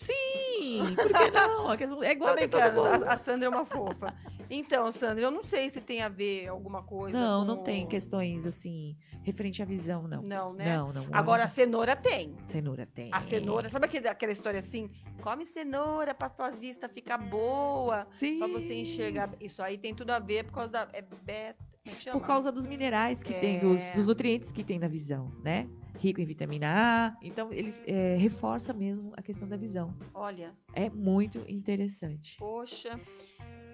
Sim, 0.00 0.94
por 0.94 1.06
que 1.12 1.30
não? 1.30 1.68
É 2.04 2.12
igual 2.12 2.34
a 2.34 3.12
a, 3.12 3.16
Sandra 3.18 3.46
é 3.46 3.48
uma 3.48 3.64
fofa. 3.64 4.14
Então, 4.48 4.90
Sandra, 4.90 5.24
eu 5.24 5.30
não 5.30 5.42
sei 5.42 5.68
se 5.68 5.80
tem 5.80 6.02
a 6.02 6.08
ver 6.08 6.46
alguma 6.48 6.82
coisa. 6.84 7.18
Não, 7.18 7.40
com 7.40 7.46
não 7.46 7.62
tem 7.64 7.86
questões 7.86 8.46
assim, 8.46 8.96
referente 9.22 9.60
à 9.60 9.64
visão, 9.64 10.06
não. 10.06 10.22
Não, 10.22 10.52
né? 10.52 10.76
Não, 10.76 10.92
não. 10.92 11.06
Agora, 11.12 11.44
a 11.44 11.48
cenoura 11.48 11.96
tem. 11.96 12.36
cenoura 12.46 12.86
tem. 12.86 13.10
A 13.12 13.22
cenoura, 13.22 13.68
sabe 13.68 13.86
aquele- 13.86 14.08
aquela 14.08 14.32
história 14.32 14.58
assim? 14.60 14.88
Come 15.20 15.44
cenoura 15.44 16.14
pra 16.14 16.30
suas 16.30 16.58
vistas 16.58 16.92
ficar 16.92 17.18
boa, 17.18 18.06
Sim. 18.12 18.38
pra 18.38 18.46
você 18.46 18.74
enxergar. 18.74 19.30
Isso 19.40 19.62
aí 19.62 19.76
tem 19.76 19.94
tudo 19.94 20.10
a 20.10 20.18
ver 20.18 20.44
por 20.44 20.52
causa 20.52 20.70
da. 20.70 20.88
É 20.92 21.02
beta. 21.02 21.67
É? 22.06 22.12
Por 22.12 22.20
causa 22.22 22.50
dos 22.52 22.66
minerais 22.66 23.22
que 23.22 23.32
tem, 23.34 23.56
É. 23.56 23.60
dos, 23.60 23.82
dos 23.94 24.06
nutrientes 24.06 24.52
que 24.52 24.62
tem 24.64 24.78
na 24.78 24.88
visão, 24.88 25.32
né? 25.42 25.68
Rico 25.98 26.20
em 26.20 26.24
vitamina 26.24 26.68
A. 26.68 27.16
Então, 27.22 27.52
eles 27.52 27.82
é, 27.86 28.16
reforça 28.16 28.72
mesmo 28.72 29.12
a 29.16 29.22
questão 29.22 29.48
da 29.48 29.56
visão. 29.56 29.94
Olha, 30.14 30.54
É 30.72 30.88
muito 30.90 31.44
interessante. 31.48 32.36
poxa. 32.38 32.98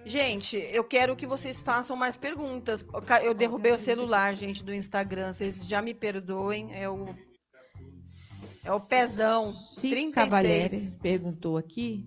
Gente, 0.07 0.55
eu 0.57 0.83
quero 0.83 1.15
que 1.15 1.25
vocês 1.25 1.61
façam 1.63 1.95
mais 1.95 2.15
perguntas. 2.15 2.85
Eu 3.23 3.33
derrubei 3.33 3.71
o 3.71 3.79
celular, 3.79 4.35
gente, 4.35 4.63
do 4.63 4.71
Instagram. 4.73 5.31
Vocês 5.33 5.67
já 5.67 5.81
me 5.81 5.95
perdoem. 5.95 6.73
É 6.75 6.87
o. 6.87 7.07
É 8.63 8.71
o 8.71 8.79
pezão. 8.79 9.51
Sim, 9.51 9.89
36. 9.89 10.13
Cavalieri 10.13 10.77
perguntou 11.01 11.57
aqui. 11.57 12.05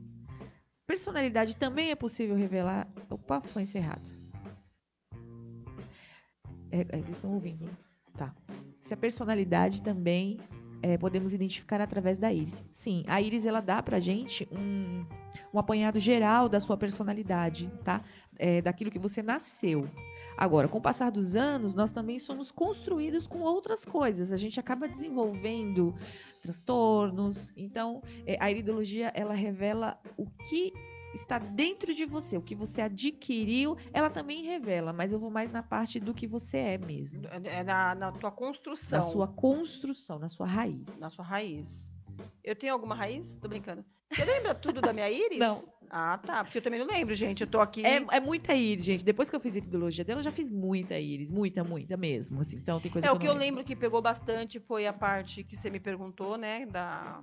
Personalidade 0.86 1.56
também 1.56 1.90
é 1.90 1.94
possível 1.96 2.34
revelar. 2.36 2.88
Opa, 3.10 3.40
foi 3.40 3.62
encerrado. 3.62 4.17
É, 6.70 6.80
é, 6.80 6.98
eles 6.98 7.10
estão 7.10 7.32
ouvindo. 7.32 7.64
né? 7.64 7.72
Tá. 8.16 8.34
Se 8.82 8.94
a 8.94 8.96
personalidade 8.96 9.82
também 9.82 10.38
é, 10.82 10.96
podemos 10.96 11.32
identificar 11.32 11.80
através 11.80 12.18
da 12.18 12.32
íris. 12.32 12.64
Sim, 12.72 13.04
a 13.06 13.20
íris 13.20 13.46
ela 13.46 13.60
dá 13.60 13.82
pra 13.82 14.00
gente 14.00 14.48
um, 14.52 15.04
um 15.52 15.58
apanhado 15.58 15.98
geral 15.98 16.48
da 16.48 16.60
sua 16.60 16.76
personalidade, 16.76 17.70
tá? 17.84 18.02
É, 18.38 18.62
daquilo 18.62 18.90
que 18.90 18.98
você 18.98 19.22
nasceu. 19.22 19.88
Agora, 20.36 20.68
com 20.68 20.78
o 20.78 20.80
passar 20.80 21.10
dos 21.10 21.34
anos, 21.34 21.74
nós 21.74 21.90
também 21.90 22.20
somos 22.20 22.52
construídos 22.52 23.26
com 23.26 23.40
outras 23.40 23.84
coisas. 23.84 24.30
A 24.30 24.36
gente 24.36 24.60
acaba 24.60 24.86
desenvolvendo 24.86 25.92
transtornos. 26.40 27.52
Então, 27.56 28.00
é, 28.24 28.36
a 28.38 28.48
iridologia 28.48 29.10
ela 29.16 29.34
revela 29.34 29.98
o 30.16 30.26
que 30.48 30.72
está 31.14 31.38
dentro 31.38 31.94
de 31.94 32.04
você, 32.04 32.36
o 32.36 32.42
que 32.42 32.54
você 32.54 32.80
adquiriu, 32.82 33.76
ela 33.92 34.10
também 34.10 34.42
revela, 34.44 34.92
mas 34.92 35.12
eu 35.12 35.18
vou 35.18 35.30
mais 35.30 35.50
na 35.50 35.62
parte 35.62 35.98
do 35.98 36.14
que 36.14 36.26
você 36.26 36.58
é 36.58 36.78
mesmo, 36.78 37.22
É 37.44 37.62
na, 37.62 37.94
na 37.94 38.12
tua 38.12 38.30
construção. 38.30 38.98
na 38.98 39.04
sua 39.04 39.28
construção, 39.28 40.18
na 40.18 40.28
sua 40.28 40.46
raiz. 40.46 40.98
Na 41.00 41.10
sua 41.10 41.24
raiz. 41.24 41.94
Eu 42.42 42.56
tenho 42.56 42.72
alguma 42.72 42.94
raiz? 42.94 43.36
Tô 43.36 43.48
brincando. 43.48 43.84
Você 44.10 44.24
lembra 44.24 44.54
tudo 44.54 44.80
da 44.80 44.92
minha 44.92 45.10
íris? 45.10 45.38
Não. 45.38 45.60
Ah, 45.90 46.18
tá. 46.18 46.44
Porque 46.44 46.58
eu 46.58 46.62
também 46.62 46.80
não 46.80 46.86
lembro, 46.86 47.14
gente. 47.14 47.42
Eu 47.42 47.46
tô 47.46 47.60
aqui. 47.60 47.84
É, 47.84 47.96
é 48.10 48.20
muita 48.20 48.54
íris, 48.54 48.84
gente. 48.84 49.04
Depois 49.04 49.28
que 49.30 49.36
eu 49.36 49.40
fiz 49.40 49.54
a 49.54 49.58
iridologia 49.58 50.04
dela, 50.04 50.20
eu 50.20 50.24
já 50.24 50.32
fiz 50.32 50.50
muita 50.50 50.98
íris, 50.98 51.30
muita, 51.30 51.62
muita 51.64 51.96
mesmo. 51.96 52.40
Assim, 52.40 52.56
então 52.56 52.80
tem 52.80 52.90
coisa 52.90 53.06
É, 53.06 53.10
o 53.10 53.14
eu 53.14 53.18
que 53.18 53.26
não 53.26 53.34
eu 53.34 53.38
lembro 53.38 53.64
que 53.64 53.74
pegou 53.76 54.00
bastante 54.02 54.58
foi 54.60 54.86
a 54.86 54.92
parte 54.92 55.42
que 55.44 55.56
você 55.56 55.70
me 55.70 55.80
perguntou, 55.80 56.36
né? 56.36 56.66
Da, 56.66 57.22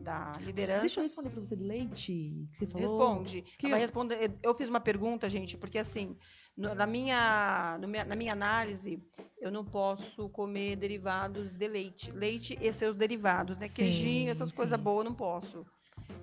da 0.00 0.32
liderança. 0.40 0.80
Deixa 0.80 1.00
eu 1.00 1.04
responder 1.04 1.30
pra 1.30 1.40
você 1.40 1.56
do 1.56 1.64
leite 1.64 2.12
que 2.52 2.58
você 2.58 2.66
falou. 2.66 2.80
Responde. 2.80 3.42
Que 3.58 3.68
Vai 3.68 3.78
eu- 3.78 3.82
responder. 3.82 4.30
Eu 4.42 4.54
fiz 4.54 4.68
uma 4.70 4.80
pergunta, 4.80 5.28
gente, 5.28 5.56
porque 5.58 5.78
assim, 5.78 6.16
na, 6.56 6.86
minha, 6.86 7.78
na 8.06 8.16
minha 8.16 8.32
análise, 8.32 9.02
eu 9.40 9.50
não 9.50 9.64
posso 9.64 10.28
comer 10.30 10.76
derivados 10.76 11.52
de 11.52 11.68
leite. 11.68 12.10
Leite 12.12 12.58
e 12.60 12.72
seus 12.72 12.94
derivados, 12.94 13.56
né? 13.58 13.68
Queijinho, 13.68 14.30
essas 14.30 14.52
coisas 14.52 14.78
boas, 14.78 15.04
eu 15.04 15.10
não 15.10 15.14
posso. 15.16 15.66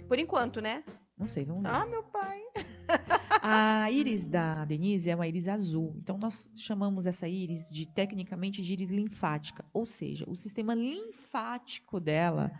Por 0.07 0.19
enquanto, 0.19 0.61
né? 0.61 0.83
Não 1.17 1.27
sei, 1.27 1.45
não. 1.45 1.61
Ah, 1.63 1.85
meu 1.85 2.03
pai. 2.03 2.41
A 3.41 3.89
íris 3.89 4.27
da 4.27 4.65
Denise 4.65 5.09
é 5.09 5.15
uma 5.15 5.27
íris 5.27 5.47
azul. 5.47 5.93
Então, 5.97 6.17
nós 6.17 6.49
chamamos 6.55 7.05
essa 7.05 7.27
íris 7.27 7.69
de, 7.69 7.85
tecnicamente, 7.85 8.61
de 8.61 8.73
íris 8.73 8.89
linfática. 8.89 9.63
Ou 9.71 9.85
seja, 9.85 10.25
o 10.27 10.35
sistema 10.35 10.73
linfático 10.73 11.99
dela, 11.99 12.51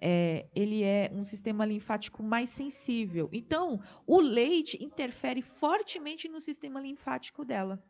é, 0.00 0.48
ele 0.54 0.82
é 0.82 1.12
um 1.14 1.24
sistema 1.24 1.64
linfático 1.64 2.22
mais 2.22 2.50
sensível. 2.50 3.28
Então, 3.32 3.80
o 4.06 4.20
leite 4.20 4.82
interfere 4.82 5.42
fortemente 5.42 6.28
no 6.28 6.40
sistema 6.40 6.80
linfático 6.80 7.44
dela. 7.44 7.82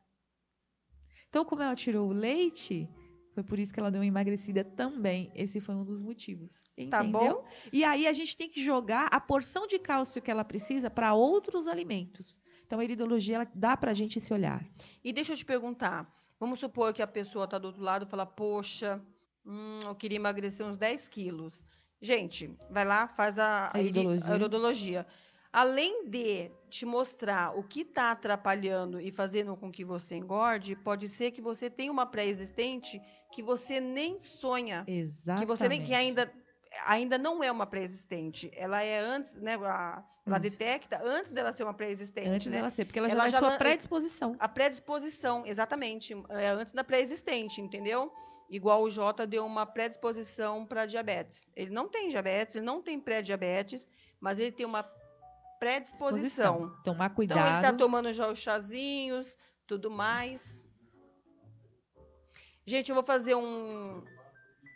Então, 1.29 1.45
como 1.47 1.63
ela 1.63 1.75
tirou 1.75 2.11
o 2.11 2.13
leite, 2.13 2.87
foi 3.35 3.43
por 3.43 3.59
isso 3.59 3.73
que 3.73 3.81
ela 3.81 3.91
deu 3.91 4.01
uma 4.01 4.07
emagrecida 4.07 4.63
também. 4.65 5.31
Esse 5.35 5.61
foi 5.61 5.75
um 5.75 5.85
dos 5.85 6.01
motivos. 6.03 6.63
Tá 6.91 7.03
Entendeu? 7.03 7.37
bom? 7.43 7.45
E 7.73 7.83
aí 7.85 8.07
a 8.07 8.13
gente 8.13 8.37
tem 8.37 8.49
que 8.49 8.63
jogar 8.63 9.09
a 9.11 9.19
porção 9.21 9.67
de 9.67 9.79
cálcio 9.79 10.21
que 10.23 10.31
ela 10.31 10.45
precisa 10.45 10.91
para 10.91 11.15
outros 11.15 11.67
alimentos. 11.67 12.41
Então 12.67 12.79
a 12.81 12.85
iridologia 12.85 13.37
ela 13.37 13.49
dá 13.55 13.77
pra 13.77 13.93
gente 13.95 14.19
esse 14.19 14.33
olhar. 14.33 14.65
E 15.05 15.13
deixa 15.13 15.33
eu 15.33 15.37
te 15.37 15.45
perguntar. 15.45 16.11
Vamos 16.39 16.59
supor 16.61 16.93
que 16.93 17.03
a 17.03 17.07
pessoa 17.07 17.47
tá 17.47 17.59
do 17.59 17.67
outro 17.67 17.83
lado 17.83 18.05
e 18.05 18.09
fala, 18.09 18.27
poxa, 18.27 19.01
hum, 19.47 19.79
eu 19.85 19.95
queria 19.95 20.17
emagrecer 20.17 20.67
uns 20.67 20.77
10 20.77 21.09
quilos. 21.09 21.65
Gente, 22.01 22.51
vai 22.71 22.85
lá, 22.85 23.07
faz 23.07 23.39
a, 23.39 23.71
A 23.73 23.79
iri- 23.81 23.91
iridologia. 24.01 24.27
a 24.33 24.37
iridologia. 24.37 25.07
Além 25.53 26.07
de 26.09 26.51
te 26.71 26.87
mostrar 26.87 27.57
o 27.57 27.63
que 27.63 27.83
está 27.83 28.11
atrapalhando 28.11 28.99
e 28.99 29.13
fazendo 29.13 29.55
com 29.55 29.71
que 29.71 29.85
você 29.85 30.17
engorde, 30.17 30.75
pode 30.75 31.09
ser 31.11 31.31
que 31.31 31.43
você 31.43 31.69
tenha 31.69 31.93
uma 31.93 32.07
pré-existente 32.07 33.01
que 33.33 33.43
você 33.43 33.81
nem 33.81 34.21
sonha. 34.21 34.85
Exatamente. 34.87 35.41
Que 35.41 35.47
você 35.47 35.69
nem 35.69 35.83
que 35.83 35.95
ainda 35.95 36.33
ainda 36.87 37.19
não 37.19 37.43
é 37.45 37.51
uma 37.51 37.67
pré-existente. 37.67 38.51
Ela 38.55 38.83
é 38.83 38.99
antes, 38.99 39.35
né? 39.35 39.57
a- 39.57 40.03
ela 40.25 40.39
detecta 40.39 41.01
antes 41.03 41.33
dela 41.33 41.53
ser 41.53 41.65
uma 41.65 41.75
pré-existente, 41.75 42.29
Antes 42.29 42.47
né? 42.47 42.57
dela 42.59 42.71
ser, 42.71 42.85
porque 42.85 42.99
ela, 42.99 43.09
Ela 43.11 43.27
já 43.27 43.41
já 43.41 43.49
sua 43.49 43.59
predisposição. 43.59 44.37
A 44.39 44.49
predisposição, 44.49 45.45
exatamente. 45.45 46.15
É 46.31 46.47
antes 46.49 46.73
da 46.73 46.85
pré-existente, 46.85 47.61
entendeu? 47.61 48.13
Igual 48.49 48.83
o 48.83 48.89
Jota 48.91 49.27
deu 49.27 49.45
uma 49.45 49.67
predisposição 49.67 50.65
para 50.65 50.87
diabetes. 50.87 51.51
Ele 51.57 51.71
não 51.71 51.89
tem 51.89 52.09
diabetes, 52.11 52.55
ele 52.55 52.65
não 52.65 52.81
tem 52.81 53.01
pré-diabetes, 53.01 53.89
mas 54.21 54.39
ele 54.39 54.53
tem 54.53 54.65
uma 54.65 54.83
predisposição. 55.59 56.73
Tomar 56.85 57.07
Então 57.07 57.15
cuidado. 57.17 57.47
ele 57.47 57.57
está 57.57 57.73
tomando 57.73 58.13
já 58.13 58.29
os 58.29 58.39
chazinhos, 58.39 59.37
tudo 59.67 59.91
mais. 59.91 60.69
Gente, 62.65 62.91
eu 62.91 62.95
vou 62.95 63.05
fazer 63.05 63.35
um. 63.35 64.03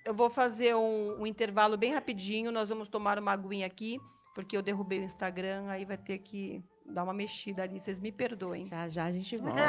Eu 0.04 0.14
vou 0.14 0.30
fazer 0.30 0.74
um, 0.74 1.20
um 1.20 1.26
intervalo 1.26 1.76
bem 1.76 1.92
rapidinho. 1.92 2.52
Nós 2.52 2.68
vamos 2.68 2.88
tomar 2.88 3.18
uma 3.18 3.32
aguinha 3.32 3.66
aqui, 3.66 3.98
porque 4.34 4.56
eu 4.56 4.62
derrubei 4.62 5.00
o 5.00 5.04
Instagram, 5.04 5.68
aí 5.68 5.84
vai 5.84 5.96
ter 5.96 6.18
que 6.18 6.62
dar 6.84 7.04
uma 7.04 7.12
mexida 7.12 7.62
ali. 7.62 7.78
Vocês 7.78 7.98
me 7.98 8.12
perdoem. 8.12 8.66
Já 8.66 8.88
já 8.88 9.04
a 9.04 9.12
gente 9.12 9.36
volta. 9.38 9.62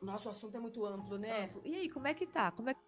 Nosso 0.00 0.28
assunto 0.28 0.56
é 0.56 0.60
muito 0.60 0.84
amplo, 0.84 1.16
né? 1.16 1.48
e 1.64 1.76
aí, 1.76 1.88
como 1.88 2.08
é 2.08 2.14
que 2.14 2.26
tá? 2.26 2.50
Como 2.50 2.68
é 2.68 2.74
que 2.74 2.80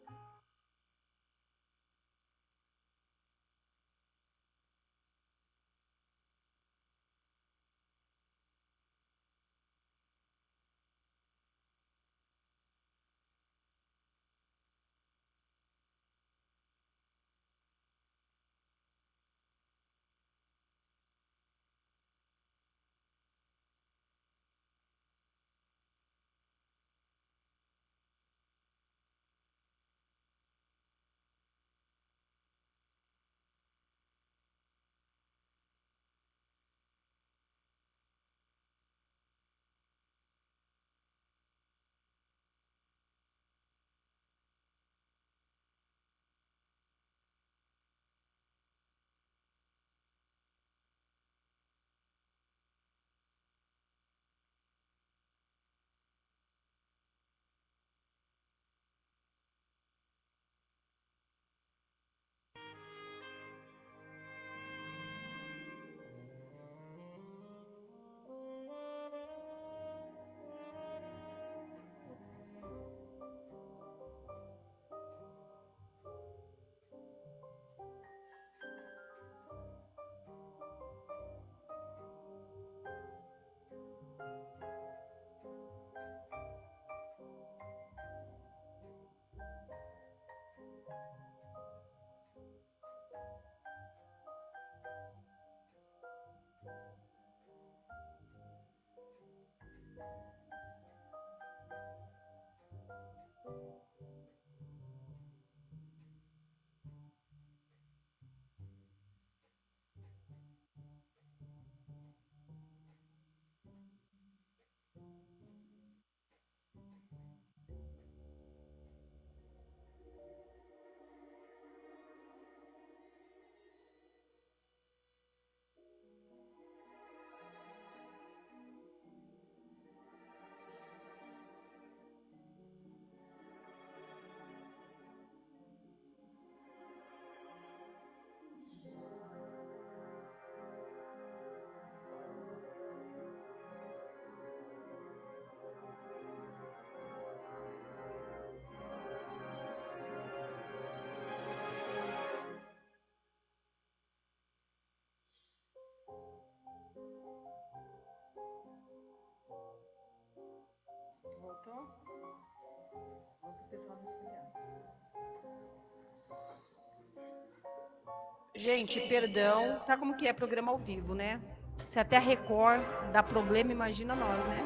Gente, 168.65 168.99
perdão. 168.99 169.79
Sabe 169.79 170.01
como 170.01 170.17
que 170.17 170.27
é 170.27 170.33
programa 170.33 170.73
ao 170.73 170.79
vivo, 170.79 171.15
né? 171.15 171.39
Se 171.85 172.01
até 172.01 172.17
a 172.17 172.21
Record 172.21 172.81
dá 173.13 173.23
problema, 173.23 173.71
imagina 173.71 174.15
nós, 174.15 174.43
né? 174.47 174.63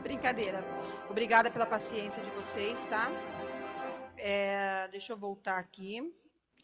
Brincadeira. 0.00 0.62
Obrigada 1.10 1.50
pela 1.50 1.66
paciência 1.66 2.22
de 2.22 2.30
vocês, 2.30 2.84
tá? 2.86 3.10
É, 4.16 4.86
deixa 4.92 5.14
eu 5.14 5.16
voltar 5.16 5.58
aqui. 5.58 6.14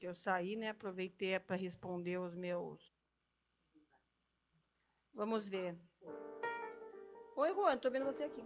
Eu 0.00 0.14
saí, 0.14 0.54
né? 0.54 0.68
Aproveitei 0.68 1.40
para 1.40 1.56
responder 1.56 2.18
os 2.18 2.36
meus. 2.36 2.94
Vamos 5.12 5.48
ver. 5.48 5.76
Oi, 7.34 7.52
Juan, 7.52 7.76
tô 7.78 7.90
vendo 7.90 8.04
você 8.04 8.22
aqui. 8.22 8.44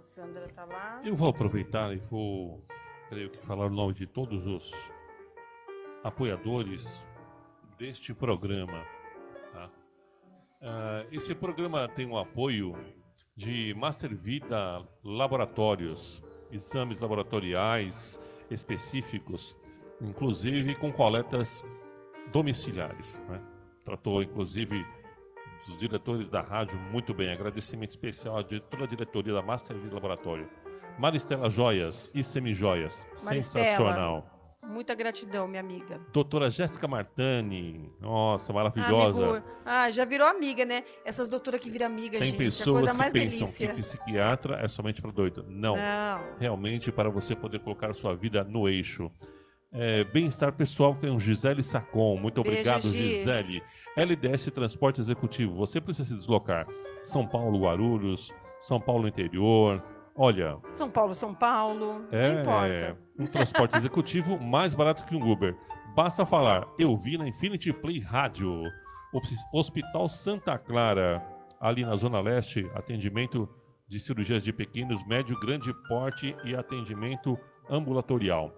A 0.00 0.02
Sandra 0.02 0.48
tá 0.48 0.64
lá. 0.64 1.02
Eu 1.04 1.14
vou 1.14 1.28
aproveitar 1.28 1.92
e 1.94 1.98
vou, 1.98 2.64
creio 3.10 3.28
que, 3.28 3.36
falar 3.36 3.66
o 3.66 3.68
nome 3.68 3.92
de 3.92 4.06
todos 4.06 4.46
os 4.46 4.72
apoiadores 6.02 7.04
deste 7.76 8.14
programa. 8.14 8.82
tá? 9.52 9.70
Ah, 10.62 11.04
esse 11.12 11.34
programa 11.34 11.86
tem 11.86 12.06
o 12.10 12.16
apoio 12.16 12.74
de 13.36 13.74
Master 13.74 14.16
Vida 14.16 14.82
Laboratórios, 15.04 16.22
exames 16.50 16.98
laboratoriais 16.98 18.18
específicos, 18.50 19.54
inclusive 20.00 20.76
com 20.76 20.90
coletas 20.90 21.62
domiciliares. 22.32 23.20
né? 23.28 23.38
Tratou, 23.84 24.22
inclusive, 24.22 24.82
dos 25.66 25.76
diretores 25.76 26.28
da 26.28 26.40
rádio 26.40 26.78
muito 26.92 27.12
bem. 27.14 27.32
Agradecimento 27.32 27.90
especial 27.90 28.38
a 28.38 28.42
toda 28.42 28.84
a 28.84 28.86
diretoria 28.86 29.34
da 29.34 29.42
Master 29.42 29.76
Vida 29.76 29.94
Laboratório. 29.94 30.48
Maristela 30.98 31.48
Joias 31.50 32.10
e 32.14 32.22
Semijoias. 32.22 33.06
Maristela. 33.24 33.64
Sensacional. 33.64 34.36
Muita 34.62 34.94
gratidão, 34.94 35.48
minha 35.48 35.60
amiga. 35.60 35.98
Doutora 36.12 36.50
Jéssica 36.50 36.86
Martani. 36.86 37.90
Nossa, 37.98 38.52
Ah, 38.52 38.54
maravilhosa. 38.54 39.24
amigo. 39.30 39.46
Ah, 39.64 39.90
já 39.90 40.04
virou 40.04 40.26
amiga, 40.28 40.64
né? 40.64 40.84
Essas 41.04 41.26
doutoras 41.26 41.60
que 41.60 41.70
viram 41.70 41.86
amiga, 41.86 42.18
Tem 42.18 42.28
gente. 42.28 42.34
é 42.34 42.36
a 42.36 42.44
pessoas 42.46 42.90
que 42.92 42.96
mais 42.98 43.12
pensam 43.12 43.38
delícia. 43.40 43.74
que 43.74 43.80
psiquiatra 43.80 44.56
é 44.62 44.68
somente 44.68 45.00
para 45.00 45.10
doido. 45.10 45.44
Não. 45.48 45.76
Não. 45.76 46.24
Realmente 46.38 46.92
para 46.92 47.08
você 47.08 47.34
poder 47.34 47.60
colocar 47.60 47.92
sua 47.94 48.14
vida 48.14 48.44
no 48.44 48.68
eixo. 48.68 49.10
É, 49.72 50.02
Bem-estar 50.04 50.52
pessoal 50.52 50.94
tem 50.94 51.10
o 51.10 51.20
Gisele 51.20 51.62
Sacon. 51.62 52.16
Muito 52.16 52.42
Beijo, 52.42 52.58
obrigado, 52.58 52.82
Gi. 52.82 52.98
Gisele. 53.18 53.62
LDS 53.96 54.50
Transporte 54.52 55.00
Executivo. 55.00 55.54
Você 55.56 55.80
precisa 55.80 56.08
se 56.08 56.14
deslocar. 56.14 56.66
São 57.02 57.26
Paulo, 57.26 57.60
Guarulhos, 57.60 58.32
São 58.58 58.80
Paulo 58.80 59.06
interior. 59.06 59.82
Olha, 60.16 60.58
São 60.72 60.90
Paulo, 60.90 61.14
São 61.14 61.32
Paulo. 61.32 62.00
não 62.10 62.18
é 62.18 62.40
importa. 62.40 62.98
um 63.18 63.26
transporte 63.26 63.76
executivo 63.76 64.38
mais 64.40 64.74
barato 64.74 65.04
que 65.04 65.14
um 65.14 65.30
Uber. 65.30 65.56
Basta 65.94 66.26
falar, 66.26 66.66
eu 66.78 66.96
vi 66.96 67.16
na 67.16 67.26
Infinity 67.28 67.72
Play 67.72 68.00
Rádio, 68.00 68.62
Hos- 69.14 69.44
Hospital 69.52 70.08
Santa 70.08 70.58
Clara, 70.58 71.24
ali 71.60 71.84
na 71.84 71.96
Zona 71.96 72.20
Leste, 72.20 72.68
atendimento 72.74 73.48
de 73.88 73.98
cirurgias 73.98 74.42
de 74.42 74.52
pequenos, 74.52 75.04
médio, 75.06 75.38
grande 75.40 75.72
porte 75.88 76.36
e 76.44 76.54
atendimento 76.54 77.38
ambulatorial. 77.68 78.52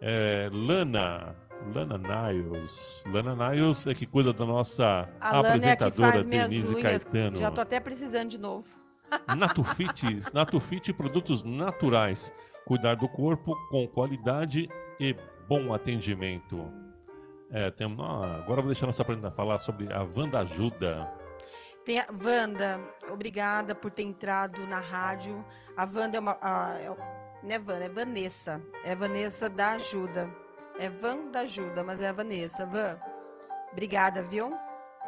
É, 0.00 0.48
Lana, 0.52 1.34
Lana 1.74 1.98
Niles, 1.98 3.04
Lana 3.06 3.34
Niles 3.34 3.86
é 3.86 3.94
que 3.94 4.06
cuida 4.06 4.32
da 4.32 4.46
nossa 4.46 5.08
A 5.20 5.36
é 5.36 5.40
apresentadora 5.40 6.22
minhas 6.24 6.48
Denise 6.48 6.74
unhas. 6.74 7.04
Caetano. 7.04 7.36
Já 7.36 7.50
tô 7.50 7.60
até 7.60 7.80
precisando 7.80 8.28
de 8.28 8.38
novo. 8.38 8.66
Natufit, 9.36 10.32
Natufit 10.32 10.92
produtos 10.92 11.42
naturais. 11.42 12.32
Cuidar 12.64 12.96
do 12.96 13.08
corpo 13.08 13.56
com 13.70 13.88
qualidade 13.88 14.68
e 15.00 15.16
bom 15.48 15.72
atendimento. 15.72 16.70
É, 17.50 17.70
tem, 17.70 17.86
ah, 17.98 18.40
agora 18.42 18.60
vou 18.60 18.66
deixar 18.66 18.84
a 18.84 18.88
nossa 18.88 19.02
apresentadora 19.02 19.34
falar 19.34 19.58
sobre 19.58 19.90
a 19.92 20.02
Wanda 20.02 20.40
Ajuda. 20.40 21.10
Tem 21.84 21.98
a 21.98 22.06
Wanda, 22.22 22.78
obrigada 23.10 23.74
por 23.74 23.90
ter 23.90 24.02
entrado 24.02 24.66
na 24.66 24.78
rádio. 24.78 25.42
A 25.74 25.84
Wanda 25.84 26.18
é 26.18 26.20
uma. 26.20 26.36
A, 26.42 26.76
é, 26.78 26.94
não 27.42 27.50
é 27.54 27.58
Wanda, 27.58 27.84
é 27.84 27.88
Vanessa. 27.88 28.62
É 28.84 28.94
Vanessa 28.94 29.48
da 29.48 29.72
Ajuda. 29.72 30.30
É 30.78 30.88
Van 30.88 31.30
da 31.30 31.40
Ajuda, 31.40 31.82
mas 31.82 32.00
é 32.00 32.08
a 32.08 32.12
Vanessa. 32.12 32.64
Van, 32.66 32.98
obrigada, 33.72 34.22
viu? 34.22 34.52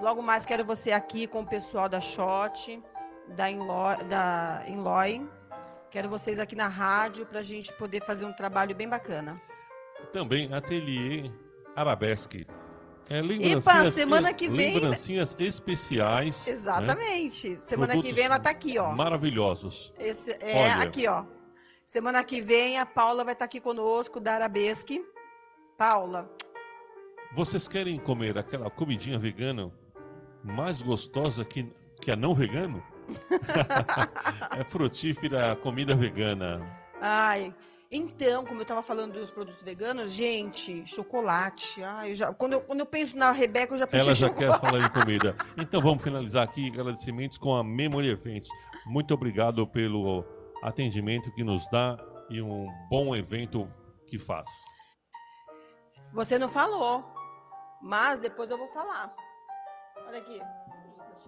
Logo 0.01 0.23
mais 0.23 0.45
quero 0.45 0.65
você 0.65 0.93
aqui 0.93 1.27
com 1.27 1.41
o 1.43 1.47
pessoal 1.47 1.89
da 1.89 2.01
Shot, 2.01 2.83
da 3.29 3.51
Inlo, 3.51 3.97
da 4.09 4.65
Inloy. 4.67 5.29
Quero 5.91 6.09
vocês 6.09 6.39
aqui 6.39 6.55
na 6.57 6.69
rádio 6.69 7.27
para 7.27 7.41
a 7.41 7.43
gente 7.43 7.73
poder 7.75 8.03
fazer 8.05 8.25
um 8.25 8.33
trabalho 8.33 8.75
bem 8.75 8.89
bacana. 8.89 9.41
Também 10.13 10.53
Ateliê 10.53 11.31
Arabesque. 11.77 12.47
É, 13.09 13.19
Epa, 13.19 13.91
semana 13.91 14.33
que 14.33 14.49
vem- 14.49 14.75
Lembrancinhas 14.75 15.35
especiais. 15.39 16.47
né? 16.47 16.53
Exatamente. 16.53 17.57
Semana 17.57 17.89
que 17.89 17.99
Produtos 17.99 18.17
vem 18.17 18.25
ela 18.25 18.39
tá 18.39 18.51
aqui, 18.51 18.79
ó. 18.79 18.93
Maravilhosos. 18.93 19.93
Esse, 19.99 20.31
é, 20.41 20.75
Olha. 20.77 20.83
aqui, 20.87 21.09
ó. 21.09 21.25
Semana 21.91 22.23
que 22.23 22.41
vem 22.41 22.79
a 22.79 22.87
Paula 22.87 23.25
vai 23.25 23.33
estar 23.33 23.47
aqui 23.47 23.59
conosco, 23.61 24.21
da 24.21 24.35
Arabesque. 24.35 25.05
Paula, 25.77 26.31
Vocês 27.33 27.67
querem 27.67 27.99
comer 27.99 28.39
aquela 28.39 28.71
comidinha 28.71 29.19
vegana 29.19 29.73
mais 30.45 30.81
gostosa 30.81 31.45
que, 31.45 31.69
que 32.01 32.13
a 32.13 32.15
não 32.15 32.33
vegano? 32.33 32.81
é 34.57 34.63
frutífera 34.63 35.57
comida 35.57 35.97
vegana. 35.97 36.65
ai. 37.01 37.53
Então, 37.91 38.45
como 38.45 38.61
eu 38.61 38.65
tava 38.65 38.83
falando 38.83 39.15
dos 39.15 39.33
produtos 39.33 39.61
veganos, 39.65 40.13
gente, 40.13 40.87
chocolate. 40.87 41.83
Ai, 41.83 42.15
já, 42.15 42.33
quando, 42.33 42.53
eu, 42.53 42.61
quando 42.61 42.79
eu 42.79 42.87
penso 42.87 43.17
na 43.17 43.33
Rebeca, 43.33 43.75
eu 43.75 43.79
já 43.79 43.87
penso 43.89 44.05
Ela 44.05 44.15
já 44.15 44.29
chocolate. 44.29 44.61
quer 44.61 44.71
falar 44.71 44.87
em 44.87 44.91
comida. 44.95 45.37
Então 45.59 45.81
vamos 45.81 46.05
finalizar 46.05 46.45
aqui 46.45 46.69
agradecimentos 46.69 47.37
com 47.37 47.53
a 47.53 47.65
Memory 47.65 48.11
Eventos. 48.11 48.49
Muito 48.87 49.13
obrigado 49.13 49.67
pelo 49.67 50.25
atendimento 50.63 51.33
que 51.33 51.45
nos 51.45 51.69
dá 51.71 51.99
e 52.29 52.41
um 52.41 52.69
bom 52.89 53.15
evento 53.15 53.69
que 54.07 54.19
faz. 54.19 54.47
Você 56.13 56.39
não 56.39 56.49
falou, 56.49 57.05
mas 57.81 58.19
depois 58.19 58.51
eu 58.51 58.59
vou 58.59 58.69
falar. 58.69 59.15
Olha 60.07 60.19
aqui. 60.19 60.41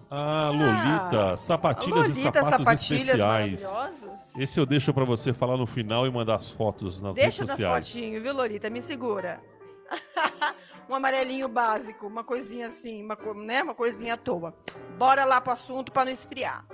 Ah, 0.09 0.51
Lolita, 0.51 1.37
sapatilhas 1.37 2.05
e 2.05 2.09
Lolita, 2.09 2.43
sapatos 2.43 2.59
sapatilhas 2.59 3.01
especiais. 3.01 4.35
Esse 4.37 4.59
eu 4.59 4.65
deixo 4.65 4.93
pra 4.93 5.05
você 5.05 5.33
falar 5.33 5.57
no 5.57 5.65
final 5.65 6.05
e 6.05 6.11
mandar 6.11 6.35
as 6.35 6.51
fotos 6.51 7.01
nas 7.01 7.15
Deixa 7.15 7.41
redes 7.41 7.55
sociais. 7.55 7.91
fotinhos, 7.91 8.21
viu, 8.21 8.33
Lolita? 8.33 8.69
Me 8.69 8.81
segura. 8.81 9.41
um 10.89 10.95
amarelinho 10.95 11.47
básico, 11.47 12.07
uma 12.07 12.23
coisinha 12.23 12.67
assim, 12.67 13.03
uma, 13.03 13.17
né? 13.43 13.63
uma 13.63 13.73
coisinha 13.73 14.13
à 14.13 14.17
toa. 14.17 14.53
Bora 14.97 15.25
lá 15.25 15.41
pro 15.41 15.53
assunto 15.53 15.91
para 15.91 16.05
não 16.05 16.11
esfriar. 16.11 16.65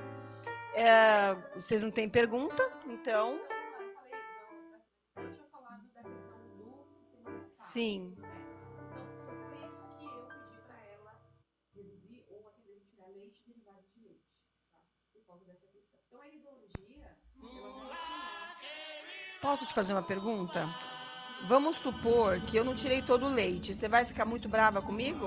É, 0.79 1.35
vocês 1.55 1.81
não 1.81 1.91
têm 1.91 2.07
pergunta? 2.07 2.71
Então. 2.87 3.37
Sim. 7.53 8.15
Posso 19.41 19.67
te 19.67 19.73
fazer 19.73 19.91
uma 19.91 20.01
pergunta? 20.01 20.65
Vamos 21.49 21.75
supor 21.75 22.39
que 22.39 22.55
eu 22.55 22.63
não 22.63 22.73
tirei 22.73 23.01
todo 23.01 23.25
o 23.25 23.33
leite. 23.33 23.73
Você 23.73 23.89
vai 23.89 24.05
ficar 24.05 24.23
muito 24.23 24.47
brava 24.47 24.81
comigo? 24.81 25.25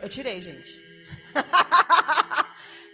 Eu 0.00 0.08
tirei, 0.08 0.40
gente. 0.40 0.80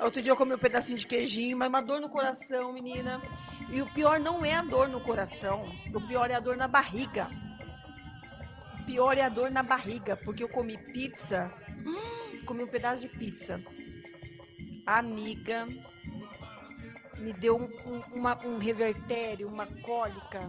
Outro 0.01 0.22
dia 0.22 0.30
eu 0.30 0.36
comi 0.36 0.55
um 0.55 0.59
pedacinho 0.59 0.96
de 0.99 1.07
queijinho, 1.07 1.57
mas 1.57 1.68
uma 1.68 1.80
dor 1.82 2.01
no 2.01 2.09
coração, 2.09 2.72
menina. 2.72 3.20
E 3.68 3.82
o 3.82 3.86
pior 3.86 4.20
não 4.20 4.44
é 4.44 4.55
a 4.55 4.62
dor 4.62 4.88
no 4.88 5.01
coração. 5.01 5.68
O 5.92 6.01
pior 6.01 6.30
é 6.30 6.34
a 6.34 6.40
dor 6.40 6.57
na 6.57 6.68
barriga. 6.68 7.28
O 8.80 8.84
pior 8.84 9.18
é 9.18 9.22
a 9.22 9.28
dor 9.28 9.51
na 9.51 9.62
barriga, 9.62 10.16
porque 10.16 10.44
eu 10.44 10.49
comi 10.49 10.78
pizza. 10.78 11.53
Hum, 11.84 12.44
comi 12.46 12.62
um 12.62 12.68
pedaço 12.68 13.03
de 13.03 13.09
pizza. 13.09 13.61
Amiga, 14.86 15.66
me 17.18 17.32
deu 17.32 17.57
um, 17.57 17.64
um, 17.64 18.01
uma- 18.20 18.38
um 18.46 18.57
revertério, 18.59 19.49
uma 19.49 19.66
cólica. 19.82 20.49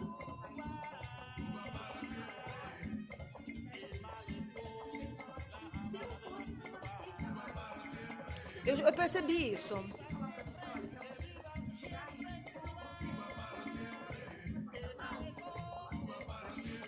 Eu, 8.70 8.78
eu 8.78 8.94
percebi 8.94 9.54
isso. 9.54 9.84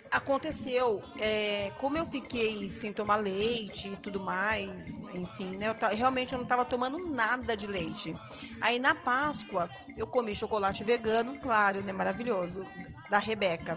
Aconteceu, 0.08 1.02
é, 1.18 1.72
como 1.78 1.98
eu 1.98 2.06
fiquei 2.06 2.72
sem 2.72 2.92
tomar 2.92 3.16
leite 3.16 3.88
e 3.88 3.96
tudo 3.96 4.20
mais, 4.20 5.00
enfim, 5.12 5.56
né? 5.56 5.70
Eu 5.70 5.96
realmente 5.96 6.32
eu 6.32 6.38
não 6.38 6.44
estava 6.44 6.64
tomando 6.64 6.98
nada 7.10 7.56
de 7.56 7.66
leite. 7.66 8.14
Aí 8.60 8.78
na 8.78 8.94
Páscoa 8.94 9.68
eu 9.96 10.06
comi 10.06 10.36
chocolate 10.36 10.84
vegano, 10.84 11.36
claro, 11.40 11.82
né? 11.82 11.92
Maravilhoso, 11.92 12.64
da 13.10 13.18
Rebeca, 13.18 13.76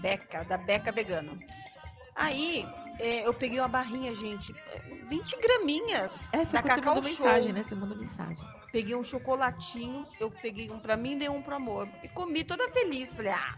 Beca, 0.00 0.42
da 0.44 0.56
Beca 0.56 0.90
Vegano. 0.90 1.38
Aí 2.14 2.64
é, 2.98 3.26
eu 3.26 3.34
peguei 3.34 3.58
uma 3.58 3.68
barrinha, 3.68 4.14
gente, 4.14 4.54
20 5.12 5.36
graminhas 5.40 6.30
É, 6.32 6.38
da 6.46 6.62
você 6.62 6.68
Cacau 6.68 6.94
mandou 6.94 7.10
Show. 7.10 7.26
mensagem, 7.26 7.52
né? 7.52 7.62
Você 7.62 7.74
mandou 7.74 7.98
mensagem. 7.98 8.38
Peguei 8.72 8.94
um 8.96 9.04
chocolatinho, 9.04 10.06
eu 10.18 10.30
peguei 10.30 10.70
um 10.70 10.78
pra 10.78 10.96
mim 10.96 11.12
e 11.12 11.16
dei 11.16 11.28
um 11.28 11.42
pro 11.42 11.56
amor. 11.56 11.86
E 12.02 12.08
comi 12.08 12.42
toda 12.42 12.66
feliz. 12.70 13.12
Falei, 13.12 13.32
ah, 13.32 13.56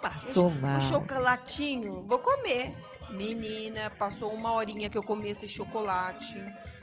Passou 0.00 0.50
mal. 0.50 0.76
um 0.76 0.80
chocolatinho, 0.80 2.02
vou 2.04 2.18
comer. 2.20 2.72
Menina, 3.10 3.90
passou 3.98 4.32
uma 4.32 4.52
horinha 4.52 4.88
que 4.88 4.96
eu 4.96 5.02
comi 5.02 5.28
esse 5.28 5.46
chocolate, 5.48 6.40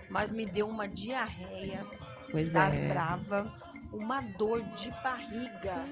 mas 0.10 0.32
me 0.32 0.46
deu 0.46 0.68
uma 0.68 0.88
diarreia 0.88 1.86
Pois 2.30 2.52
das 2.52 2.78
é. 2.78 2.88
brava, 2.88 3.52
uma 3.94 4.22
dor 4.22 4.62
de 4.76 4.92
barriga, 5.02 5.86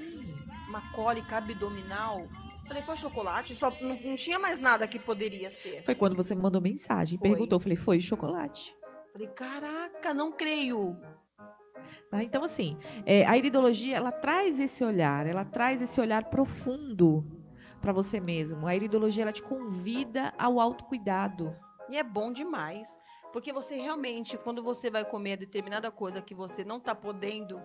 uma 0.67 0.82
cólica 0.91 1.38
abdominal. 1.38 2.28
Falei, 2.68 2.84
foi 2.84 2.97
chocolate? 2.97 3.55
Só 3.55 3.72
não, 3.82 3.97
não 4.03 4.15
tinha 4.15 4.38
mais 4.38 4.59
nada 4.59 4.88
que 4.88 4.99
poderia 4.99 5.49
ser. 5.49 5.84
Foi 5.84 5.95
quando 5.95 6.15
você 6.15 6.36
mandou 6.36 6.61
mensagem, 6.61 7.18
Foi. 7.18 7.30
perguntou, 7.30 7.59
falei, 7.59 7.78
foi 7.78 8.01
chocolate. 8.01 8.76
Falei, 9.13 9.28
caraca, 9.30 10.13
não 10.13 10.32
creio. 10.32 10.97
Tá? 12.11 12.24
Então, 12.24 12.43
assim, 12.43 12.78
é, 13.05 13.26
a 13.26 13.38
iridologia, 13.38 13.95
ela 13.95 14.11
traz 14.11 14.59
esse 14.59 14.84
olhar, 14.84 15.26
ela 15.26 15.45
traz 15.45 15.82
esse 15.82 15.99
olhar 15.99 16.26
profundo 16.26 17.26
para 17.82 17.93
você 17.93 18.20
mesmo. 18.20 18.68
A 18.68 18.76
iridologia, 18.76 19.24
ela 19.24 19.32
te 19.32 19.41
convida 19.41 20.34
ao 20.38 20.59
autocuidado. 20.59 21.55
E 21.89 21.97
é 21.97 22.03
bom 22.03 22.32
demais. 22.32 22.99
Porque 23.32 23.53
você 23.53 23.76
realmente, 23.76 24.38
quando 24.38 24.63
você 24.63 24.89
vai 24.89 25.05
comer 25.05 25.38
determinada 25.38 25.91
coisa 25.91 26.22
que 26.22 26.34
você 26.34 26.63
não 26.63 26.80
tá 26.80 26.95
podendo 26.95 27.61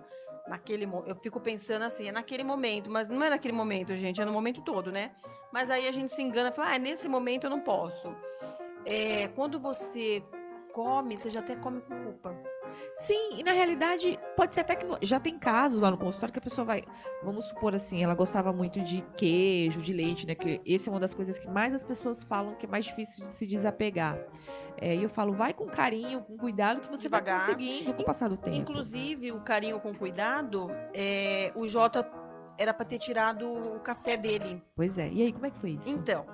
naquele. 0.47 0.84
Eu 1.07 1.16
fico 1.16 1.40
pensando 1.40 1.82
assim, 1.82 2.09
é 2.09 2.12
naquele 2.12 2.45
momento, 2.45 2.90
mas 2.90 3.09
não 3.09 3.22
é 3.22 3.30
naquele 3.30 3.55
momento, 3.55 3.95
gente, 3.97 4.20
é 4.20 4.24
no 4.24 4.32
momento 4.32 4.62
todo, 4.62 4.90
né? 4.90 5.12
Mas 5.53 5.70
aí 5.70 5.86
a 5.86 5.93
gente 5.93 6.12
se 6.12 6.22
engana 6.22 6.51
e 6.51 6.53
fala, 6.53 6.74
ah, 6.74 6.78
nesse 6.78 7.09
momento 7.09 7.45
eu 7.45 7.51
não 7.51 7.61
posso. 7.61 8.14
É, 8.84 9.28
quando 9.28 9.61
você 9.61 10.22
come, 10.72 11.16
você 11.16 11.30
já 11.30 11.40
até 11.40 11.55
come 11.57 11.80
com 11.82 12.05
culpa. 12.05 12.52
Sim, 12.97 13.38
e 13.38 13.43
na 13.43 13.53
realidade, 13.53 14.18
pode 14.36 14.55
ser 14.55 14.61
até 14.61 14.76
que 14.76 14.86
já 15.03 15.18
tem 15.18 15.38
casos 15.38 15.80
lá 15.80 15.90
no 15.90 15.97
consultório 15.97 16.32
que 16.32 16.38
a 16.38 16.43
pessoa 16.43 16.64
vai. 16.64 16.84
Vamos 17.22 17.47
supor 17.47 17.74
assim, 17.74 18.03
ela 18.03 18.14
gostava 18.14 18.53
muito 18.53 18.80
de 18.80 19.03
queijo, 19.16 19.80
de 19.80 19.93
leite, 19.93 20.26
né? 20.26 20.34
Que 20.34 20.61
esse 20.64 20.88
é 20.88 20.93
uma 20.93 21.01
das 21.01 21.14
coisas 21.14 21.38
que 21.38 21.49
mais 21.49 21.74
as 21.74 21.82
pessoas 21.82 22.22
falam 22.22 22.55
que 22.55 22.66
é 22.66 22.68
mais 22.68 22.84
difícil 22.84 23.24
de 23.24 23.30
se 23.32 23.47
desapegar. 23.47 24.18
É, 24.76 24.95
e 24.97 25.03
eu 25.03 25.09
falo, 25.09 25.32
vai 25.32 25.53
com 25.53 25.66
carinho, 25.66 26.22
com 26.22 26.36
cuidado, 26.36 26.80
que 26.80 26.88
você 26.88 27.03
Devagar. 27.03 27.47
vai 27.47 27.55
conseguindo 27.55 27.95
com 27.95 28.03
o 28.03 28.05
passar 28.05 28.28
do 28.28 28.36
tempo. 28.36 28.57
Inclusive, 28.57 29.32
o 29.32 29.40
carinho 29.40 29.78
com 29.80 29.95
cuidado, 29.95 30.70
é, 30.95 31.53
o 31.55 31.66
Jota 31.66 32.09
era 32.59 32.74
para 32.74 32.84
ter 32.84 32.99
tirado 32.99 33.47
o 33.49 33.80
café 33.80 34.16
dele. 34.16 34.62
Pois 34.74 34.99
é. 34.99 35.09
E 35.09 35.22
aí, 35.22 35.32
como 35.32 35.47
é 35.47 35.51
que 35.51 35.59
foi 35.59 35.70
isso? 35.70 35.88
Então, 35.88 36.26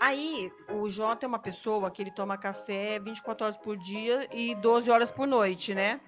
aí 0.00 0.50
o 0.72 0.88
Jota 0.88 1.26
é 1.26 1.28
uma 1.28 1.38
pessoa 1.38 1.90
que 1.90 2.02
ele 2.02 2.10
toma 2.10 2.36
café 2.36 2.98
24 2.98 3.44
horas 3.44 3.56
por 3.56 3.76
dia 3.76 4.28
e 4.32 4.54
12 4.54 4.90
horas 4.90 5.12
por 5.12 5.26
noite, 5.26 5.74
né? 5.74 6.00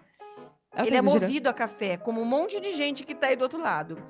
Ela 0.74 0.86
ele 0.86 0.96
é 0.96 1.02
movido 1.02 1.48
a 1.48 1.52
café, 1.52 1.96
como 1.98 2.20
um 2.20 2.24
monte 2.24 2.58
de 2.58 2.72
gente 2.72 3.04
que 3.04 3.14
tá 3.14 3.26
aí 3.28 3.36
do 3.36 3.42
outro 3.42 3.60
lado. 3.60 4.02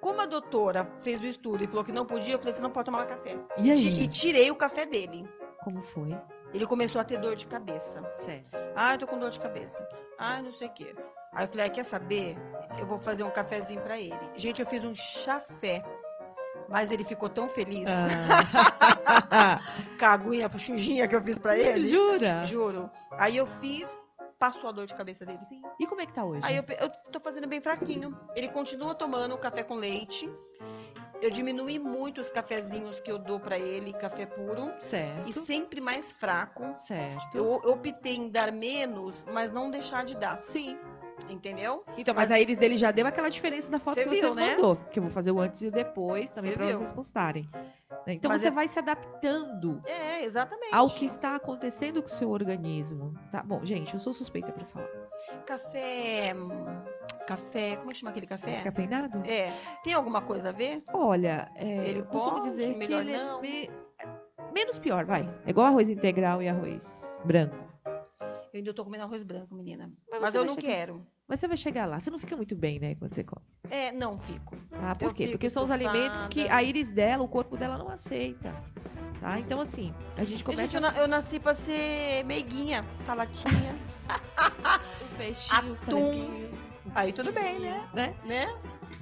Como 0.00 0.20
a 0.20 0.26
doutora 0.26 0.90
fez 0.98 1.20
o 1.20 1.26
estudo 1.26 1.62
e 1.62 1.66
falou 1.66 1.84
que 1.84 1.92
não 1.92 2.06
podia, 2.06 2.34
eu 2.34 2.38
falei, 2.38 2.52
você 2.52 2.62
não 2.62 2.70
pode 2.70 2.86
tomar 2.86 3.06
café. 3.06 3.36
E 3.58 3.70
aí? 3.70 4.02
E 4.02 4.08
tirei 4.08 4.50
o 4.50 4.54
café 4.54 4.86
dele. 4.86 5.28
Como 5.62 5.82
foi? 5.82 6.16
Ele 6.54 6.66
começou 6.66 7.00
a 7.00 7.04
ter 7.04 7.18
dor 7.18 7.36
de 7.36 7.46
cabeça. 7.46 8.02
Certo. 8.14 8.56
Ah, 8.74 8.94
eu 8.94 8.98
tô 8.98 9.06
com 9.06 9.18
dor 9.18 9.30
de 9.30 9.40
cabeça. 9.40 9.86
Ah, 10.18 10.40
não 10.40 10.52
sei 10.52 10.68
o 10.68 10.72
quê. 10.72 10.94
Aí 11.32 11.44
eu 11.44 11.48
falei, 11.48 11.66
ah, 11.66 11.70
quer 11.70 11.84
saber? 11.84 12.36
Eu 12.78 12.86
vou 12.86 12.98
fazer 12.98 13.24
um 13.24 13.30
cafezinho 13.30 13.80
pra 13.82 13.98
ele. 13.98 14.18
Gente, 14.36 14.60
eu 14.60 14.66
fiz 14.66 14.84
um 14.84 14.94
chafé. 14.94 15.82
Mas 16.68 16.90
ele 16.90 17.04
ficou 17.04 17.28
tão 17.28 17.48
feliz 17.48 17.88
Ah. 17.88 19.60
com 19.98 20.04
a 20.04 20.08
aguinha 20.10 20.50
chujinha 20.58 21.06
que 21.06 21.14
eu 21.14 21.20
fiz 21.20 21.38
pra 21.38 21.56
ele. 21.56 21.88
Jura? 21.88 22.42
Juro. 22.44 22.90
Aí 23.12 23.36
eu 23.36 23.46
fiz, 23.46 24.02
passou 24.38 24.68
a 24.68 24.72
dor 24.72 24.86
de 24.86 24.94
cabeça 24.94 25.24
dele. 25.24 25.38
Sim. 25.48 25.62
E 25.78 25.86
como 25.86 26.00
é 26.00 26.06
que 26.06 26.12
tá 26.12 26.24
hoje? 26.24 26.40
Aí 26.42 26.56
eu, 26.56 26.64
eu 26.80 26.90
tô 27.12 27.20
fazendo 27.20 27.46
bem 27.46 27.60
fraquinho. 27.60 28.18
Ele 28.34 28.48
continua 28.48 28.94
tomando 28.94 29.36
café 29.38 29.62
com 29.62 29.74
leite. 29.74 30.28
Eu 31.22 31.30
diminui 31.30 31.78
muito 31.78 32.20
os 32.20 32.28
cafezinhos 32.28 33.00
que 33.00 33.10
eu 33.10 33.18
dou 33.18 33.40
pra 33.40 33.58
ele, 33.58 33.92
café 33.94 34.26
puro. 34.26 34.70
Certo. 34.80 35.28
E 35.28 35.32
sempre 35.32 35.80
mais 35.80 36.12
fraco. 36.12 36.62
Certo. 36.86 37.34
Eu, 37.36 37.60
eu 37.64 37.72
optei 37.72 38.16
em 38.16 38.28
dar 38.28 38.52
menos, 38.52 39.24
mas 39.32 39.50
não 39.50 39.70
deixar 39.70 40.04
de 40.04 40.14
dar. 40.14 40.42
Sim. 40.42 40.78
Entendeu? 41.28 41.84
Então, 41.96 42.14
mas, 42.14 42.30
a 42.30 42.38
íris 42.38 42.56
dele 42.58 42.76
já 42.76 42.90
deu 42.90 43.06
aquela 43.06 43.28
diferença 43.28 43.70
da 43.70 43.78
foto 43.78 43.94
Você 43.94 44.04
que 44.04 44.10
você 44.10 44.20
viu, 44.20 44.34
né? 44.34 44.54
mandou. 44.54 44.76
Que 44.90 44.98
eu 44.98 45.02
vou 45.02 45.10
fazer 45.10 45.30
o 45.32 45.40
antes 45.40 45.62
e 45.62 45.66
o 45.66 45.70
depois 45.70 46.30
também 46.30 46.52
Você 46.52 46.56
para 46.56 46.66
vocês 46.76 46.92
postarem. 46.92 47.46
né? 48.06 48.14
Então 48.14 48.30
Mas 48.30 48.42
você 48.42 48.48
é- 48.48 48.50
vai 48.50 48.68
se 48.68 48.78
adaptando 48.78 49.82
É, 49.86 50.22
exatamente. 50.24 50.72
ao 50.74 50.88
que 50.88 51.04
está 51.04 51.34
acontecendo 51.34 52.02
com 52.02 52.08
o 52.08 52.12
seu 52.12 52.30
organismo. 52.30 53.14
Tá 53.32 53.42
bom, 53.42 53.64
gente, 53.64 53.94
eu 53.94 54.00
sou 54.00 54.12
suspeita 54.12 54.52
para 54.52 54.64
falar. 54.66 54.88
Café. 55.46 56.34
Café. 57.26 57.76
Como 57.76 57.90
é 57.90 57.94
chama 57.94 58.10
aquele 58.10 58.26
café? 58.26 58.50
Descafeinado? 58.50 59.22
É. 59.26 59.52
Tem 59.82 59.92
alguma 59.94 60.20
coisa 60.22 60.50
a 60.50 60.52
ver? 60.52 60.82
Olha, 60.92 61.50
é, 61.56 61.88
Ele 61.88 62.00
eu 62.00 62.04
costumo 62.04 62.40
dizer 62.42 62.72
que 62.72 62.78
melhor 62.78 63.00
ele 63.02 63.16
não. 63.16 63.38
é 63.38 63.42
me- 63.42 63.70
menos 64.54 64.78
pior, 64.78 65.04
vai. 65.04 65.28
É 65.44 65.50
igual 65.50 65.66
arroz 65.66 65.90
integral 65.90 66.40
e 66.42 66.48
arroz 66.48 66.84
branco. 67.24 67.65
Eu 68.56 68.60
ainda 68.60 68.72
tô 68.72 68.84
comendo 68.84 69.04
arroz 69.04 69.22
branco, 69.22 69.54
menina. 69.54 69.92
Mas 70.10 70.22
Mas, 70.22 70.34
eu 70.34 70.42
não 70.42 70.54
chegar- 70.54 70.66
quero. 70.66 71.06
Mas 71.28 71.40
você 71.40 71.46
vai 71.46 71.56
chegar 71.58 71.84
lá. 71.84 72.00
Você 72.00 72.10
não 72.10 72.18
fica 72.18 72.34
muito 72.34 72.56
bem, 72.56 72.78
né, 72.80 72.94
quando 72.94 73.12
você 73.12 73.22
come. 73.22 73.44
É, 73.70 73.92
não 73.92 74.18
fico. 74.18 74.56
Tá? 74.70 74.94
Por 74.94 75.08
Eu 75.08 75.14
quê? 75.14 75.28
Porque 75.28 75.50
são 75.50 75.62
os 75.62 75.70
alimentos 75.70 76.26
que 76.28 76.48
a 76.48 76.62
íris 76.62 76.90
dela, 76.90 77.22
o 77.22 77.28
corpo 77.28 77.54
dela 77.54 77.76
não 77.76 77.90
aceita. 77.90 78.54
Tá? 79.20 79.38
Então, 79.38 79.60
assim, 79.60 79.92
a 80.16 80.24
gente 80.24 80.40
E, 80.40 80.44
começa 80.44 80.62
Gente, 80.62 80.74
eu, 80.76 80.80
na- 80.80 80.96
eu 80.98 81.06
nasci 81.06 81.38
pra 81.38 81.52
ser 81.52 82.24
meiguinha, 82.24 82.82
salatinha. 82.98 83.76
o 85.02 85.16
peixinho, 85.18 85.74
atum. 85.74 86.50
Aí 86.94 87.12
tudo 87.12 87.32
bem, 87.32 87.60
né? 87.60 87.86
né? 87.92 88.14
Né? 88.24 88.46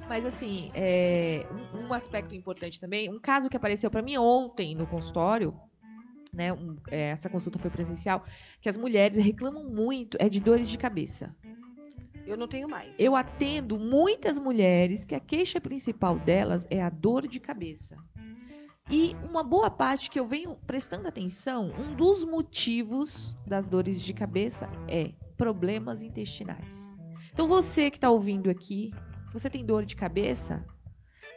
Mas 0.09 0.27
assim, 0.27 0.73
é, 0.75 1.47
um, 1.73 1.87
um 1.87 1.93
aspecto 1.93 2.35
importante 2.35 2.81
também, 2.81 3.09
um 3.09 3.21
caso 3.21 3.49
que 3.49 3.57
apareceu 3.57 3.89
para 3.89 4.03
mim 4.03 4.17
ontem 4.17 4.75
no 4.75 4.85
consultório, 4.87 5.55
né? 6.35 6.53
um- 6.53 6.77
é, 6.91 7.11
essa 7.11 7.29
consulta 7.29 7.59
foi 7.59 7.71
presencial, 7.71 8.25
que 8.61 8.69
as 8.69 8.77
mulheres 8.77 9.17
reclamam 9.17 9.65
muito 9.65 10.17
é 10.21 10.29
de 10.29 10.41
dores 10.41 10.69
de 10.69 10.77
cabeça. 10.77 11.35
Eu 12.27 12.37
não 12.37 12.49
tenho 12.49 12.69
mais. 12.69 12.99
Eu 12.99 13.15
atendo 13.15 13.79
muitas 13.79 14.39
mulheres 14.39 15.05
que 15.05 15.15
a 15.15 15.21
queixa 15.21 15.61
principal 15.61 16.19
delas 16.19 16.67
é 16.71 16.83
a 16.83 16.89
dor 16.89 17.29
de 17.29 17.39
cabeça. 17.39 17.97
E 18.91 19.15
uma 19.29 19.43
boa 19.43 19.71
parte 19.71 20.11
que 20.11 20.21
eu 20.21 20.27
venho 20.27 20.57
prestando 20.67 21.09
atenção, 21.09 21.71
um 21.79 21.95
dos 21.95 22.25
motivos 22.25 23.35
das 23.47 23.67
dores 23.67 24.01
de 24.01 24.13
cabeça 24.13 24.69
é 24.89 25.13
problemas 25.37 26.03
intestinais. 26.03 26.95
Então 27.33 27.49
você 27.49 27.91
que 27.91 27.97
está 27.97 28.11
ouvindo 28.11 28.49
aqui, 28.51 28.93
se 29.27 29.33
você 29.33 29.51
tem 29.51 29.65
dor 29.65 29.85
de 29.85 29.97
cabeça, 29.97 30.65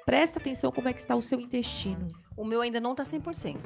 presta 0.05 0.39
atenção 0.39 0.71
como 0.71 0.87
é 0.87 0.93
que 0.93 0.99
está 0.99 1.15
o 1.15 1.21
seu 1.21 1.39
intestino. 1.39 2.07
O 2.35 2.45
meu 2.45 2.61
ainda 2.61 2.79
não 2.79 2.93
tá 2.93 3.03
100%. 3.03 3.57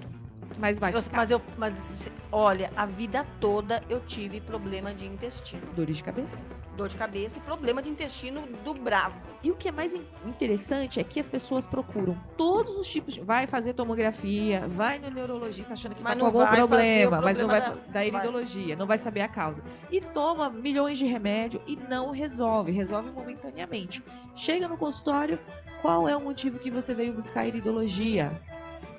Mas 0.62 0.78
vai 0.78 0.94
Eu- 0.94 1.00
mas 1.12 1.32
eu, 1.32 1.42
mas 1.58 2.12
olha, 2.32 2.72
a 2.76 2.86
vida 2.86 3.26
toda 3.40 3.82
eu 3.90 4.00
tive 4.00 4.40
problema 4.40 4.94
de 4.94 5.06
intestino, 5.08 5.64
dores 5.74 5.98
de 5.98 6.04
cabeça. 6.04 6.38
dor 6.78 6.88
de 6.88 6.96
cabeça 6.96 7.38
e 7.38 7.42
problema 7.42 7.82
de 7.82 7.90
intestino 7.90 8.44
do 8.64 8.74
bravo. 8.74 9.20
E 9.44 9.52
o 9.52 9.56
que 9.56 9.68
é 9.68 9.72
mais 9.72 9.94
in- 9.94 10.06
interessante 10.26 11.00
é 11.00 11.04
que 11.04 11.20
as 11.20 11.28
pessoas 11.28 11.66
procuram 11.66 12.16
todos 12.38 12.76
os 12.78 12.88
tipos 12.88 13.14
de. 13.16 13.22
Vai 13.22 13.46
fazer 13.48 13.74
tomografia, 13.74 14.66
vai 14.70 14.98
no 15.00 15.10
neurologista 15.10 15.74
achando 15.74 15.96
que 15.96 16.02
Mas 16.04 16.14
tá 16.14 16.20
com 16.20 16.26
algum 16.28 16.44
o 16.44 16.48
problema, 16.48 17.22
mas 17.22 17.38
não 17.38 17.48
vai 17.48 17.62
problema 17.62 17.86
da, 17.88 17.92
da- 17.92 18.06
iridologia, 18.06 18.76
não 18.76 18.86
vai 18.86 18.98
saber 19.00 19.22
a 19.22 19.28
causa. 19.28 19.62
E 19.92 20.00
toma 20.00 20.50
milhões 20.50 20.98
de 20.98 21.06
remédio 21.06 21.62
e 21.68 21.76
não 21.76 22.12
resolve, 22.12 22.72
resolve 22.72 23.10
momentaneamente. 23.12 24.02
Chega 24.36 24.68
no 24.68 24.78
consultório, 24.78 25.40
qual 25.82 26.08
é 26.08 26.16
o 26.16 26.22
motivo 26.22 26.58
que 26.60 26.70
você 26.72 26.94
veio 26.94 27.14
buscar 27.14 27.46
iridologia? 27.48 28.30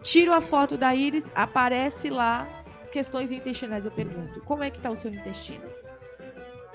Tiro 0.03 0.32
a 0.32 0.40
foto 0.40 0.76
da 0.76 0.94
íris, 0.94 1.30
aparece 1.34 2.11
lá 2.11 2.46
questões 2.90 3.30
intestinais. 3.30 3.84
Eu 3.84 3.90
pergunto, 3.90 4.40
como 4.42 4.62
é 4.62 4.70
que 4.70 4.80
tá 4.80 4.90
o 4.90 4.96
seu 4.96 5.12
intestino? 5.12 5.64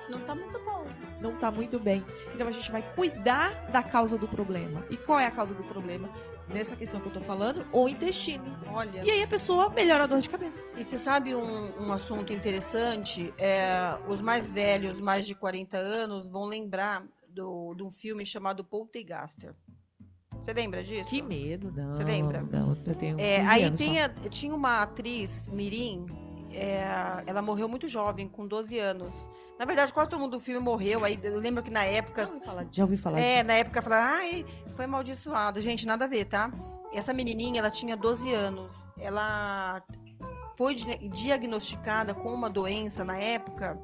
Não 0.10 0.22
tá 0.22 0.34
muito 0.34 0.58
bom. 0.60 0.86
não 1.20 1.34
está 1.34 1.52
muito 1.52 1.80
bem. 1.80 2.06
Então 2.34 2.48
a 2.48 2.52
gente 2.52 2.72
vai 2.72 2.82
cuidar 2.96 3.70
da 3.72 3.84
causa 3.84 4.18
do 4.18 4.28
problema. 4.28 4.86
E 4.90 4.96
qual 4.96 5.20
é 5.20 5.26
a 5.26 5.32
causa 5.32 5.54
do 5.54 5.64
problema? 5.64 6.10
Nessa 6.48 6.76
questão 6.76 7.02
que 7.02 7.08
eu 7.08 7.12
tô 7.12 7.22
falando, 7.22 7.66
o 7.74 7.90
intestino. 7.90 8.58
Olha. 8.72 9.04
E 9.04 9.12
aí 9.12 9.22
a 9.22 9.28
pessoa 9.28 9.70
melhora 9.70 10.06
a 10.06 10.08
dor 10.08 10.22
de 10.22 10.30
cabeça. 10.30 10.64
E 10.78 10.84
você 10.86 10.98
sabe 10.98 11.36
um, 11.36 11.88
um 11.88 11.92
assunto 11.92 12.32
interessante? 12.32 13.34
É, 13.38 13.98
os 14.08 14.22
mais 14.22 14.50
velhos, 14.50 15.02
mais 15.02 15.26
de 15.26 15.36
40 15.36 15.78
anos, 15.78 16.30
vão 16.30 16.46
lembrar 16.46 17.04
do, 17.28 17.74
de 17.76 17.84
um 17.84 17.92
filme 17.92 18.26
chamado 18.26 18.64
Poltergaster. 18.64 19.54
Você 20.48 20.54
lembra 20.54 20.82
disso? 20.82 21.10
Que 21.10 21.22
medo, 21.22 21.74
não. 21.76 21.92
Você 21.92 22.06
lembra? 22.06 22.42
Não, 22.42 22.78
eu 22.86 22.96
tenho. 22.96 23.20
É, 23.20 23.40
15 23.40 23.50
aí 23.52 23.64
anos 23.66 23.78
tem 23.78 23.96
só. 23.98 24.06
a- 24.06 24.10
tinha 24.30 24.56
uma 24.56 24.82
atriz, 24.82 25.50
Mirim, 25.50 26.06
é, 26.54 26.86
ela 27.26 27.42
morreu 27.42 27.68
muito 27.68 27.86
jovem, 27.86 28.30
com 28.30 28.48
12 28.48 28.80
anos. 28.80 29.30
Na 29.60 29.66
verdade, 29.66 29.92
quase 29.92 30.10
todo 30.10 30.22
mundo 30.22 30.38
do 30.38 30.40
filme 30.40 30.62
morreu. 30.64 31.04
Aí 31.04 31.20
eu 31.22 31.38
lembro 31.38 31.62
que 31.62 31.70
na 31.70 31.84
época. 31.84 32.24
Já 32.24 32.30
ouvi 32.32 32.46
falar, 32.46 32.66
já 32.72 32.84
ouvi 32.86 32.96
falar 32.98 33.20
É, 33.20 33.34
disso. 33.36 33.48
na 33.48 33.54
época 33.56 33.82
falaram, 33.82 34.06
ai, 34.20 34.46
foi 34.74 34.86
amaldiçoado. 34.86 35.60
Gente, 35.60 35.86
nada 35.86 36.06
a 36.06 36.08
ver, 36.08 36.24
tá? 36.24 36.50
Essa 36.94 37.12
menininha, 37.12 37.60
ela 37.60 37.70
tinha 37.70 37.98
12 37.98 38.34
anos. 38.34 38.88
Ela 38.98 39.84
foi 40.56 40.76
di- 40.76 41.10
diagnosticada 41.10 42.14
com 42.14 42.34
uma 42.34 42.50
doença 42.50 43.04
na 43.04 43.18
época, 43.18 43.78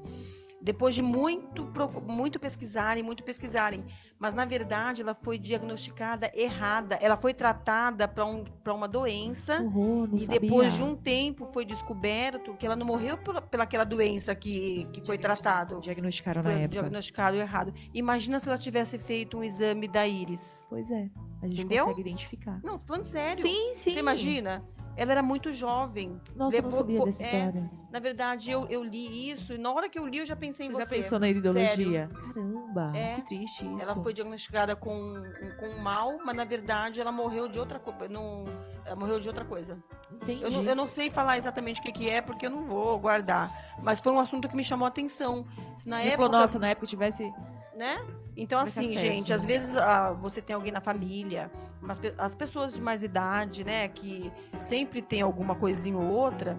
depois 0.64 0.96
de 0.96 1.02
muito, 1.02 1.70
muito 2.08 2.40
pesquisarem, 2.40 3.04
muito 3.04 3.22
pesquisarem. 3.24 3.84
Mas, 4.18 4.34
na 4.34 4.46
verdade, 4.46 5.02
ela 5.02 5.14
foi 5.14 5.38
diagnosticada 5.38 6.32
errada. 6.34 6.96
Ela 7.02 7.18
foi 7.18 7.34
tratada 7.34 8.08
para 8.08 8.26
um, 8.26 8.46
pra 8.64 8.74
uma 8.74 8.88
doença. 8.88 9.60
Não 9.60 10.06
E 10.14 10.22
sabia. 10.22 10.40
depois 10.40 10.74
de 10.74 10.82
um 10.82 10.96
tempo 10.96 11.46
foi 11.46 11.66
descoberto 11.66 12.54
que 12.56 12.66
ela 12.66 12.78
não 12.78 12.86
morreu 12.86 13.18
por, 13.18 13.42
pelaquela 13.42 13.84
doença 13.84 14.34
que, 14.34 14.86
que 14.94 15.02
foi 15.06 15.18
tratado. 15.18 15.82
Diagnosticaram 15.82 16.42
na 16.42 16.50
Foi 16.50 16.54
época. 16.60 16.70
diagnosticado 16.70 17.36
errado. 17.36 17.74
Imagina 17.94 18.40
se 18.40 18.48
ela 18.48 18.58
tivesse 18.58 18.98
feito 18.98 19.38
um 19.38 19.44
exame 19.44 19.88
da 19.90 20.08
íris. 20.08 20.66
Pois 20.70 20.90
é. 20.90 21.10
A 21.42 21.48
gente 21.48 21.60
Entendeu? 21.60 21.86
consegue 21.88 22.02
identificar. 22.10 22.62
Não, 22.64 22.80
tô 22.80 22.86
falando 22.86 23.04
sério. 23.06 23.42
Sim, 23.46 23.74
sim. 23.74 23.92
Você 23.92 24.00
imagina? 24.00 24.64
Ela 24.96 25.12
era 25.14 25.24
muito 25.24 25.52
jovem. 25.52 26.20
Nossa, 26.36 26.56
eu 26.58 26.62
não 26.62 26.70
Levou- 26.70 26.80
sabia 26.82 27.06
dessa 27.06 27.24
é, 27.24 27.26
história. 27.40 27.72
Na 27.92 28.00
verdade, 28.00 28.52
eu, 28.52 28.68
eu 28.70 28.84
li 28.84 29.30
isso 29.32 29.54
e 29.54 29.58
na 29.58 29.72
hora 29.72 29.90
que 29.90 29.98
eu 29.98 30.06
li, 30.08 30.20
eu 30.20 30.26
já 30.26 30.36
pensei 30.36 30.68
em 30.68 30.72
Você 30.72 30.80
já 30.82 30.86
você. 30.86 30.96
pensou 30.98 31.20
na 31.20 31.28
iridologia? 31.30 32.10
Caramba, 32.34 32.92
É. 32.96 33.16
que 33.16 33.22
triste 33.24 33.66
isso. 33.66 33.82
Ela 33.82 33.96
foi 33.96 34.14
diagnosticada 34.14 34.76
com, 34.76 35.14
com 35.60 35.68
um 35.68 35.80
mal, 35.80 36.20
mas 36.26 36.36
na 36.36 36.44
verdade 36.44 37.02
ela 37.02 37.12
morreu 37.12 37.48
de 37.48 37.58
outra 37.60 37.80
coisa. 37.80 38.08
Não, 38.14 38.46
ela 38.86 38.96
morreu 38.96 39.20
de 39.20 39.28
outra 39.28 39.44
coisa. 39.46 39.78
Entendi. 40.12 40.44
Eu 40.44 40.52
não, 40.52 40.64
eu 40.64 40.76
não 40.76 40.88
sei 40.88 41.10
falar 41.10 41.38
exatamente 41.38 41.80
o 41.80 41.84
que, 41.84 41.92
que 41.92 42.10
é, 42.10 42.22
porque 42.22 42.46
eu 42.46 42.52
não 42.52 42.64
vou 42.64 42.98
guardar. 43.00 43.52
Mas 43.82 44.00
foi 44.00 44.12
um 44.14 44.20
assunto 44.20 44.48
que 44.48 44.56
me 44.56 44.64
chamou 44.64 44.86
a 44.86 44.90
atenção. 44.90 45.46
Se 45.76 45.88
na 45.90 45.98
Você 46.00 46.10
época, 46.10 46.24
falou, 46.26 46.40
nossa, 46.40 46.60
na 46.60 46.70
época 46.70 46.86
tivesse. 46.88 47.34
né? 47.76 47.98
Então, 48.36 48.60
Tivesse 48.64 48.80
assim, 48.80 48.98
gente, 48.98 49.30
né? 49.30 49.36
às 49.36 49.46
vezes 49.46 49.76
ah, 49.78 50.12
você 50.14 50.42
tem 50.42 50.56
alguém 50.56 50.72
na 50.72 50.82
família, 50.82 51.52
mas 51.82 52.02
as 52.18 52.34
pessoas 52.34 52.74
de 52.74 52.82
mais 52.82 53.04
idade, 53.04 53.64
né, 53.64 53.88
que 53.88 54.32
sempre 54.60 55.02
tem 55.02 55.22
alguma 55.22 55.56
coisinha 55.56 55.98
ou 55.98 56.08
outra, 56.10 56.58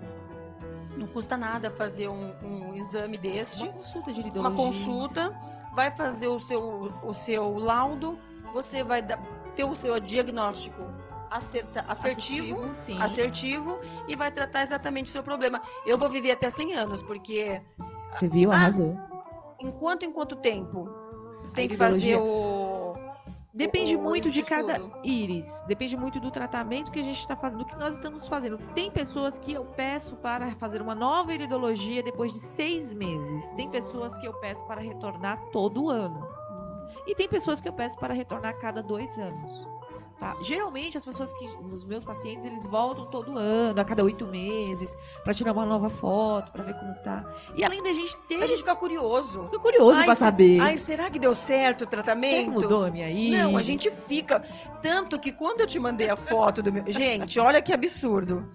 Não 0.97 1.09
custa 1.09 1.37
nada 1.37 1.69
fazer 1.71 2.09
um, 2.09 2.33
um 2.45 2.75
exame 2.75 3.19
deste, 3.19 3.65
Uma 3.65 3.73
consulta 3.73 4.13
de 4.13 4.21
iridologia. 4.21 4.49
uma 4.51 4.57
consulta, 4.57 5.35
vai 5.75 5.91
fazer 5.91 6.29
o 6.29 6.39
seu, 6.39 6.93
o 7.03 7.13
seu 7.13 7.59
laudo, 7.59 8.17
você 8.53 8.85
vai 8.85 9.03
ter 9.57 9.65
o 9.65 9.75
seu 9.75 9.99
diagnóstico 9.99 10.81
acerta- 11.29 11.85
assertivo, 11.89 12.73
sim. 12.75 12.97
assertivo 13.03 13.81
e 14.07 14.15
vai 14.15 14.31
tratar 14.31 14.63
exatamente 14.63 15.07
o 15.09 15.13
seu 15.13 15.25
problema. 15.25 15.61
Eu 15.85 15.99
vou 15.99 16.09
viver 16.09 16.31
até 16.31 16.49
100 16.49 16.75
anos, 16.75 17.03
porque 17.03 17.61
Você 18.13 18.29
viu? 18.29 18.53
Ah, 18.53 18.55
Arrasou. 18.55 18.97
enquanto 19.59 20.05
em 20.05 20.13
quanto 20.13 20.37
tempo 20.37 20.89
tem 21.55 21.69
que 21.69 21.77
fazer 21.77 22.17
o 22.17 22.95
Depende 23.53 23.95
o- 23.95 24.03
muito 24.03 24.31
de 24.33 24.43
cada 24.43 24.81
íris. 25.05 25.63
Depende 25.69 25.97
muito 25.97 26.19
do 26.19 26.29
tratamento 26.31 26.91
que 26.91 26.99
a 26.99 27.05
gente 27.05 27.21
está 27.21 27.37
fazendo, 27.37 27.59
do 27.61 27.65
que 27.65 27.77
nós 27.77 27.95
estamos 27.95 28.27
fazendo. 28.27 28.59
Tem 28.75 28.91
pessoas 28.91 29.39
que 29.39 29.53
eu 29.53 29.65
peço 29.65 30.17
para 30.17 30.51
fazer 30.57 30.83
uma 30.83 30.95
nova 30.95 31.33
iridologia 31.33 32.03
depois 32.03 32.33
de 32.33 32.41
seis 32.41 32.93
meses. 32.93 33.45
Tem 33.53 33.71
pessoas 33.71 34.13
que 34.17 34.27
eu 34.27 34.33
peço 34.41 34.65
para 34.67 34.81
retornar 34.81 35.41
todo 35.53 35.89
ano. 35.89 36.27
E 37.07 37.15
tem 37.15 37.29
pessoas 37.29 37.61
que 37.61 37.69
eu 37.69 37.73
peço 37.73 37.97
para 37.97 38.13
retornar 38.13 38.51
a 38.51 38.59
cada 38.59 38.83
dois 38.83 39.17
anos. 39.19 39.69
Tá? 40.19 40.37
Geralmente, 40.43 40.97
as 40.97 41.05
pessoas 41.05 41.33
que. 41.35 41.47
Os 41.47 41.85
meus 41.85 42.05
pacientes, 42.05 42.45
eles 42.45 42.63
voltam 42.67 43.07
todo 43.11 43.37
ano, 43.39 43.81
a 43.81 43.85
cada 43.85 44.03
oito 44.05 44.27
meses, 44.27 44.97
para 45.23 45.35
tirar 45.35 45.53
uma 45.53 45.65
nova 45.67 45.89
foto, 45.89 46.51
para 46.53 46.63
ver 46.65 46.75
como 46.75 46.95
tá. 47.03 47.25
E 47.57 47.65
além 47.65 47.83
da 47.83 47.93
gente 47.93 48.17
ter. 48.29 48.43
A 48.43 48.47
gente 48.47 48.59
fica 48.59 48.75
curioso. 48.77 49.45
fica 49.45 49.59
curioso 49.59 49.97
Ai, 49.99 50.05
para 50.05 50.15
se- 50.15 50.21
saber. 50.25 50.61
Ai, 50.61 50.77
será 50.77 51.11
que 51.11 51.19
deu 51.19 51.35
certo 51.35 51.83
o 51.83 51.85
Será 51.89 52.03
tratamento? 52.03 52.51
mudou 52.53 52.85
a 52.85 52.91
minha? 52.91 53.09
Não, 53.45 53.57
a 53.57 53.63
gente 53.63 53.91
fica. 53.91 54.41
Tanto 54.83 55.19
que 55.19 55.33
quando 55.33 55.61
eu 55.61 55.67
te 55.67 55.79
mandei 55.79 56.09
a 56.09 56.17
foto 56.17 56.63
do 56.63 56.73
meu. 56.73 56.85
Gente, 56.91 57.39
olha 57.41 57.61
que 57.63 57.73
absurdo. 57.73 58.49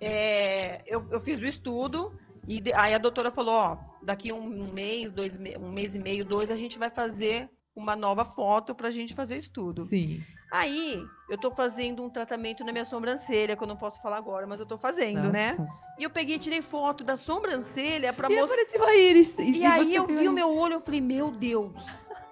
É, 0.00 0.82
eu, 0.86 1.06
eu 1.10 1.20
fiz 1.20 1.38
o 1.40 1.44
estudo 1.46 2.12
e 2.48 2.60
de- 2.60 2.72
aí 2.72 2.94
a 2.94 2.98
doutora 2.98 3.30
falou: 3.30 3.54
ó, 3.54 3.76
daqui 4.02 4.32
um 4.32 4.72
mês, 4.72 5.10
dois, 5.10 5.38
um 5.58 5.70
mês 5.72 5.94
e 5.94 5.98
meio, 5.98 6.24
dois, 6.24 6.50
a 6.50 6.56
gente 6.56 6.78
vai 6.78 6.88
fazer 6.88 7.50
uma 7.76 7.94
nova 7.94 8.24
foto 8.24 8.74
pra 8.74 8.90
gente 8.90 9.14
fazer 9.14 9.34
o 9.34 9.38
estudo. 9.38 9.84
Sim. 9.84 10.22
Aí 10.50 11.06
eu 11.28 11.38
tô 11.38 11.50
fazendo 11.50 12.02
um 12.02 12.10
tratamento 12.10 12.64
na 12.64 12.72
minha 12.72 12.84
sobrancelha, 12.84 13.54
que 13.56 13.62
eu 13.62 13.68
não 13.68 13.76
posso 13.76 14.00
falar 14.02 14.16
agora, 14.16 14.46
mas 14.46 14.58
eu 14.58 14.66
tô 14.66 14.76
fazendo, 14.76 15.30
né? 15.30 15.52
Nossa. 15.56 15.70
E 15.98 16.02
eu 16.02 16.10
peguei 16.10 16.36
e 16.36 16.38
tirei 16.38 16.60
foto 16.60 17.04
da 17.04 17.16
sobrancelha 17.16 18.12
pra 18.12 18.28
E 18.28 18.34
mostrar. 18.34 18.54
apareceu 18.54 18.84
a 18.84 18.96
íris. 18.96 19.38
E 19.38 19.64
aí 19.64 19.94
eu 19.94 20.06
vi 20.06 20.28
o 20.28 20.32
meu 20.32 20.50
olho, 20.56 20.74
eu 20.74 20.80
falei, 20.80 21.00
meu 21.00 21.30
Deus. 21.30 21.72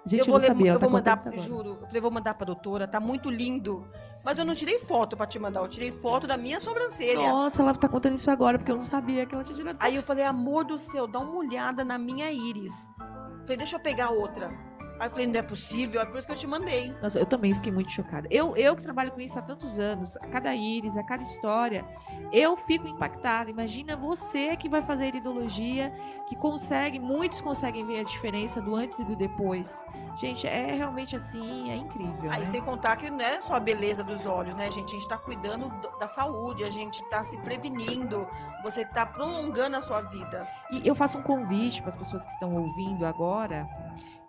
Gente, 0.05 0.19
eu 0.21 0.25
vou, 0.25 0.33
não 0.35 0.41
le- 0.41 0.47
sabia, 0.47 0.71
eu 0.71 0.79
tá 0.79 0.85
vou 0.87 0.91
mandar, 0.93 1.19
juro. 1.37 1.77
Eu 1.81 1.85
falei, 1.87 2.01
vou 2.01 2.11
mandar 2.11 2.33
pra 2.33 2.45
doutora, 2.45 2.87
tá 2.87 2.99
muito 2.99 3.29
lindo. 3.29 3.87
Mas 4.25 4.37
eu 4.37 4.43
não 4.43 4.53
tirei 4.55 4.79
foto 4.79 5.15
pra 5.15 5.25
te 5.27 5.37
mandar, 5.39 5.61
eu 5.61 5.67
tirei 5.67 5.91
foto 5.91 6.25
da 6.27 6.35
minha 6.35 6.59
sobrancelha. 6.59 7.29
Nossa, 7.31 7.61
ela 7.61 7.73
tá 7.73 7.87
contando 7.87 8.15
isso 8.15 8.29
agora, 8.29 8.57
porque 8.57 8.71
eu 8.71 8.75
não 8.75 8.81
sabia 8.83 9.25
que 9.25 9.33
ela 9.35 9.43
tinha 9.43 9.55
tirado. 9.55 9.77
Aí 9.79 9.95
eu 9.95 10.03
falei, 10.03 10.25
amor 10.25 10.65
do 10.65 10.77
céu, 10.77 11.07
dá 11.07 11.19
uma 11.19 11.35
olhada 11.35 11.85
na 11.85 11.97
minha 11.97 12.29
íris. 12.31 12.89
Falei, 13.43 13.57
deixa 13.57 13.75
eu 13.77 13.79
pegar 13.79 14.09
outra. 14.09 14.51
Aí 14.99 15.07
eu 15.07 15.11
falei, 15.11 15.27
não 15.27 15.39
é 15.39 15.41
possível, 15.41 16.01
é 16.01 16.05
por 16.05 16.17
isso 16.17 16.27
que 16.27 16.33
eu 16.33 16.37
te 16.37 16.45
mandei. 16.45 16.93
Nossa, 17.01 17.17
eu 17.17 17.25
também 17.25 17.53
fiquei 17.53 17.71
muito 17.71 17.89
chocada. 17.91 18.27
Eu, 18.29 18.55
eu 18.57 18.75
que 18.75 18.83
trabalho 18.83 19.11
com 19.11 19.21
isso 19.21 19.39
há 19.39 19.41
tantos 19.41 19.79
anos, 19.79 20.17
a 20.17 20.27
cada 20.27 20.53
íris, 20.53 20.97
a 20.97 21.03
cada 21.03 21.23
história, 21.23 21.85
eu 22.33 22.57
fico 22.57 22.85
impactada. 22.85 23.49
Imagina 23.49 23.95
você 23.95 24.57
que 24.57 24.67
vai 24.67 24.81
fazer 24.81 25.07
iridologia, 25.07 25.93
que 26.27 26.35
consegue, 26.35 26.99
muitos 26.99 27.39
conseguem 27.39 27.85
ver 27.85 27.99
a 27.99 28.03
diferença 28.03 28.61
do 28.61 28.75
antes 28.75 28.99
e 28.99 29.05
do 29.05 29.15
depois. 29.15 29.85
Gente, 30.15 30.45
é 30.45 30.73
realmente 30.73 31.15
assim, 31.15 31.71
é 31.71 31.77
incrível. 31.77 32.29
Aí 32.29 32.41
né? 32.41 32.45
sem 32.45 32.61
contar 32.61 32.97
que 32.97 33.09
não 33.09 33.21
é 33.23 33.39
só 33.39 33.55
a 33.55 33.59
beleza 33.59 34.03
dos 34.03 34.25
olhos, 34.25 34.53
né, 34.53 34.69
gente? 34.69 34.89
A 34.95 34.99
gente 34.99 35.07
tá 35.07 35.17
cuidando 35.17 35.69
do- 35.69 35.97
da 35.97 36.09
saúde, 36.09 36.65
a 36.65 36.69
gente 36.69 37.01
tá 37.03 37.23
se 37.23 37.37
prevenindo, 37.37 38.27
você 38.61 38.83
tá 38.83 39.05
prolongando 39.05 39.77
a 39.77 39.81
sua 39.81 40.01
vida. 40.01 40.45
E 40.69 40.85
eu 40.85 40.93
faço 40.93 41.17
um 41.17 41.23
convite 41.23 41.81
para 41.81 41.89
as 41.89 41.95
pessoas 41.95 42.25
que 42.25 42.31
estão 42.31 42.53
ouvindo 42.53 43.05
agora 43.05 43.69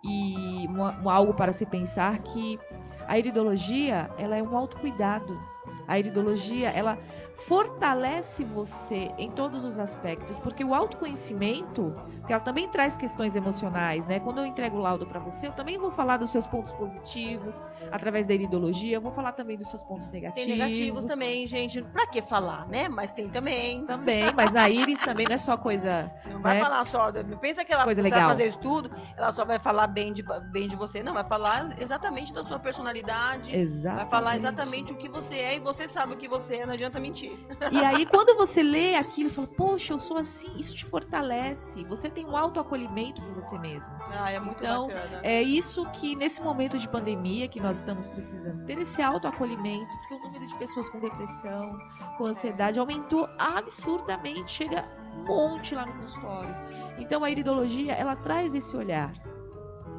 e 0.02 0.66
uma- 0.68 0.98
um 1.00 1.10
algo 1.10 1.34
para 1.34 1.52
se 1.52 1.66
pensar 1.66 2.18
que 2.18 2.58
a 3.06 3.18
iridologia 3.18 4.10
ela 4.16 4.36
é 4.36 4.42
um 4.42 4.56
autocuidado. 4.56 5.38
A 5.86 5.98
iridologia 5.98 6.70
ela 6.70 6.98
fortalece 7.46 8.44
você 8.44 9.10
em 9.18 9.30
todos 9.30 9.64
os 9.64 9.78
aspectos, 9.78 10.38
porque 10.38 10.62
o 10.64 10.74
autoconhecimento, 10.74 11.94
que 12.30 12.34
ela 12.34 12.40
também 12.44 12.68
traz 12.68 12.96
questões 12.96 13.34
emocionais, 13.34 14.06
né? 14.06 14.20
Quando 14.20 14.38
eu 14.38 14.46
entrego 14.46 14.76
o 14.76 14.80
laudo 14.80 15.04
para 15.04 15.18
você, 15.18 15.48
eu 15.48 15.52
também 15.52 15.76
vou 15.76 15.90
falar 15.90 16.16
dos 16.16 16.30
seus 16.30 16.46
pontos 16.46 16.72
positivos 16.74 17.60
através 17.90 18.24
da 18.24 18.32
iridologia, 18.32 18.96
eu 18.96 19.00
vou 19.00 19.10
falar 19.10 19.32
também 19.32 19.56
dos 19.56 19.68
seus 19.68 19.82
pontos 19.82 20.08
negativos. 20.12 20.46
Tem 20.48 20.56
negativos 20.56 21.04
também, 21.06 21.44
gente. 21.48 21.82
Pra 21.82 22.06
que 22.06 22.22
falar, 22.22 22.68
né? 22.68 22.88
Mas 22.88 23.10
tem 23.10 23.28
também. 23.28 23.84
Também, 23.84 24.32
mas 24.32 24.52
na 24.52 24.70
íris 24.70 25.00
também 25.00 25.26
não 25.26 25.34
é 25.34 25.38
só 25.38 25.56
coisa 25.56 26.08
Não 26.24 26.40
vai 26.40 26.54
né? 26.54 26.62
falar 26.62 26.84
só, 26.84 27.10
não 27.10 27.36
pensa 27.36 27.64
que 27.64 27.72
ela 27.72 27.82
Coisa 27.82 28.00
legal. 28.00 28.28
fazer 28.28 28.46
estudo, 28.46 28.92
ela 29.16 29.32
só 29.32 29.44
vai 29.44 29.58
falar 29.58 29.88
bem 29.88 30.12
de, 30.12 30.22
bem 30.52 30.68
de 30.68 30.76
você. 30.76 31.02
Não, 31.02 31.12
vai 31.12 31.24
falar 31.24 31.68
exatamente 31.80 32.32
da 32.32 32.44
sua 32.44 32.60
personalidade. 32.60 33.52
exatamente. 33.56 34.02
Vai 34.02 34.08
falar 34.08 34.36
exatamente 34.36 34.92
o 34.92 34.96
que 34.96 35.08
você 35.08 35.34
é 35.34 35.56
e 35.56 35.58
você 35.58 35.88
sabe 35.88 36.14
o 36.14 36.16
que 36.16 36.28
você 36.28 36.58
é, 36.58 36.66
não 36.66 36.74
adianta 36.74 37.00
mentir. 37.00 37.32
E 37.72 37.84
aí, 37.84 38.06
quando 38.06 38.36
você 38.36 38.62
lê 38.62 38.94
aquilo, 38.94 39.30
fala, 39.30 39.48
poxa, 39.48 39.92
eu 39.94 39.98
sou 39.98 40.16
assim, 40.16 40.56
isso 40.56 40.76
te 40.76 40.84
fortalece. 40.84 41.82
Você 41.84 42.08
tem 42.08 42.19
um 42.24 42.36
autoacolhimento 42.36 43.22
com 43.22 43.34
você 43.34 43.58
mesmo. 43.58 43.92
Ah, 44.10 44.30
é 44.30 44.38
muito 44.40 44.62
Então, 44.62 44.88
bacana. 44.88 45.20
É 45.22 45.42
isso 45.42 45.84
que, 45.92 46.14
nesse 46.16 46.42
momento 46.42 46.78
de 46.78 46.88
pandemia, 46.88 47.48
que 47.48 47.60
nós 47.60 47.78
estamos 47.78 48.08
precisando, 48.08 48.64
ter 48.66 48.78
esse 48.78 49.00
autoacolhimento, 49.02 49.90
porque 49.98 50.14
o 50.14 50.18
número 50.18 50.46
de 50.46 50.54
pessoas 50.56 50.88
com 50.90 51.00
depressão, 51.00 51.78
com 52.18 52.26
ansiedade, 52.26 52.78
aumentou 52.78 53.28
absurdamente. 53.38 54.50
Chega 54.50 54.84
um 55.16 55.24
monte 55.24 55.74
lá 55.74 55.86
no 55.86 55.92
consultório. 55.94 56.54
Então, 56.98 57.24
a 57.24 57.30
iridologia, 57.30 57.92
ela 57.92 58.16
traz 58.16 58.54
esse 58.54 58.76
olhar 58.76 59.12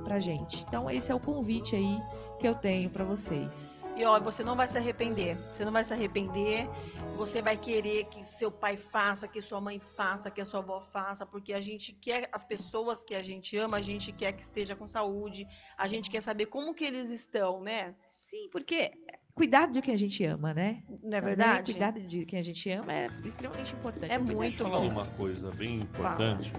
pra 0.03 0.19
gente. 0.19 0.63
Então, 0.67 0.89
esse 0.89 1.11
é 1.11 1.15
o 1.15 1.19
convite 1.19 1.75
aí 1.75 1.99
que 2.39 2.47
eu 2.47 2.55
tenho 2.55 2.89
pra 2.89 3.03
vocês. 3.03 3.80
E 3.95 4.05
ó, 4.05 4.19
você 4.19 4.43
não 4.43 4.55
vai 4.55 4.67
se 4.67 4.77
arrepender. 4.77 5.37
Você 5.49 5.65
não 5.65 5.71
vai 5.71 5.83
se 5.83 5.93
arrepender. 5.93 6.67
Você 7.15 7.41
vai 7.41 7.57
querer 7.57 8.05
que 8.05 8.23
seu 8.23 8.51
pai 8.51 8.77
faça, 8.77 9.27
que 9.27 9.41
sua 9.41 9.61
mãe 9.61 9.79
faça, 9.79 10.31
que 10.31 10.41
a 10.41 10.45
sua 10.45 10.59
avó 10.61 10.79
faça, 10.79 11.25
porque 11.25 11.53
a 11.53 11.61
gente 11.61 11.93
quer 11.93 12.29
as 12.31 12.43
pessoas 12.43 13.03
que 13.03 13.13
a 13.13 13.21
gente 13.21 13.55
ama, 13.57 13.77
a 13.77 13.81
gente 13.81 14.11
quer 14.11 14.31
que 14.31 14.41
esteja 14.41 14.75
com 14.75 14.87
saúde, 14.87 15.47
a 15.77 15.87
gente 15.87 16.09
quer 16.09 16.21
saber 16.21 16.47
como 16.47 16.73
que 16.73 16.83
eles 16.83 17.11
estão, 17.11 17.61
né? 17.61 17.93
Sim, 18.17 18.49
porque 18.51 18.91
cuidar 19.35 19.67
de 19.67 19.81
quem 19.81 19.93
a 19.93 19.97
gente 19.97 20.23
ama, 20.23 20.53
né? 20.53 20.83
Não 20.87 21.17
é 21.17 21.21
Também 21.21 21.35
verdade? 21.35 21.71
Cuidar 21.73 21.91
de 21.91 22.25
quem 22.25 22.39
a 22.39 22.43
gente 22.43 22.69
ama 22.69 22.93
é 22.93 23.07
extremamente 23.25 23.73
importante. 23.73 24.11
É 24.11 24.15
Eu 24.15 24.19
pensei 24.21 24.35
muito 24.35 24.63
falar 24.63 24.79
uma 24.79 25.05
coisa 25.05 25.51
bem 25.51 25.75
importante. 25.79 26.51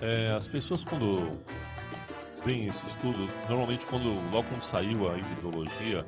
É, 0.00 0.30
as 0.32 0.46
pessoas 0.46 0.84
quando 0.84 1.30
veem 2.44 2.66
esse 2.66 2.84
estudo, 2.86 3.28
normalmente 3.48 3.86
quando 3.86 4.08
logo 4.30 4.48
quando 4.48 4.62
saiu 4.62 5.10
a 5.10 5.16
iridologia, 5.16 6.06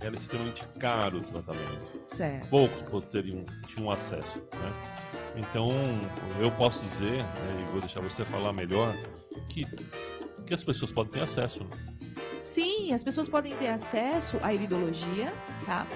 era 0.00 0.14
extremamente 0.14 0.66
caro 0.78 1.18
o 1.18 1.20
tratamento. 1.20 1.86
Certo. 2.14 2.48
Poucos 2.48 2.82
poderiam 2.82 3.44
tinham 3.66 3.90
acesso, 3.90 4.38
né? 4.38 4.72
Então 5.36 5.70
eu 6.40 6.50
posso 6.52 6.80
dizer, 6.84 7.22
né, 7.22 7.64
e 7.66 7.70
vou 7.70 7.80
deixar 7.80 8.00
você 8.00 8.24
falar 8.24 8.52
melhor, 8.52 8.94
que 9.48 9.64
que 10.46 10.54
as 10.54 10.64
pessoas 10.64 10.90
podem 10.90 11.12
ter 11.12 11.22
acesso. 11.22 11.60
né? 11.64 11.70
Sim, 12.42 12.94
as 12.94 13.02
pessoas 13.02 13.28
podem 13.28 13.54
ter 13.56 13.68
acesso 13.68 14.38
à 14.42 14.54
iridologia, 14.54 15.30
tá? 15.66 15.86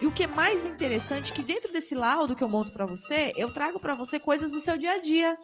E 0.00 0.06
o 0.06 0.12
que 0.12 0.22
é 0.24 0.26
mais 0.26 0.64
interessante 0.64 1.30
é 1.30 1.34
que 1.34 1.42
dentro 1.42 1.70
desse 1.70 1.94
laudo 1.94 2.34
que 2.34 2.42
eu 2.42 2.48
monto 2.48 2.72
pra 2.72 2.86
você, 2.86 3.32
eu 3.36 3.52
trago 3.52 3.78
pra 3.78 3.94
você 3.94 4.18
coisas 4.18 4.50
do 4.50 4.58
seu 4.58 4.78
dia 4.78 4.92
a 4.92 4.98
dia. 4.98 5.36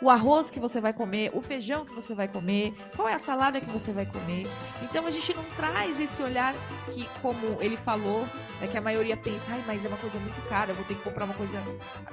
O 0.00 0.10
arroz 0.10 0.50
que 0.50 0.60
você 0.60 0.78
vai 0.78 0.92
comer, 0.92 1.30
o 1.32 1.40
feijão 1.40 1.84
que 1.84 1.94
você 1.94 2.14
vai 2.14 2.28
comer, 2.28 2.74
qual 2.94 3.08
é 3.08 3.14
a 3.14 3.18
salada 3.18 3.60
que 3.60 3.70
você 3.70 3.92
vai 3.92 4.04
comer. 4.04 4.46
Então 4.82 5.06
a 5.06 5.10
gente 5.10 5.34
não 5.34 5.42
traz 5.56 5.98
esse 5.98 6.22
olhar 6.22 6.54
que, 6.92 7.08
como 7.22 7.56
ele 7.60 7.78
falou, 7.78 8.28
é 8.60 8.66
que 8.66 8.76
a 8.76 8.80
maioria 8.80 9.16
pensa, 9.16 9.46
ai, 9.50 9.62
mas 9.66 9.82
é 9.84 9.88
uma 9.88 9.96
coisa 9.96 10.18
muito 10.18 10.48
cara, 10.48 10.70
eu 10.72 10.74
vou 10.74 10.84
ter 10.84 10.94
que 10.96 11.02
comprar 11.02 11.24
uma 11.24 11.32
coisa. 11.34 11.56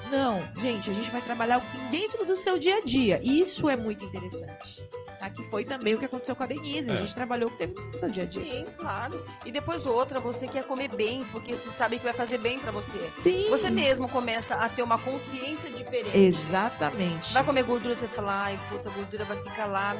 Não, 0.09 0.39
gente, 0.61 0.89
a 0.89 0.93
gente 0.93 1.11
vai 1.11 1.21
trabalhar 1.21 1.61
dentro 1.91 2.25
do 2.25 2.35
seu 2.37 2.57
dia 2.57 2.77
a 2.77 2.81
dia. 2.81 3.19
E 3.21 3.41
isso 3.41 3.69
é 3.69 3.75
muito 3.75 4.05
interessante. 4.05 4.81
Tá? 5.19 5.29
Que 5.29 5.43
foi 5.49 5.65
também 5.65 5.93
o 5.93 5.97
que 5.97 6.05
aconteceu 6.05 6.35
com 6.37 6.43
a 6.43 6.47
Denise. 6.47 6.89
A 6.89 6.93
É. 6.93 6.97
gente 6.97 7.15
trabalhou 7.15 7.49
o 7.49 7.51
que 7.51 7.57
teve 7.57 7.73
no 7.73 7.93
seu 7.99 8.09
dia 8.09 8.23
a 8.23 8.25
dia. 8.25 8.43
Sim, 8.43 8.65
claro. 8.77 9.25
E 9.45 9.51
depois 9.51 9.85
outra, 9.85 10.19
você 10.21 10.47
quer 10.47 10.63
comer 10.63 10.89
bem, 10.89 11.23
porque 11.31 11.55
você 11.55 11.69
sabe 11.69 11.97
que 11.97 12.03
vai 12.03 12.13
fazer 12.13 12.37
bem 12.37 12.59
pra 12.59 12.71
você. 12.71 13.11
Sim. 13.15 13.47
Você 13.49 13.69
mesmo 13.69 14.07
começa 14.07 14.55
a 14.55 14.69
ter 14.69 14.81
uma 14.83 14.97
consciência 14.97 15.69
diferente. 15.69 16.17
Exatamente. 16.17 17.33
Vai 17.33 17.43
comer 17.43 17.63
gordura, 17.73 17.95
você 17.95 18.07
fala, 18.07 18.43
ai, 18.43 18.59
putz, 18.69 18.85
a 18.85 18.89
gordura 18.91 19.25
vai 19.25 19.37
ficar 19.43 19.65
lá, 19.65 19.93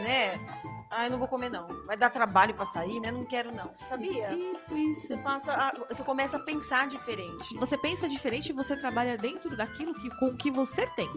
né? 0.00 0.38
Ai, 0.90 1.10
não 1.10 1.18
vou 1.18 1.26
comer 1.26 1.50
não. 1.50 1.66
Vai 1.84 1.96
dar 1.96 2.08
trabalho 2.10 2.54
pra 2.54 2.64
sair, 2.64 3.00
né? 3.00 3.10
Não 3.10 3.24
quero 3.24 3.50
não. 3.52 3.70
Sabia? 3.88 4.32
Isso, 4.32 4.76
isso. 4.76 5.08
Você 5.08 5.16
passa, 5.16 5.52
a- 5.52 5.72
você 5.88 6.04
começa 6.04 6.36
a 6.36 6.40
pensar 6.40 6.86
diferente. 6.86 7.56
Você 7.58 7.76
pensa 7.76 8.08
diferente 8.08 8.50
e 8.50 8.52
você 8.52 8.76
trabalha 8.76 9.18
dentro 9.18 9.56
daquilo 9.56 9.92
que, 9.94 10.08
com 10.18 10.26
o 10.26 10.36
que 10.36 10.50
você 10.50 10.86
tem. 10.94 11.10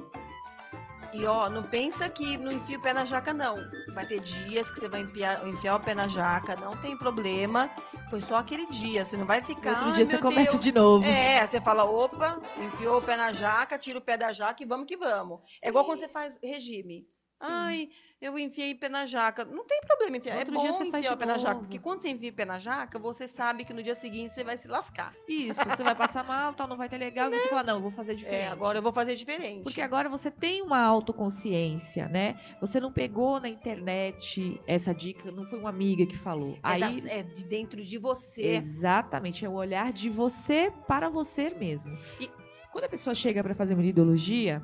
E 1.12 1.26
ó, 1.26 1.50
não 1.50 1.64
pensa 1.64 2.08
que 2.08 2.38
não 2.38 2.52
enfia 2.52 2.78
o 2.78 2.82
pé 2.82 2.94
na 2.94 3.04
jaca, 3.04 3.34
não. 3.34 3.58
Vai 3.94 4.06
ter 4.06 4.20
dias 4.20 4.70
que 4.70 4.80
você 4.80 4.88
vai 4.88 5.02
enfiar, 5.02 5.46
enfiar 5.48 5.76
o 5.76 5.80
pé 5.80 5.96
na 5.96 6.08
jaca, 6.08 6.56
não 6.56 6.78
tem 6.78 6.96
problema. 6.96 7.70
Foi 8.10 8.22
só 8.22 8.36
aquele 8.38 8.68
dia, 8.68 9.04
você 9.04 9.18
não 9.18 9.26
vai 9.26 9.42
ficar. 9.42 9.72
Outro 9.72 9.86
"Ai, 9.88 9.94
dia 9.94 10.06
você 10.06 10.18
começa 10.20 10.52
Deus". 10.52 10.64
de 10.64 10.72
novo. 10.72 11.06
É, 11.06 11.46
você 11.46 11.60
fala, 11.60 11.84
opa, 11.84 12.40
enfiou 12.58 13.00
o 13.00 13.02
pé 13.02 13.16
na 13.18 13.34
jaca, 13.34 13.78
tira 13.78 13.98
o 13.98 14.02
pé 14.02 14.18
da 14.18 14.32
jaca 14.32 14.62
e 14.62 14.66
vamos 14.66 14.86
que 14.86 14.98
vamos. 14.98 15.40
É 15.64 15.70
igual 15.70 15.84
quando 15.86 16.00
você 16.00 16.08
faz 16.08 16.38
regime. 16.44 17.08
Ai, 17.40 17.90
eu 18.22 18.38
enfiei 18.38 18.76
pé 18.76 18.90
na 18.90 19.06
jaca. 19.06 19.46
Não 19.46 19.66
tem 19.66 19.80
problema 19.82 20.18
enfiar. 20.18 20.38
Outro 20.38 20.54
é 20.54 20.58
bom 20.58 20.62
dia 20.62 20.74
você 20.74 20.84
enfiar 20.84 21.14
o 21.14 21.18
pé 21.18 21.26
na 21.26 21.38
jaca, 21.38 21.60
porque 21.60 21.80
quando 21.80 22.00
você 22.00 22.10
enfia 22.10 22.30
o 22.30 22.34
pé 22.34 22.46
na 22.46 22.60
jaca, 22.60 23.00
você 23.00 23.28
sabe 23.28 23.64
que 23.64 23.74
no 23.74 23.82
dia 23.82 23.96
seguinte 23.96 24.30
você 24.32 24.44
vai 24.44 24.58
se 24.58 24.68
lascar. 24.68 25.14
Isso, 25.28 25.62
você 25.64 25.84
vai 25.84 25.96
passar 25.96 26.24
mal, 26.24 26.54
tal, 26.54 26.68
não 26.68 26.76
vai 26.78 26.90
ter 26.90 26.98
legal, 26.98 27.32
e 27.34 27.40
você 27.40 27.48
fala, 27.50 27.64
não, 27.64 27.82
vou 27.82 27.92
fazer 27.92 28.16
diferente. 28.16 28.42
É, 28.42 28.48
agora 28.48 28.78
eu 28.80 28.82
vou 28.84 28.92
fazer 28.92 29.16
diferente. 29.16 29.64
Porque 29.64 29.82
agora 29.82 30.10
você 30.10 30.30
tem 30.30 30.62
uma 30.62 30.80
autoconsciência, 30.80 32.08
né? 32.10 32.38
Você 32.60 32.80
não 32.80 32.92
pegou 32.92 33.40
na 33.40 33.48
internet 33.50 34.60
essa 34.68 34.94
dica, 34.94 35.32
não 35.32 35.46
foi 35.46 35.60
uma 35.60 35.70
amiga 35.70 36.06
que 36.06 36.18
falou. 36.18 36.56
é, 36.56 36.60
Aí, 36.64 37.02
da- 37.02 37.10
é 37.12 37.24
de 37.24 37.44
dentro 37.46 37.82
de 37.82 37.98
você. 37.98 38.44
exatamente, 38.46 39.46
é 39.46 39.50
o 39.50 39.54
olhar 39.54 39.92
de 39.94 40.10
você 40.10 40.72
para 40.88 41.10
você 41.10 41.50
mesmo. 41.52 41.98
E- 42.20 42.30
quando 42.72 42.84
a 42.86 42.90
pessoa 42.90 43.16
chega 43.16 43.44
para 43.44 43.56
fazer 43.56 43.74
uma 43.74 43.84
ideologia, 43.84 44.62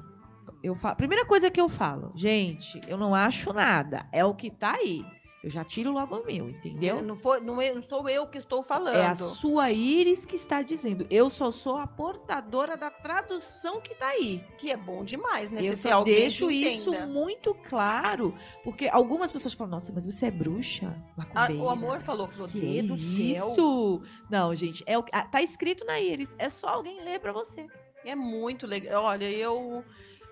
eu 0.66 0.76
falo, 0.76 0.96
primeira 0.96 1.26
coisa 1.26 1.50
que 1.52 1.62
eu 1.62 1.70
falo, 1.70 2.12
gente, 2.16 2.82
eu 2.88 2.98
não 2.98 3.14
acho 3.14 3.54
nada, 3.54 4.08
é 4.12 4.24
o 4.26 4.34
que 4.34 4.50
tá 4.50 4.74
aí. 4.76 5.06
Eu 5.44 5.52
já 5.52 5.64
tiro 5.64 5.92
logo 5.92 6.16
o 6.16 6.26
meu, 6.26 6.50
entendeu? 6.50 7.04
Não, 7.04 7.16
foi, 7.16 7.40
não, 7.40 7.62
é- 7.62 7.72
não 7.72 7.80
sou 7.80 8.10
eu 8.10 8.26
que 8.26 8.40
estou 8.40 8.64
falando. 8.64 8.96
É 8.96 9.06
a 9.06 9.14
sua 9.14 9.70
íris 9.70 10.26
que 10.26 10.36
está 10.36 10.64
dizendo. 10.64 11.06
Eu 11.08 11.30
só 11.30 11.52
sou 11.52 11.78
a 11.78 11.86
portadora 11.86 12.76
da 12.76 12.90
tradução 12.90 13.80
que 13.80 13.94
tá 13.94 14.08
aí. 14.08 14.44
Que 14.58 14.72
é 14.72 14.76
bom 14.76 15.04
demais, 15.04 15.52
né? 15.52 15.62
Eu 15.64 15.76
só 15.76 16.04
deixo 16.04 16.50
isso 16.50 16.92
muito 17.08 17.54
claro, 17.54 18.34
porque 18.64 18.88
algumas 18.88 19.30
pessoas 19.30 19.54
falam, 19.54 19.70
nossa, 19.74 19.94
mas 19.94 20.08
você 20.08 20.26
é 20.26 20.32
bruxa? 20.32 20.96
Ah, 21.16 21.16
macumbeira." 21.16 21.62
o 21.64 21.70
amor 21.70 22.02
falou, 22.02 22.28
falou, 22.28 22.48
Que 22.48 22.82
do 22.82 22.98
céu. 22.98 23.52
isso? 23.52 24.02
Não, 24.28 24.56
gente, 24.56 24.84
é 24.88 24.98
o 24.98 25.06
ah, 25.12 25.28
tá 25.28 25.44
escrito 25.44 25.86
na 25.86 26.00
íris, 26.00 26.34
é 26.40 26.50
só 26.50 26.70
alguém 26.70 27.04
ler 27.04 27.20
pra 27.20 27.32
você. 27.32 27.68
É 28.04 28.16
muito 28.16 28.66
legal. 28.66 29.04
Olha, 29.04 29.30
eu 29.30 29.84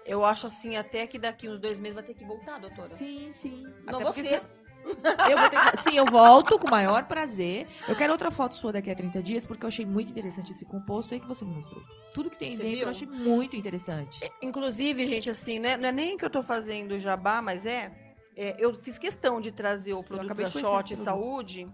eu 0.06 0.24
acho 0.26 0.46
assim, 0.46 0.76
até 0.76 1.06
que 1.08 1.18
daqui 1.18 1.48
uns 1.48 1.60
dois 1.60 1.80
meses 1.80 1.96
vai 1.96 2.04
ter 2.04 2.14
que 2.14 2.24
voltar, 2.26 2.60
doutora. 2.60 2.90
Sim, 2.90 3.32
sim. 3.32 3.68
Não 3.86 4.00
Até 4.00 4.06
você. 4.06 4.42
Eu 5.30 5.38
vou 5.38 5.50
ter 5.50 5.72
que- 5.72 5.78
Sim, 5.78 5.98
eu 5.98 6.06
volto 6.06 6.60
com 6.60 6.68
o 6.68 6.70
maior 6.70 7.06
prazer. 7.06 7.68
Eu 7.88 7.96
quero 7.96 8.12
outra 8.12 8.30
foto 8.30 8.58
sua 8.58 8.74
daqui 8.74 8.92
a 8.92 8.96
30 8.96 9.24
dias, 9.24 9.46
porque 9.46 9.64
eu 9.64 9.70
achei 9.70 9.86
muito 9.86 10.12
interessante 10.12 10.52
esse 10.52 10.66
composto 10.66 11.14
aí 11.14 11.22
que 11.22 11.28
você 11.28 11.46
me 11.46 11.54
mostrou. 11.54 11.82
Tudo 12.14 12.30
que 12.30 12.38
tem 12.38 12.52
Você 12.52 12.64
dentro 12.64 12.76
viu? 12.80 12.86
eu 12.88 12.90
achei 12.90 13.08
muito 13.08 13.56
interessante. 13.56 14.20
Inclusive, 14.42 15.08
gente, 15.08 15.30
assim, 15.30 15.58
né? 15.58 15.78
Não 15.78 15.88
é 15.88 15.92
nem 15.94 16.18
que 16.18 16.26
eu 16.26 16.30
tô 16.30 16.44
fazendo 16.44 17.00
jabá, 17.00 17.42
mas 17.42 17.66
é. 17.66 17.94
é, 18.36 18.58
eu 18.60 18.74
fiz 18.74 19.00
questão 19.00 19.40
de 19.40 19.54
trazer 19.54 19.94
o 19.94 20.04
produto 20.04 20.36
da 20.36 20.52
Shot. 20.52 20.98
Saúde 20.98 21.66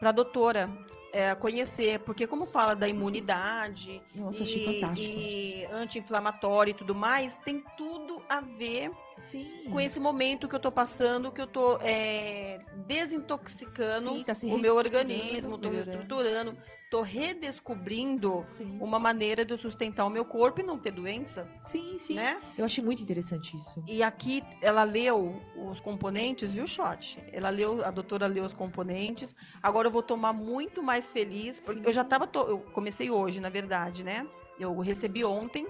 pra 0.00 0.10
doutora 0.10 0.68
é, 1.12 1.34
conhecer, 1.34 2.00
porque 2.00 2.26
como 2.26 2.46
fala 2.46 2.74
da 2.74 2.88
imunidade 2.88 4.02
Nossa, 4.14 4.42
e, 4.44 4.82
e 4.96 5.64
anti-inflamatório 5.66 6.70
e 6.72 6.74
tudo 6.74 6.94
mais, 6.94 7.34
tem 7.34 7.62
tudo 7.76 8.22
a 8.28 8.40
ver 8.40 8.90
Sim. 9.18 9.64
com 9.70 9.80
esse 9.80 9.98
momento 9.98 10.48
que 10.48 10.54
eu 10.54 10.60
tô 10.60 10.70
passando, 10.70 11.32
que 11.32 11.40
eu 11.40 11.46
tô 11.46 11.78
é, 11.80 12.58
desintoxicando 12.86 14.10
Sim, 14.10 14.24
tá 14.24 14.32
o 14.44 14.58
meu 14.58 14.76
organismo, 14.76 15.58
tô 15.58 15.70
reestruturando, 15.70 16.56
tô 16.90 17.02
redescobrindo 17.02 18.44
Sim. 18.56 18.78
uma 18.80 18.98
maneira 18.98 19.44
de 19.44 19.52
eu 19.52 19.58
sustentar 19.58 20.06
o 20.06 20.10
meu 20.10 20.24
corpo 20.24 20.60
e 20.60 20.64
não 20.64 20.78
ter 20.78 20.90
doença, 20.90 21.48
Sim, 21.60 21.98
sim. 21.98 22.14
né? 22.14 22.40
Eu 22.56 22.64
achei 22.64 22.82
muito 22.82 23.02
interessante 23.02 23.56
isso. 23.56 23.82
E 23.86 24.02
aqui 24.02 24.42
ela 24.62 24.84
leu 24.84 25.40
os 25.56 25.80
componentes, 25.80 26.54
viu, 26.54 26.66
Shot? 26.66 27.22
Ela 27.32 27.50
leu, 27.50 27.84
a 27.84 27.90
doutora 27.90 28.26
leu 28.26 28.44
os 28.44 28.54
componentes. 28.54 29.36
Agora 29.62 29.88
eu 29.88 29.92
vou 29.92 30.02
tomar 30.02 30.32
muito 30.32 30.82
mais 30.82 31.12
feliz, 31.12 31.60
porque 31.60 31.80
Sim. 31.80 31.86
eu 31.86 31.92
já 31.92 32.04
tava, 32.04 32.26
to- 32.26 32.46
eu 32.48 32.58
comecei 32.72 33.10
hoje, 33.10 33.40
na 33.40 33.50
verdade, 33.50 34.02
né? 34.02 34.26
Eu 34.58 34.76
recebi 34.80 35.24
ontem. 35.24 35.66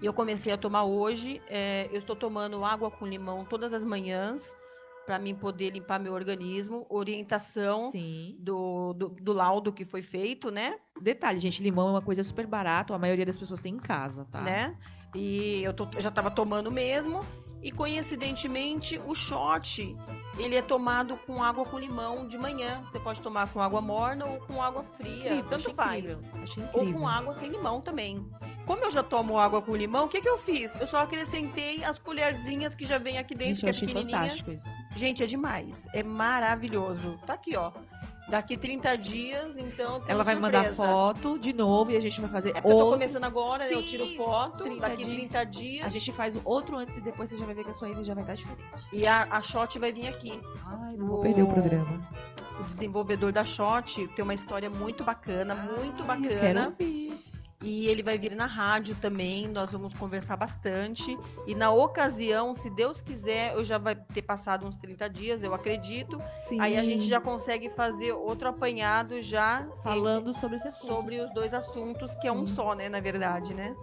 E 0.00 0.06
eu 0.06 0.12
comecei 0.12 0.52
a 0.52 0.56
tomar 0.56 0.84
hoje. 0.84 1.40
É, 1.48 1.88
eu 1.92 1.98
estou 1.98 2.16
tomando 2.16 2.64
água 2.64 2.90
com 2.90 3.06
limão 3.06 3.44
todas 3.44 3.72
as 3.72 3.84
manhãs 3.84 4.56
para 5.06 5.18
mim 5.18 5.34
poder 5.34 5.70
limpar 5.70 5.98
meu 5.98 6.12
organismo. 6.12 6.86
Orientação 6.88 7.92
do, 8.38 8.92
do, 8.94 9.08
do 9.08 9.32
laudo 9.32 9.72
que 9.72 9.84
foi 9.84 10.02
feito, 10.02 10.50
né? 10.50 10.76
Detalhe, 11.00 11.38
gente, 11.38 11.62
limão 11.62 11.88
é 11.88 11.90
uma 11.92 12.02
coisa 12.02 12.22
super 12.22 12.46
barata, 12.46 12.94
a 12.94 12.98
maioria 12.98 13.26
das 13.26 13.36
pessoas 13.36 13.60
tem 13.60 13.74
em 13.74 13.78
casa, 13.78 14.24
tá? 14.30 14.40
né? 14.40 14.76
E 15.14 15.62
eu, 15.62 15.74
tô- 15.74 15.86
eu 15.94 16.00
já 16.00 16.08
estava 16.08 16.30
tomando 16.30 16.70
mesmo. 16.70 17.20
E 17.62 17.70
coincidentemente, 17.70 19.00
o 19.06 19.14
shot, 19.14 19.96
ele 20.36 20.56
é 20.56 20.62
tomado 20.62 21.16
com 21.18 21.40
água 21.42 21.64
com 21.64 21.78
limão 21.78 22.26
de 22.26 22.36
manhã. 22.36 22.82
Você 22.90 22.98
pode 22.98 23.20
tomar 23.22 23.52
com 23.52 23.60
água 23.60 23.80
morna 23.80 24.26
ou 24.26 24.38
com 24.40 24.60
água 24.60 24.82
fria, 24.96 25.34
Incrível, 25.34 25.44
tanto 25.48 25.72
faz. 25.74 25.98
incrível, 26.04 26.30
Achei 26.42 26.64
Ou 26.72 26.80
incrível. 26.80 27.00
com 27.00 27.06
água 27.08 27.32
sem 27.34 27.50
limão 27.50 27.80
também. 27.80 28.26
Como 28.72 28.84
eu 28.84 28.90
já 28.90 29.02
tomo 29.02 29.38
água 29.38 29.60
com 29.60 29.76
limão, 29.76 30.06
o 30.06 30.08
que, 30.08 30.22
que 30.22 30.28
eu 30.28 30.38
fiz? 30.38 30.74
Eu 30.80 30.86
só 30.86 31.02
acrescentei 31.02 31.84
as 31.84 31.98
colherzinhas 31.98 32.74
que 32.74 32.86
já 32.86 32.96
vem 32.96 33.18
aqui 33.18 33.34
dentro, 33.34 33.66
Gente, 33.66 33.84
que 33.84 33.84
é 33.84 33.86
pequenininha. 34.02 34.34
Gente, 34.96 35.22
é 35.22 35.26
demais. 35.26 35.86
É 35.92 36.02
maravilhoso. 36.02 37.18
Tá 37.26 37.34
aqui, 37.34 37.54
ó. 37.54 37.70
Daqui 38.30 38.56
30 38.56 38.96
dias, 38.96 39.58
então. 39.58 40.02
Ela 40.08 40.24
vai 40.24 40.34
mandar 40.36 40.72
foto 40.72 41.38
de 41.38 41.52
novo 41.52 41.90
e 41.90 41.96
a 41.98 42.00
gente 42.00 42.18
vai 42.18 42.30
fazer 42.30 42.48
É 42.50 42.52
porque 42.54 42.68
eu 42.68 42.70
tô 42.70 42.76
outro. 42.78 42.92
começando 42.92 43.24
agora, 43.24 43.70
eu 43.70 43.84
tiro 43.84 44.08
foto. 44.16 44.62
30 44.64 44.80
Daqui 44.80 45.04
dias. 45.04 45.18
30 45.18 45.44
dias. 45.44 45.84
A 45.84 45.88
gente 45.90 46.10
faz 46.12 46.34
o 46.34 46.40
outro 46.42 46.74
antes 46.78 46.96
e 46.96 47.00
depois 47.02 47.28
você 47.28 47.36
já 47.36 47.44
vai 47.44 47.54
ver 47.54 47.64
que 47.64 47.70
a 47.72 47.74
sua 47.74 47.90
íris 47.90 48.06
já 48.06 48.14
vai 48.14 48.22
estar 48.22 48.36
diferente. 48.36 48.62
E 48.90 49.06
a, 49.06 49.24
a 49.30 49.42
Shot 49.42 49.78
vai 49.78 49.92
vir 49.92 50.08
aqui. 50.08 50.40
Ai, 50.64 50.96
não 50.96 51.08
vou 51.08 51.18
O- 51.18 51.20
perder 51.20 51.42
o 51.42 51.46
programa. 51.46 52.00
O 52.58 52.62
desenvolvedor 52.64 53.32
da 53.32 53.44
Shot 53.44 54.08
tem 54.08 54.22
uma 54.22 54.32
história 54.34 54.70
muito 54.70 55.04
bacana, 55.04 55.54
muito 55.54 56.02
Ai, 56.08 56.16
eu 56.24 56.28
quero 56.28 56.38
bacana. 56.38 56.66
ouvir. 56.68 57.18
E 57.62 57.86
ele 57.86 58.02
vai 58.02 58.18
vir 58.18 58.34
na 58.34 58.46
rádio 58.46 58.96
também. 59.00 59.48
Nós 59.48 59.72
vamos 59.72 59.94
conversar 59.94 60.36
bastante. 60.36 61.16
E 61.46 61.54
na 61.54 61.70
ocasião, 61.70 62.54
se 62.54 62.68
Deus 62.70 63.00
quiser, 63.00 63.54
eu 63.54 63.64
já 63.64 63.78
vai 63.78 63.94
ter 63.94 64.22
passado 64.22 64.66
uns 64.66 64.76
30 64.76 65.08
dias, 65.08 65.44
eu 65.44 65.54
acredito. 65.54 66.20
Sim. 66.48 66.60
Aí 66.60 66.76
a 66.76 66.82
gente 66.82 67.06
já 67.06 67.20
consegue 67.20 67.68
fazer 67.68 68.12
outro 68.12 68.48
apanhado 68.48 69.20
já 69.20 69.66
falando 69.82 70.34
sobre 70.34 70.56
esse 70.56 70.68
assunto. 70.68 70.86
sobre 70.92 71.20
os 71.20 71.32
dois 71.32 71.54
assuntos, 71.54 72.14
que 72.16 72.26
é 72.26 72.32
um 72.32 72.46
Sim. 72.46 72.54
só, 72.54 72.74
né, 72.74 72.88
na 72.88 73.00
verdade, 73.00 73.54
né? 73.54 73.74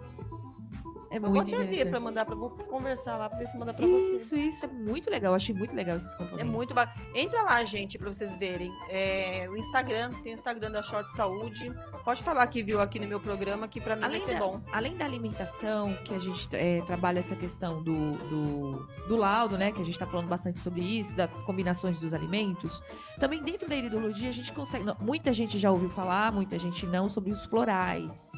É 1.10 1.16
Eu 1.16 1.22
vou 1.22 1.40
até 1.40 1.64
ver 1.64 1.90
para 1.90 1.98
mandar 1.98 2.24
para 2.24 2.36
vou 2.36 2.50
conversar 2.50 3.16
lá 3.16 3.28
para 3.28 3.38
ver 3.38 3.46
se 3.48 3.58
manda 3.58 3.74
para 3.74 3.84
você. 3.84 4.16
Isso, 4.16 4.36
isso 4.36 4.64
é 4.64 4.68
muito 4.68 5.10
legal. 5.10 5.32
Eu 5.32 5.36
achei 5.36 5.52
muito 5.54 5.74
legal 5.74 5.96
esses 5.96 6.12
É 6.14 6.16
componentes. 6.16 6.46
muito 6.52 6.72
bacana. 6.72 7.04
Entra 7.14 7.42
lá, 7.42 7.64
gente, 7.64 7.98
pra 7.98 8.12
vocês 8.12 8.34
verem. 8.36 8.70
É, 8.88 9.48
o 9.50 9.56
Instagram, 9.56 10.10
tem 10.22 10.32
o 10.32 10.34
Instagram 10.34 10.70
da 10.70 10.82
Short 10.82 11.10
Saúde. 11.12 11.72
Pode 12.04 12.22
falar 12.22 12.46
que 12.46 12.62
viu 12.62 12.80
aqui 12.80 13.00
no 13.00 13.08
meu 13.08 13.18
programa, 13.18 13.66
que 13.66 13.80
pra 13.80 13.96
mim 13.96 14.04
Além 14.04 14.20
vai 14.20 14.26
ser 14.28 14.34
da, 14.34 14.40
bom. 14.46 14.60
além 14.72 14.96
da 14.96 15.04
alimentação, 15.04 15.94
que 16.04 16.14
a 16.14 16.18
gente 16.18 16.48
é, 16.54 16.80
trabalha 16.82 17.18
essa 17.18 17.34
questão 17.34 17.82
do, 17.82 18.12
do, 18.28 18.86
do 19.08 19.16
laudo, 19.16 19.58
né? 19.58 19.72
Que 19.72 19.80
a 19.80 19.84
gente 19.84 19.94
está 19.94 20.06
falando 20.06 20.28
bastante 20.28 20.60
sobre 20.60 20.80
isso, 20.80 21.14
das 21.16 21.32
combinações 21.42 21.98
dos 21.98 22.14
alimentos. 22.14 22.80
Também 23.18 23.42
dentro 23.42 23.68
da 23.68 23.74
iridologia 23.74 24.28
a 24.28 24.32
gente 24.32 24.52
consegue. 24.52 24.84
não, 24.84 24.96
muita 25.00 25.32
gente 25.32 25.58
já 25.58 25.70
ouviu 25.72 25.90
falar, 25.90 26.32
muita 26.32 26.56
gente 26.58 26.86
não, 26.86 27.08
sobre 27.08 27.32
os 27.32 27.44
florais. 27.46 28.30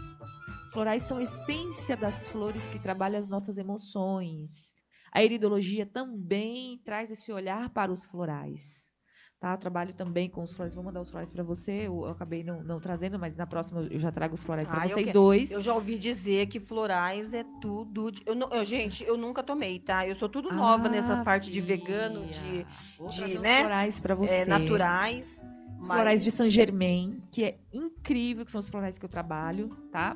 Florais 0.73 1.03
são 1.03 1.19
a 1.19 1.23
essência 1.23 1.97
das 1.97 2.29
flores 2.31 2.67
que 2.69 2.79
trabalham 2.79 3.19
as 3.19 3.29
nossas 3.29 3.59
emoções. 3.59 4.73
A 5.13 5.23
iridologia 5.23 5.85
também 5.85 6.81
traz 6.85 7.11
esse 7.11 7.31
olhar 7.31 7.69
para 7.71 7.93
os 7.93 8.07
florais. 8.07 8.91
Tá? 9.39 9.53
Eu 9.53 9.59
trabalho 9.59 9.93
também 9.93 10.31
com 10.31 10.43
os 10.43 10.55
florais. 10.55 10.75
Vou 10.75 10.83
mandar 10.85 11.03
os 11.03 11.11
florais 11.11 11.31
para 11.31 11.43
você. 11.43 11.73
Eu, 11.87 12.05
eu 12.05 12.11
acabei 12.11 12.43
não, 12.43 12.63
não 12.63 12.81
trazendo, 12.81 13.19
mas 13.19 13.37
na 13.37 13.47
próxima 13.47 13.87
eu 13.91 13.99
já 13.99 14.11
trago 14.11 14.35
os 14.35 14.43
florais 14.43 14.67
para 14.69 14.81
Ah, 14.81 14.87
eu 14.87 14.91
vocês 14.95 15.05
quero. 15.07 15.19
dois. 15.19 15.51
Eu 15.51 15.61
já 15.61 15.75
ouvi 15.75 15.99
dizer 15.99 16.47
que 16.47 16.59
florais 16.59 17.35
é 17.35 17.45
tudo. 17.61 18.11
de- 18.11 18.23
Eu, 18.25 18.35
não- 18.35 18.49
eu, 18.51 18.65
gente, 18.65 19.05
eu 19.05 19.19
nunca 19.19 19.43
tomei, 19.43 19.79
tá? 19.79 20.07
Eu 20.07 20.15
sou 20.15 20.29
tudo 20.29 20.51
nova 20.51 20.89
nessa 20.89 21.17
Ah, 21.19 21.25
parte 21.25 21.51
de 21.51 21.61
vegano, 21.61 22.25
de. 22.27 22.65
Vou 22.97 23.09
de, 23.09 23.39
né, 23.39 23.61
florais 23.61 24.01
para 24.01 24.15
você. 24.15 24.31
é, 24.33 24.45
naturais. 24.47 25.43
Florais 25.85 26.23
de 26.23 26.31
mas 26.31 26.35
Saint 26.35 26.51
Germain, 26.51 27.21
que 27.31 27.45
é 27.45 27.59
incrível, 27.73 28.45
que 28.45 28.51
são 28.51 28.61
os 28.61 28.69
florais 28.69 28.99
que 28.99 29.05
eu 29.05 29.09
trabalho, 29.09 29.69
tá? 29.91 30.15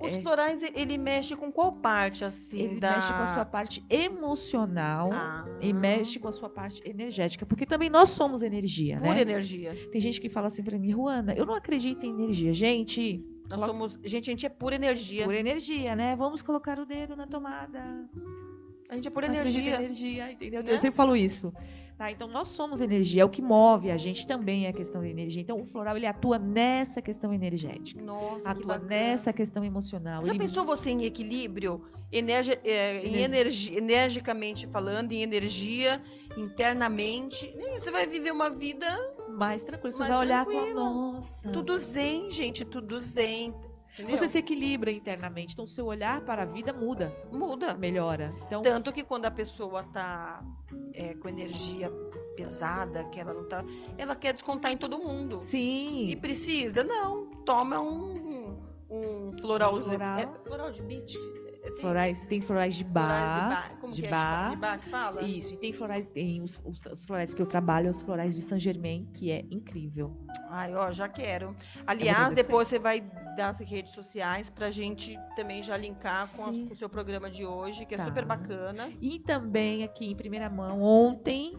Os 0.00 0.12
é. 0.12 0.20
florais, 0.20 0.62
ele 0.62 0.98
mexe 0.98 1.34
com 1.34 1.50
qual 1.50 1.72
parte, 1.72 2.24
assim, 2.24 2.60
Ele 2.60 2.80
da... 2.80 2.92
mexe 2.92 3.08
com 3.08 3.22
a 3.22 3.34
sua 3.34 3.44
parte 3.44 3.84
emocional 3.88 5.10
Ah, 5.12 5.46
e 5.60 5.72
mexe 5.72 6.18
com 6.18 6.28
a 6.28 6.32
sua 6.32 6.48
parte 6.50 6.82
energética, 6.84 7.46
porque 7.46 7.64
também 7.64 7.88
nós 7.88 8.10
somos 8.10 8.42
energia, 8.42 8.96
Pura 8.98 9.14
né? 9.14 9.20
energia. 9.22 9.74
Tem 9.90 10.00
gente 10.00 10.20
que 10.20 10.28
fala 10.28 10.48
assim 10.48 10.62
pra 10.62 10.78
mim, 10.78 10.92
Ruana, 10.92 11.32
eu 11.34 11.46
não 11.46 11.54
acredito 11.54 12.04
em 12.04 12.10
energia. 12.10 12.52
Gente, 12.52 13.24
Nós 13.48 13.60
Coloca- 13.60 13.66
somos... 13.66 14.00
Gente, 14.04 14.28
a 14.28 14.32
gente 14.32 14.44
é 14.44 14.48
pura 14.48 14.74
energia. 14.74 15.24
pura 15.24 15.38
energia, 15.38 15.94
né? 15.94 16.16
Vamos 16.16 16.42
colocar 16.42 16.78
o 16.80 16.84
dedo 16.84 17.14
na 17.14 17.26
tomada. 17.28 17.80
A 18.88 18.94
gente 18.96 19.06
é 19.06 19.10
pura 19.10 19.26
energia. 19.26 19.76
energia, 19.76 20.32
entendeu? 20.32 20.62
Né? 20.62 20.72
Eu 20.72 20.78
sempre 20.78 20.96
falo 20.96 21.16
isso. 21.16 21.52
Tá? 21.96 22.10
Então, 22.10 22.28
nós 22.28 22.48
somos 22.48 22.80
energia, 22.82 23.22
é 23.22 23.24
o 23.24 23.28
que 23.30 23.40
move 23.40 23.90
a 23.90 23.96
gente 23.96 24.26
também 24.26 24.66
é 24.66 24.68
a 24.68 24.72
questão 24.72 25.00
da 25.00 25.08
energia. 25.08 25.40
Então, 25.40 25.58
o 25.60 25.64
floral, 25.64 25.96
ele 25.96 26.06
atua 26.06 26.38
nessa 26.38 27.00
questão 27.00 27.32
energética. 27.32 28.02
Nossa, 28.02 28.44
que 28.44 28.50
atua 28.50 28.66
bacana. 28.74 28.86
nessa 28.88 29.32
questão 29.32 29.64
emocional. 29.64 30.24
Já 30.26 30.30
Ele- 30.30 30.38
pensou 30.38 30.64
você 30.66 30.90
em 30.90 31.04
equilíbrio? 31.04 31.82
Energi 32.12 32.52
é, 32.64 32.98
em 33.02 33.14
Ener- 33.14 33.24
energi 33.24 33.76
energicamente 33.76 34.66
falando, 34.66 35.12
em 35.12 35.22
energia, 35.22 36.00
internamente. 36.36 37.52
Você 37.74 37.90
vai 37.90 38.06
viver 38.06 38.30
uma 38.32 38.50
vida 38.50 38.86
mais 39.30 39.62
tranquilo. 39.62 39.92
Você 39.94 40.00
Mais 40.00 40.10
vai 40.12 40.20
olhar 40.20 40.44
falar, 40.44 40.56
tranquilo. 40.56 40.84
nossa. 40.84 41.50
Tudo 41.50 41.78
zen, 41.78 42.30
gente, 42.30 42.64
tudo 42.64 43.00
zen. 43.00 43.54
Entendeu? 43.98 44.16
Você 44.16 44.28
se 44.28 44.38
equilibra 44.38 44.90
internamente. 44.90 45.54
Então, 45.54 45.66
seu 45.66 45.86
olhar 45.86 46.20
para 46.20 46.42
a 46.42 46.44
vida 46.44 46.72
muda, 46.72 47.10
muda. 47.32 47.74
melhora. 47.74 48.34
Então, 48.46 48.60
Tanto 48.62 48.92
que 48.92 49.02
quando 49.02 49.24
a 49.24 49.30
pessoa 49.30 49.82
tá 49.84 50.44
é, 50.92 51.14
com 51.14 51.28
energia 51.28 51.90
pesada, 52.36 53.04
que 53.04 53.18
ela 53.18 53.32
não 53.32 53.48
tá. 53.48 53.64
Ela 53.96 54.14
quer 54.14 54.34
descontar 54.34 54.70
em 54.70 54.76
todo 54.76 54.98
mundo. 54.98 55.40
sim. 55.42 56.08
E 56.08 56.16
precisa? 56.16 56.84
Não. 56.84 57.26
Toma 57.46 57.80
um, 57.80 58.58
um 58.90 59.32
floralzinho. 59.40 59.96
Floral. 59.96 60.18
É, 60.18 60.26
floral 60.46 60.70
de 60.72 60.82
beach? 60.82 61.18
É, 61.76 61.80
tem 61.80 61.80
Florais, 61.80 62.22
tem 62.22 62.40
florais 62.40 62.74
de 62.74 62.84
florais 62.84 63.24
bar. 63.24 63.48
de 63.48 63.54
bar. 63.54 63.80
Como 63.80 63.92
de 63.92 64.00
que 64.02 64.08
é? 64.08 64.10
bar. 64.10 64.50
De 64.50 64.56
bar 64.56 64.78
que 64.80 64.88
fala? 64.88 65.22
Isso, 65.22 65.54
e 65.54 65.56
tem 65.58 65.72
florais, 65.72 66.06
tem 66.06 66.40
os, 66.42 66.58
os- 66.64 66.80
os 66.86 67.04
florais 67.04 67.34
que 67.34 67.42
eu 67.42 67.46
trabalho, 67.46 67.90
os 67.90 68.02
florais 68.02 68.34
de 68.34 68.42
Saint 68.42 68.60
Germain, 68.62 69.06
que 69.14 69.30
é 69.30 69.44
incrível. 69.50 70.16
Ai, 70.48 70.74
ó, 70.74 70.90
já 70.92 71.08
quero. 71.08 71.48
Eu 71.76 71.82
Aliás, 71.86 72.32
depois 72.32 72.68
você 72.68 72.78
vai 72.78 73.00
dar 73.36 73.50
as 73.50 73.60
redes 73.60 73.92
sociais 73.92 74.48
pra 74.50 74.70
gente 74.70 75.18
também 75.34 75.62
já 75.62 75.76
linkar 75.76 76.28
com, 76.34 76.44
as- 76.46 76.58
com 76.58 76.72
o 76.72 76.76
seu 76.76 76.88
programa 76.88 77.30
de 77.30 77.44
hoje, 77.44 77.84
que 77.84 77.94
é 77.94 77.98
Tá. 77.98 78.04
super 78.04 78.24
bacana. 78.24 78.90
E 79.00 79.18
também 79.20 79.84
aqui 79.84 80.06
em 80.10 80.16
primeira 80.16 80.48
mão, 80.48 80.80
ontem, 80.80 81.58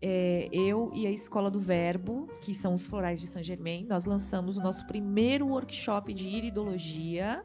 é, 0.00 0.48
eu 0.52 0.92
e 0.94 1.06
a 1.06 1.10
Escola 1.10 1.50
do 1.50 1.58
Verbo, 1.58 2.28
que 2.40 2.54
são 2.54 2.74
os 2.74 2.86
florais 2.86 3.20
de 3.20 3.26
Saint 3.26 3.44
Germain, 3.44 3.84
nós 3.86 4.04
lançamos 4.04 4.56
o 4.56 4.60
nosso 4.62 4.86
primeiro 4.86 5.48
workshop 5.48 6.12
de 6.14 6.28
iridologia. 6.28 7.42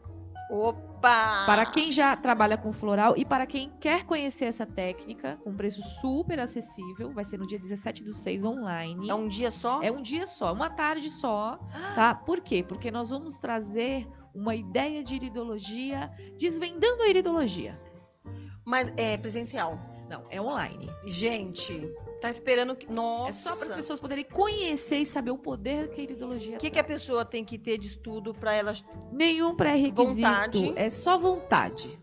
Opa! 0.52 1.45
Para 1.45 1.66
quem 1.66 1.93
já 1.93 2.14
trabalha 2.14 2.58
com 2.58 2.74
floral 2.74 3.16
e 3.16 3.24
para 3.24 3.45
quem 3.47 3.72
quer 3.80 4.04
conhecer 4.04 4.45
essa 4.45 4.66
técnica, 4.66 5.39
com 5.45 5.56
preço 5.56 5.82
super 6.02 6.41
acessível, 6.41 7.10
vai 7.14 7.24
ser 7.24 7.38
no 7.38 7.47
dia 7.47 7.58
17 7.58 8.04
do 8.04 8.14
6 8.14 8.43
online. 8.43 9.10
É 9.10 9.16
um 9.16 9.30
dia 9.30 9.49
só? 9.49 9.82
É 9.82 9.89
um 9.89 10.02
dia 10.02 10.28
só, 10.28 10.52
uma 10.52 10.70
tarde 10.70 11.10
só, 11.10 11.58
tá? 11.95 12.14
Por 12.14 12.41
quê? 12.41 12.62
Porque 12.62 12.91
nós 12.91 13.12
vamos 13.12 13.38
trazer 13.38 14.06
uma 14.36 14.54
ideia 14.54 15.02
de 15.02 15.16
iridologia, 15.16 16.12
desvendando 16.38 17.02
a 17.04 17.08
iridologia. 17.08 17.80
Mas 18.66 18.91
é 18.97 19.18
presencial. 19.18 19.80
Não, 20.10 20.26
é 20.30 20.41
online. 20.41 20.89
Gente, 21.06 21.89
tá 22.22 22.30
esperando 22.30 22.76
que. 22.76 22.89
Nossa! 22.91 23.30
É 23.30 23.34
só 23.34 23.55
para 23.57 23.69
as 23.69 23.76
pessoas 23.76 23.99
poderem 23.99 24.24
conhecer 24.24 24.99
e 24.99 25.05
saber 25.05 25.32
o 25.32 25.38
poder 25.38 25.89
que 25.89 25.99
a 25.99 26.03
iridologia 26.03 26.55
O 26.55 26.59
que, 26.59 26.69
que 26.69 26.80
a 26.80 26.84
pessoa 26.84 27.26
tem 27.26 27.43
que 27.43 27.57
ter 27.57 27.78
de 27.78 27.88
estudo 27.88 28.34
pra 28.34 28.53
ela. 28.53 28.74
Nenhum 29.11 29.55
pré-requisito. 29.55 30.22
Vontade. 30.22 30.74
É 30.76 30.89
só 30.89 31.17
vontade. 31.17 31.99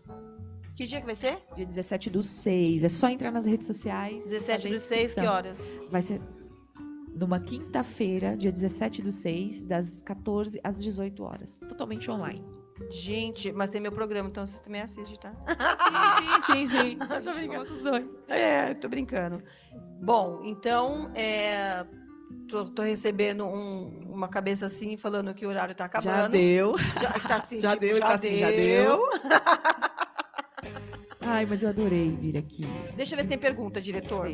Que 0.75 0.85
dia 0.85 0.99
que 0.99 1.05
vai 1.05 1.15
ser? 1.15 1.37
Dia 1.55 1.65
17 1.65 2.09
do 2.09 2.21
6. 2.21 2.83
É 2.83 2.89
só 2.89 3.09
entrar 3.09 3.31
nas 3.31 3.45
redes 3.45 3.65
sociais. 3.65 4.23
17 4.25 4.63
fazer 4.63 4.75
do 4.75 4.79
6, 4.79 5.13
que 5.13 5.25
horas? 5.25 5.81
Vai 5.89 6.01
ser 6.01 6.21
numa 7.15 7.39
quinta-feira, 7.39 8.37
dia 8.37 8.51
17 8.51 9.01
do 9.01 9.11
6, 9.11 9.63
das 9.63 9.91
14 10.05 10.59
às 10.63 10.79
18 10.81 11.21
horas. 11.23 11.57
Totalmente 11.67 12.09
online. 12.09 12.45
Gente, 12.89 13.51
mas 13.51 13.69
tem 13.69 13.81
meu 13.81 13.91
programa, 13.91 14.29
então 14.29 14.45
você 14.47 14.57
também 14.59 14.81
assiste, 14.81 15.19
tá? 15.19 15.33
Sim, 16.41 16.41
sim, 16.41 16.67
sim. 16.67 16.97
Tô 17.23 17.33
brincando. 17.33 17.73
Os 17.73 17.83
dois. 17.83 18.05
É, 18.27 18.73
tô 18.75 18.87
brincando. 18.89 19.43
Bom, 20.01 20.41
então, 20.43 21.11
é, 21.13 21.85
tô, 22.47 22.63
tô 22.65 22.81
recebendo 22.81 23.45
um- 23.45 23.99
uma 24.09 24.27
cabeça 24.29 24.65
assim, 24.65 24.95
falando 24.97 25.33
que 25.33 25.45
o 25.45 25.49
horário 25.49 25.75
tá 25.75 25.85
acabando. 25.85 26.09
Já 26.21 26.27
deu. 26.27 26.75
Já, 27.01 27.11
tá 27.19 27.35
assim, 27.35 27.59
Já 27.61 27.69
tipo, 27.71 27.81
deu, 27.81 27.97
já, 27.97 28.07
tá 28.07 28.13
assim, 28.15 28.29
deu. 28.29 28.39
já 28.39 28.51
deu. 28.51 29.01
Ai, 31.21 31.45
mas 31.45 31.61
eu 31.61 31.69
adorei 31.69 32.09
vir 32.15 32.37
aqui. 32.37 32.65
Deixa 32.95 33.13
eu 33.13 33.17
ver 33.17 33.23
se 33.23 33.29
tem 33.29 33.37
pergunta, 33.37 33.79
diretor. 33.81 34.27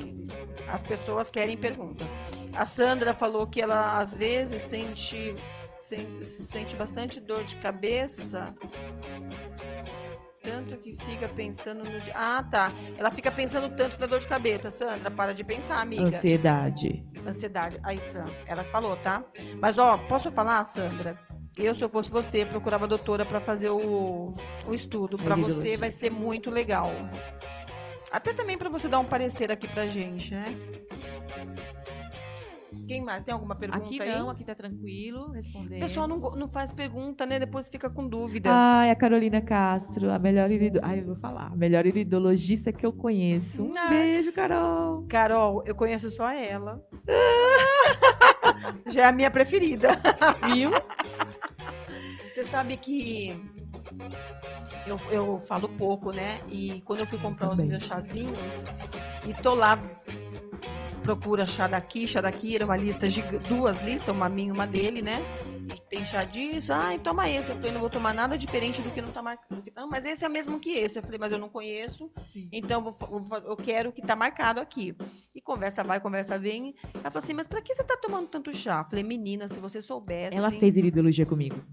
As 0.67 0.81
pessoas 0.83 1.29
querem 1.29 1.57
perguntas. 1.57 2.13
A 2.53 2.63
Sandra 2.65 3.13
falou 3.13 3.45
que 3.47 3.59
ela, 3.61 3.97
às 3.97 4.15
vezes, 4.15 4.61
sente, 4.61 5.15
sen- 5.15 5.35
sente 5.79 6.75
bastante 6.75 7.19
dor 7.19 7.43
de 7.43 7.55
cabeça. 7.57 8.55
Tanto 10.41 10.77
que 10.77 10.93
fica 10.93 11.27
pensando 11.27 11.83
no. 11.83 11.99
di- 12.01 12.11
Ah, 12.13 12.43
tá. 12.49 12.71
Ela 12.97 13.09
fica 13.09 13.31
pensando 13.31 13.75
tanto 13.75 13.99
na 13.99 14.05
dor 14.05 14.19
de 14.19 14.27
cabeça. 14.27 14.69
Sandra, 14.69 15.09
para 15.09 15.33
de 15.33 15.43
pensar, 15.43 15.79
amiga. 15.81 16.03
Ansiedade. 16.05 17.03
Ansiedade. 17.25 17.79
Aí, 17.83 17.99
Sam, 17.99 18.25
ela 18.45 18.63
que 18.63 18.69
falou, 18.69 18.95
tá? 18.97 19.23
Mas, 19.59 19.79
ó, 19.79 19.97
posso 19.97 20.31
falar, 20.31 20.63
Sandra? 20.63 21.19
Eu, 21.57 21.73
se 21.73 21.83
eu 21.83 21.89
fosse 21.89 22.11
você, 22.11 22.45
procurava 22.45 22.85
a 22.85 22.87
doutora 22.87 23.25
para 23.25 23.39
fazer 23.39 23.69
o, 23.69 24.35
o 24.67 24.73
estudo. 24.73 25.17
Para 25.17 25.35
você 25.35 25.75
vai 25.77 25.89
ser 25.89 26.11
muito 26.11 26.51
legal. 26.51 26.91
Até 28.11 28.31
também 28.33 28.57
para 28.57 28.69
você 28.69 28.87
dar 28.87 28.99
um 28.99 29.05
parecer 29.05 29.51
aqui 29.51 29.67
pra 29.67 29.87
gente, 29.87 30.33
né? 30.33 30.55
Quem 32.87 33.01
mais? 33.03 33.23
Tem 33.23 33.33
alguma 33.33 33.55
pergunta 33.55 33.83
Aqui 33.85 34.01
aí? 34.01 34.09
não, 34.15 34.29
aqui 34.29 34.43
tá 34.43 34.53
tranquilo, 34.55 35.31
respondendo. 35.31 35.77
O 35.77 35.81
pessoal 35.81 36.07
não, 36.07 36.19
não 36.35 36.47
faz 36.47 36.71
pergunta, 36.71 37.25
né? 37.25 37.39
Depois 37.39 37.67
fica 37.69 37.89
com 37.89 38.07
dúvida. 38.07 38.49
Ai, 38.53 38.91
a 38.91 38.95
Carolina 38.95 39.41
Castro, 39.41 40.11
a 40.11 40.19
melhor 40.19 40.51
irido... 40.51 40.79
Ai, 40.83 40.99
eu 40.99 41.05
vou 41.05 41.15
falar. 41.15 41.47
A 41.51 41.55
melhor 41.55 41.85
iridologista 41.85 42.71
que 42.71 42.85
eu 42.85 42.93
conheço. 42.93 43.63
Um 43.63 43.75
Ah. 43.77 43.89
beijo, 43.89 44.31
Carol. 44.31 45.05
Carol, 45.07 45.63
eu 45.65 45.73
conheço 45.75 46.09
só 46.11 46.29
ela. 46.31 46.81
Já 48.87 49.01
é 49.01 49.05
a 49.05 49.11
minha 49.11 49.31
preferida. 49.31 49.89
Viu? 50.53 50.69
Você 52.29 52.43
sabe 52.43 52.77
que 52.77 53.35
eu, 54.85 54.99
eu 55.11 55.39
falo 55.39 55.69
pouco, 55.69 56.11
né? 56.11 56.39
E 56.49 56.81
quando 56.81 56.99
eu 56.99 57.07
fui 57.07 57.17
comprar 57.17 57.49
os 57.49 57.61
meus 57.61 57.83
chazinhos, 57.83 58.65
e 59.25 59.33
tô 59.41 59.53
lá, 59.55 59.79
procura 61.05 61.45
chá 61.45 61.67
daqui, 61.67 62.07
chá 62.07 62.19
daqui, 62.19 62.55
era 62.55 62.65
uma 62.65 62.75
lista, 62.75 63.05
duas 63.47 63.79
listas, 63.83 64.13
uma 64.13 64.27
minha 64.27 64.47
e 64.47 64.51
uma 64.51 64.65
dele, 64.65 65.03
né? 65.03 65.21
E 65.71 65.79
tem 65.87 66.03
chá 66.03 66.23
disso, 66.23 66.73
ai, 66.73 66.97
toma 66.97 67.29
esse. 67.29 67.51
Eu 67.51 67.57
falei, 67.57 67.71
não 67.71 67.79
vou 67.79 67.91
tomar 67.91 68.11
nada 68.11 68.35
diferente 68.35 68.81
do 68.81 68.89
que 68.89 69.01
não 69.03 69.11
tá 69.11 69.21
marcado. 69.21 69.63
Não, 69.75 69.87
mas 69.87 70.03
esse 70.03 70.25
é 70.25 70.27
o 70.27 70.31
mesmo 70.31 70.59
que 70.59 70.71
esse. 70.71 70.97
Eu 70.97 71.03
falei, 71.03 71.19
mas 71.19 71.31
eu 71.31 71.37
não 71.37 71.47
conheço, 71.47 72.11
então 72.51 72.81
vou 72.81 72.91
vou 72.91 73.37
eu 73.37 73.55
quero 73.55 73.89
o 73.89 73.93
que 73.93 74.01
tá 74.01 74.15
marcado 74.15 74.59
aqui. 74.59 74.95
E 75.33 75.39
conversa 75.39 75.83
vai, 75.83 75.99
conversa 75.99 76.39
vem. 76.39 76.73
Ela 76.95 77.11
falou 77.11 77.23
assim, 77.23 77.33
mas 77.33 77.47
pra 77.47 77.61
que 77.61 77.73
você 77.73 77.83
tá 77.83 77.95
tomando 77.97 78.27
tanto 78.27 78.51
chá? 78.55 78.81
Eu 78.83 78.89
falei, 78.89 79.03
menina, 79.03 79.47
se 79.47 79.59
você 79.59 79.81
soubesse. 79.81 80.35
Ela 80.35 80.51
fez 80.51 80.75
iridologia 80.75 81.25
comigo. 81.25 81.63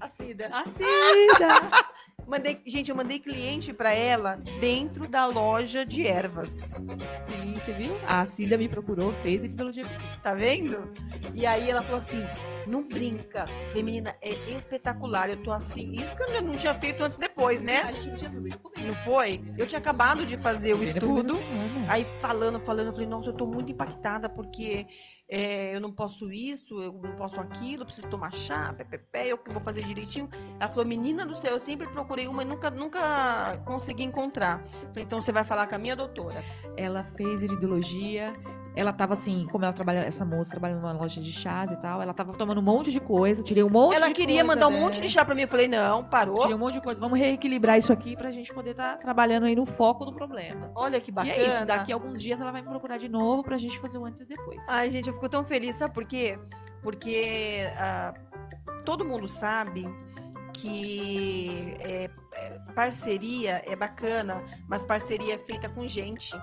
A 0.00 0.08
Cida. 0.08 0.48
A 0.52 0.64
Cida! 0.64 1.88
Mandei, 2.28 2.60
gente, 2.66 2.90
eu 2.90 2.96
mandei 2.96 3.18
cliente 3.18 3.72
pra 3.72 3.94
ela 3.94 4.36
dentro 4.60 5.08
da 5.08 5.24
loja 5.24 5.86
de 5.86 6.06
ervas. 6.06 6.70
Sim, 7.26 7.54
você 7.54 7.72
viu? 7.72 7.96
A 8.06 8.26
Cida 8.26 8.58
me 8.58 8.68
procurou, 8.68 9.14
fez 9.22 9.42
iridologia 9.42 9.84
comigo. 9.84 10.20
Tá 10.22 10.34
vendo? 10.34 10.92
E 11.34 11.46
aí 11.46 11.70
ela 11.70 11.80
falou 11.80 11.96
assim: 11.96 12.22
não 12.66 12.86
brinca. 12.86 13.46
Falei, 13.68 13.82
menina, 13.82 14.14
é 14.20 14.34
espetacular. 14.50 15.30
Eu 15.30 15.42
tô 15.42 15.50
assim. 15.50 15.90
Isso 15.92 16.14
que 16.14 16.22
eu 16.22 16.42
não 16.42 16.54
tinha 16.54 16.74
feito 16.74 17.02
antes 17.02 17.16
e 17.16 17.20
depois, 17.20 17.62
né? 17.62 17.82
Não 18.86 18.94
foi? 18.94 19.42
Eu 19.56 19.66
tinha 19.66 19.78
acabado 19.78 20.26
de 20.26 20.36
fazer 20.36 20.74
o 20.74 20.82
estudo. 20.82 21.38
Aí 21.88 22.04
falando, 22.20 22.60
falando, 22.60 22.88
eu 22.88 22.92
falei, 22.92 23.08
nossa, 23.08 23.30
eu 23.30 23.34
tô 23.34 23.46
muito 23.46 23.72
impactada 23.72 24.28
porque 24.28 24.86
é, 25.30 25.74
eu 25.74 25.80
não 25.80 25.92
posso 25.92 26.32
isso, 26.32 26.80
eu 26.80 26.92
não 26.92 27.14
posso 27.14 27.38
aquilo, 27.38 27.84
preciso 27.84 28.08
tomar 28.08 28.32
chá, 28.32 28.72
pé, 28.72 28.84
pé, 28.84 28.98
pé, 28.98 29.26
eu 29.28 29.36
que 29.36 29.52
vou 29.52 29.60
fazer 29.60 29.84
direitinho. 29.84 30.28
Ela 30.58 30.68
falou, 30.68 30.86
menina 30.86 31.26
do 31.26 31.34
céu, 31.34 31.52
eu 31.52 31.58
sempre 31.58 31.86
procurei 31.90 32.26
uma 32.26 32.42
e 32.42 32.46
nunca, 32.46 32.70
nunca 32.70 33.58
consegui 33.66 34.04
encontrar. 34.04 34.64
Falei, 34.88 35.04
então 35.04 35.20
você 35.20 35.30
vai 35.30 35.44
falar 35.44 35.66
com 35.66 35.74
a 35.74 35.78
minha 35.78 35.94
doutora. 35.94 36.42
Ela 36.76 37.04
fez 37.16 37.42
iridologia. 37.42 38.32
Ela 38.78 38.92
tava 38.92 39.14
assim, 39.14 39.44
como 39.50 39.64
ela 39.64 39.74
trabalha, 39.74 40.04
essa 40.04 40.24
moça 40.24 40.52
trabalha 40.52 40.76
numa 40.76 40.92
loja 40.92 41.20
de 41.20 41.32
chás 41.32 41.72
e 41.72 41.76
tal, 41.78 42.00
ela 42.00 42.14
tava 42.14 42.32
tomando 42.34 42.60
um 42.60 42.62
monte 42.62 42.92
de 42.92 43.00
coisa, 43.00 43.42
tirei 43.42 43.64
um 43.64 43.68
monte 43.68 43.96
Ela 43.96 44.12
queria 44.12 44.44
mandar 44.44 44.68
um 44.68 44.70
monte 44.70 45.00
de 45.00 45.08
chá 45.08 45.24
pra 45.24 45.34
mim. 45.34 45.42
Eu 45.42 45.48
falei, 45.48 45.66
não, 45.66 46.04
parou. 46.04 46.38
Tirei 46.38 46.54
um 46.54 46.58
monte 46.58 46.74
de 46.74 46.80
coisa. 46.80 47.00
Vamos 47.00 47.18
reequilibrar 47.18 47.76
isso 47.76 47.92
aqui 47.92 48.16
pra 48.16 48.30
gente 48.30 48.54
poder 48.54 48.70
estar 48.70 48.96
trabalhando 48.98 49.46
aí 49.46 49.56
no 49.56 49.66
foco 49.66 50.04
do 50.04 50.12
problema. 50.12 50.70
Olha 50.76 51.00
que 51.00 51.10
bacana. 51.10 51.34
E 51.34 51.40
é 51.40 51.48
isso, 51.48 51.66
daqui 51.66 51.90
a 51.90 51.96
alguns 51.96 52.22
dias 52.22 52.40
ela 52.40 52.52
vai 52.52 52.62
me 52.62 52.68
procurar 52.68 52.98
de 52.98 53.08
novo 53.08 53.42
pra 53.42 53.58
gente 53.58 53.76
fazer 53.80 53.98
o 53.98 54.04
antes 54.04 54.20
e 54.20 54.24
depois. 54.24 54.62
Ai, 54.68 54.88
gente, 54.92 55.08
eu 55.08 55.12
fico 55.12 55.28
tão 55.28 55.42
feliz, 55.42 55.74
sabe 55.74 55.92
por 55.92 56.04
quê? 56.04 56.38
Porque 56.80 57.68
ah, 57.76 58.14
todo 58.84 59.04
mundo 59.04 59.26
sabe 59.26 59.92
que 60.52 61.76
é, 61.80 62.10
é, 62.32 62.58
parceria 62.74 63.62
é 63.66 63.74
bacana, 63.74 64.42
mas 64.66 64.82
parceria 64.82 65.34
é 65.34 65.38
feita 65.38 65.68
com 65.68 65.86
gente. 65.86 66.34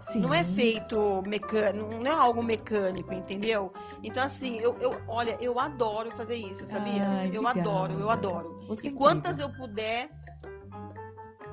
Sim. 0.00 0.20
Não 0.20 0.32
é 0.32 0.44
feito 0.44 1.22
mecânico, 1.26 1.90
não 1.90 2.06
é 2.06 2.10
algo 2.10 2.42
mecânico, 2.42 3.12
entendeu? 3.12 3.72
Então, 4.02 4.22
assim, 4.22 4.58
eu, 4.58 4.76
eu 4.78 5.00
olha, 5.08 5.36
eu 5.40 5.58
adoro 5.58 6.10
fazer 6.12 6.36
isso, 6.36 6.66
sabia? 6.66 7.06
Ai, 7.06 7.30
eu 7.32 7.46
adoro, 7.46 7.94
eu 7.94 8.10
adoro. 8.10 8.64
Você 8.68 8.88
E 8.88 8.90
quantas 8.90 9.38
eu 9.38 9.50
puder, 9.50 10.10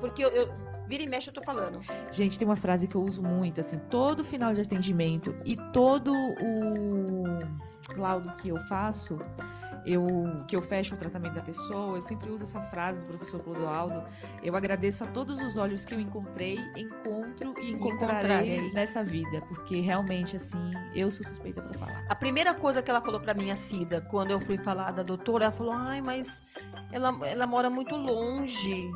porque 0.00 0.24
eu, 0.24 0.28
eu 0.30 0.64
vira 0.86 1.02
e 1.02 1.08
mexe, 1.08 1.30
eu 1.30 1.34
tô 1.34 1.42
falando. 1.42 1.80
Gente, 2.10 2.38
tem 2.38 2.46
uma 2.46 2.56
frase 2.56 2.86
que 2.86 2.94
eu 2.94 3.02
uso 3.02 3.22
muito, 3.22 3.60
assim, 3.60 3.78
todo 3.90 4.24
final 4.24 4.52
de 4.52 4.60
atendimento 4.60 5.34
e 5.44 5.56
todo 5.72 6.12
o 6.12 7.94
laudo 7.96 8.34
que 8.36 8.48
eu 8.48 8.58
faço, 8.66 9.18
eu, 9.86 10.06
que 10.48 10.56
eu 10.56 10.62
fecho 10.62 10.94
o 10.94 10.98
tratamento 10.98 11.34
da 11.34 11.42
pessoa, 11.42 11.96
eu 11.96 12.02
sempre 12.02 12.30
uso 12.30 12.44
essa 12.44 12.60
frase 12.62 13.00
do 13.02 13.08
professor 13.08 13.40
Clodoaldo. 13.40 14.02
Eu 14.42 14.56
agradeço 14.56 15.04
a 15.04 15.06
todos 15.08 15.40
os 15.40 15.56
olhos 15.56 15.84
que 15.84 15.94
eu 15.94 16.00
encontrei, 16.00 16.58
encontro 16.76 17.54
e 17.60 17.72
encontrarei, 17.72 17.76
Encontrarei. 17.82 18.72
nessa 18.72 19.02
vida, 19.04 19.40
porque 19.48 19.80
realmente, 19.80 20.36
assim, 20.36 20.70
eu 20.94 21.10
sou 21.10 21.24
suspeita 21.26 21.60
para 21.62 21.78
falar. 21.78 22.04
A 22.08 22.14
primeira 22.14 22.54
coisa 22.54 22.82
que 22.82 22.90
ela 22.90 23.00
falou 23.00 23.20
pra 23.20 23.34
mim, 23.34 23.50
a 23.50 23.56
Cida, 23.56 24.00
quando 24.00 24.30
eu 24.30 24.40
fui 24.40 24.56
falar 24.58 24.92
da 24.92 25.02
doutora, 25.02 25.44
ela 25.44 25.52
falou: 25.52 25.72
ai, 25.74 26.00
mas 26.00 26.42
ela, 26.92 27.12
ela 27.26 27.46
mora 27.46 27.68
muito 27.68 27.94
longe. 27.94 28.90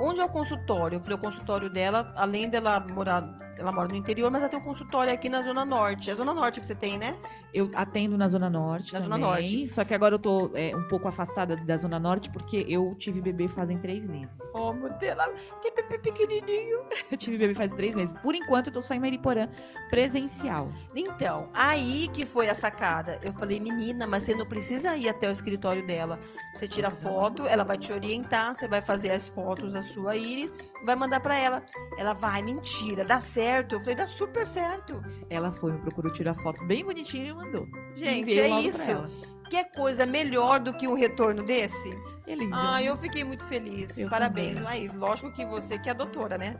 Onde 0.00 0.20
é 0.20 0.24
o 0.24 0.28
consultório? 0.28 0.96
Eu 0.96 1.00
falei: 1.00 1.16
o 1.16 1.20
consultório 1.20 1.68
dela, 1.70 2.12
além 2.16 2.48
dela 2.48 2.80
morar. 2.92 3.43
Ela 3.58 3.72
mora 3.72 3.88
no 3.88 3.96
interior, 3.96 4.30
mas 4.30 4.42
ela 4.42 4.50
tem 4.50 4.58
um 4.58 4.62
consultório 4.62 5.12
aqui 5.12 5.28
na 5.28 5.42
Zona 5.42 5.64
Norte. 5.64 6.10
É 6.10 6.12
a 6.12 6.16
Zona 6.16 6.34
Norte 6.34 6.60
que 6.60 6.66
você 6.66 6.74
tem, 6.74 6.98
né? 6.98 7.16
Eu 7.52 7.70
atendo 7.74 8.18
na 8.18 8.26
Zona 8.26 8.50
Norte 8.50 8.92
Na 8.92 9.00
Zona 9.00 9.14
também, 9.14 9.30
Norte. 9.30 9.68
só 9.68 9.84
que 9.84 9.94
agora 9.94 10.16
eu 10.16 10.18
tô 10.18 10.50
é, 10.54 10.74
um 10.76 10.82
pouco 10.88 11.06
afastada 11.06 11.54
da 11.54 11.76
Zona 11.76 12.00
Norte, 12.00 12.28
porque 12.30 12.66
eu 12.68 12.94
tive 12.98 13.20
bebê 13.20 13.46
fazem 13.46 13.78
três 13.78 14.04
meses. 14.04 14.36
Oh, 14.54 14.72
meu 14.72 14.90
Deus, 14.98 15.16
tem 15.62 15.72
bebê 15.74 15.98
pequenininho. 15.98 16.80
Eu 17.10 17.16
tive 17.16 17.38
bebê 17.38 17.54
faz 17.54 17.72
três 17.74 17.94
meses. 17.94 18.14
Por 18.22 18.34
enquanto, 18.34 18.68
eu 18.68 18.72
tô 18.72 18.80
só 18.80 18.94
em 18.94 18.98
Mariporã, 19.00 19.48
presencial. 19.88 20.68
Então, 20.94 21.48
aí 21.54 22.08
que 22.08 22.24
foi 22.24 22.48
a 22.48 22.54
sacada. 22.54 23.18
Eu 23.22 23.32
falei, 23.32 23.60
menina, 23.60 24.06
mas 24.06 24.24
você 24.24 24.34
não 24.34 24.46
precisa 24.46 24.96
ir 24.96 25.08
até 25.08 25.28
o 25.28 25.32
escritório 25.32 25.86
dela. 25.86 26.18
Você 26.52 26.66
tira 26.66 26.90
foto, 26.90 27.46
ela 27.46 27.62
vai 27.64 27.76
te 27.76 27.92
orientar, 27.92 28.54
você 28.54 28.66
vai 28.66 28.80
fazer 28.80 29.10
as 29.10 29.28
fotos 29.28 29.72
da 29.72 29.82
sua 29.82 30.16
íris, 30.16 30.52
vai 30.84 30.96
mandar 30.96 31.20
pra 31.20 31.36
ela. 31.36 31.62
Ela 31.98 32.14
vai, 32.14 32.42
mentira, 32.42 33.04
dá 33.04 33.20
certo. 33.20 33.43
Eu 33.74 33.80
falei, 33.80 33.94
dá 33.94 34.06
super 34.06 34.46
certo. 34.46 35.02
Ela 35.28 35.52
foi, 35.52 35.72
me 35.72 35.78
procurou 35.78 36.12
tirar 36.12 36.34
foto 36.36 36.64
bem 36.66 36.84
bonitinha 36.84 37.30
e 37.30 37.34
mandou. 37.34 37.66
Gente, 37.94 38.38
é 38.38 38.48
isso. 38.60 38.90
ela. 38.90 39.08
Quer 39.50 39.70
coisa 39.72 40.06
melhor 40.06 40.58
do 40.60 40.72
que 40.72 40.88
um 40.88 40.94
retorno 40.94 41.42
desse? 41.42 41.90
É 42.26 42.34
lindo. 42.34 42.54
Ah, 42.54 42.82
eu 42.82 42.96
fiquei 42.96 43.22
muito 43.22 43.44
feliz. 43.44 43.96
Eu 43.98 44.08
Parabéns. 44.08 44.58
também. 44.60 44.68
Aí, 44.72 44.88
lógico 44.88 45.30
que 45.32 45.44
você 45.44 45.78
que 45.78 45.88
é 45.88 45.92
a 45.92 45.94
doutora, 45.94 46.38
né? 46.38 46.56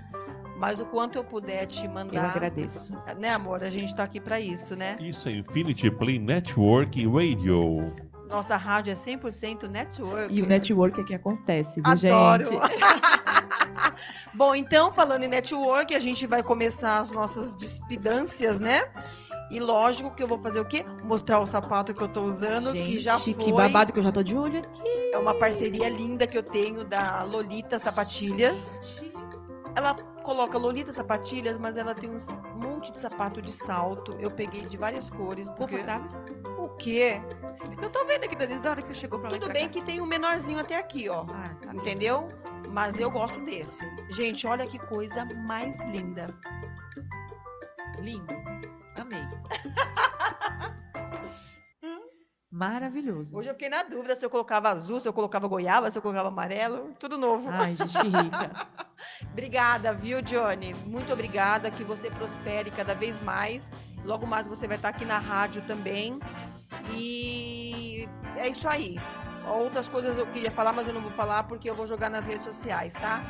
Mas 0.59 0.78
o 0.81 0.86
quanto 0.86 1.16
eu 1.16 1.24
puder 1.24 1.66
te 1.66 1.86
Eu 1.86 1.90
mandar. 1.93 2.31
agradeço. 2.31 2.93
Né, 3.19 3.31
amor? 3.31 3.62
A 3.65 3.70
gente 3.70 3.94
tá 3.94 4.05
aqui 4.05 4.20
pra 4.20 4.39
isso, 4.39 4.77
né? 4.77 4.97
Isso 5.01 5.28
é 5.28 5.32
Infinity 5.32 5.90
Play 5.90 6.19
Network 6.19 7.05
Radio. 7.06 7.93
Nossa 8.29 8.57
rádio 8.57 8.91
é 8.91 8.95
100% 8.95 9.69
network. 9.69 10.35
E 10.35 10.43
o 10.43 10.47
network 10.47 11.01
é 11.01 11.05
que 11.05 11.15
acontece, 11.15 11.81
viu, 11.81 11.93
Adoro. 11.93 12.45
gente? 12.45 12.61
Bom, 14.35 14.55
então, 14.55 14.91
falando 14.91 15.25
em 15.25 15.29
network, 15.29 15.95
a 15.95 15.99
gente 15.99 16.27
vai 16.27 16.43
começar 16.43 17.01
as 17.01 17.11
nossas 17.11 17.55
despidâncias, 17.55 18.61
né? 18.61 18.83
E 19.51 19.61
lógico 19.61 20.11
que 20.11 20.23
eu 20.23 20.29
vou 20.29 20.39
fazer 20.39 20.61
o 20.61 20.65
quê? 20.65 20.85
Mostrar 21.05 21.39
o 21.39 21.47
sapato 21.47 21.93
que 21.93 22.03
eu 22.03 22.09
tô 22.09 22.23
usando, 22.23 22.73
Gente, 22.73 22.91
que 22.91 22.99
já 22.99 23.19
foi. 23.19 23.35
que 23.35 23.53
babado 23.53 23.93
que 23.93 23.99
eu 23.99 24.03
já 24.03 24.11
tô 24.11 24.23
de 24.23 24.37
olho 24.37 24.59
aqui. 24.59 24.83
É 25.13 25.19
uma 25.19 25.35
parceria 25.35 25.89
linda 25.89 26.27
que 26.27 26.37
eu 26.37 26.43
tenho 26.43 26.83
da 26.83 27.23
Lolita 27.23 27.79
Sapatilhas. 27.79 28.81
Ela 29.77 29.95
coloca 30.23 30.57
Lolita 30.57 30.93
Sapatilhas, 30.93 31.59
mas 31.59 31.77
ela 31.77 31.95
tem 31.95 32.11
um 32.11 32.67
monte 32.67 32.93
de 32.93 32.99
sapato 32.99 33.43
de 33.43 33.51
salto. 33.51 34.17
Eu 34.19 34.31
peguei 34.31 34.65
de 34.67 34.77
várias 34.77 35.11
cores, 35.11 35.49
porque... 35.51 35.77
O 36.59 36.69
quê? 36.77 37.21
Eu 37.83 37.91
tô 37.91 38.05
vendo 38.07 38.25
aqui 38.25 38.35
desde 38.35 38.67
a 38.67 38.71
hora 38.71 38.81
que 38.81 38.89
você 38.89 38.95
chegou 38.95 39.19
pra 39.19 39.31
lá. 39.31 39.39
Tudo 39.39 39.53
bem 39.53 39.67
cá. 39.67 39.73
que 39.73 39.83
tem 39.83 40.01
um 40.01 40.07
menorzinho 40.07 40.59
até 40.59 40.79
aqui, 40.79 41.09
ó. 41.09 41.27
Ah, 41.31 41.55
tá 41.61 41.73
bem. 41.73 41.81
Entendeu? 41.81 42.27
Mas 42.71 42.99
eu 42.99 43.11
gosto 43.11 43.39
desse. 43.45 43.85
Gente, 44.11 44.47
olha 44.47 44.67
que 44.67 44.79
coisa 44.79 45.27
mais 45.47 45.83
linda. 45.85 46.27
Lindo. 47.99 48.35
Amei. 48.97 49.23
Maravilhoso. 52.55 53.37
Hoje 53.37 53.51
eu 53.51 53.55
fiquei 53.55 53.69
na 53.69 53.83
dúvida 53.83 54.15
se 54.15 54.25
eu 54.25 54.31
colocava 54.31 54.69
azul, 54.71 55.01
se 55.01 55.09
eu 55.09 55.13
colocava 55.13 55.49
goiaba, 55.49 55.91
se 55.91 55.99
eu 55.99 56.03
colocava 56.03 56.29
amarelo. 56.29 56.95
Tudo 57.01 57.19
novo. 57.19 57.51
Ai, 57.51 57.75
gente 57.75 57.99
rica. 57.99 58.69
Obrigada, 59.33 59.93
viu, 59.93 60.23
Johnny? 60.23 60.73
Muito 60.87 61.13
obrigada. 61.13 61.69
Que 61.69 61.83
você 61.83 62.13
prospere 62.13 62.71
cada 62.71 62.95
vez 62.95 63.19
mais. 63.19 63.73
Logo 64.05 64.25
mais 64.25 64.47
você 64.47 64.69
vai 64.69 64.77
estar 64.77 64.91
aqui 64.91 65.05
na 65.05 65.19
rádio 65.19 65.63
também. 65.63 66.21
E 66.93 68.09
é 68.37 68.47
isso 68.47 68.69
aí. 68.69 69.01
Outras 69.49 69.89
coisas 69.89 70.17
eu 70.17 70.27
queria 70.29 70.51
falar, 70.51 70.73
mas 70.73 70.87
eu 70.87 70.95
não 70.95 71.01
vou 71.01 71.11
falar 71.11 71.43
porque 71.43 71.69
eu 71.69 71.75
vou 71.75 71.89
jogar 71.89 72.09
nas 72.09 72.29
redes 72.29 72.45
sociais, 72.45 72.95
tá? 72.95 73.21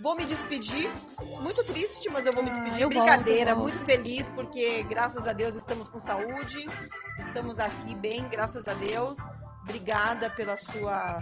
Vou 0.00 0.16
me 0.16 0.24
despedir. 0.24 0.90
Muito 1.42 1.62
triste, 1.64 2.08
mas 2.10 2.24
eu 2.26 2.32
vou 2.32 2.42
me 2.42 2.50
Ah, 2.50 2.52
despedir. 2.52 2.80
eu 2.82 2.88
Brincadeira, 2.88 3.54
volto, 3.54 3.72
muito 3.72 3.84
feliz 3.84 4.28
porque 4.30 4.82
graças 4.84 5.26
a 5.28 5.32
Deus 5.32 5.54
estamos 5.56 5.88
com 5.88 6.00
saúde. 6.00 6.66
Estamos 7.18 7.58
aqui 7.58 7.94
bem, 7.94 8.26
graças 8.28 8.66
a 8.66 8.74
Deus. 8.74 9.18
Obrigada 9.62 10.30
pela 10.30 10.56
sua 10.56 11.18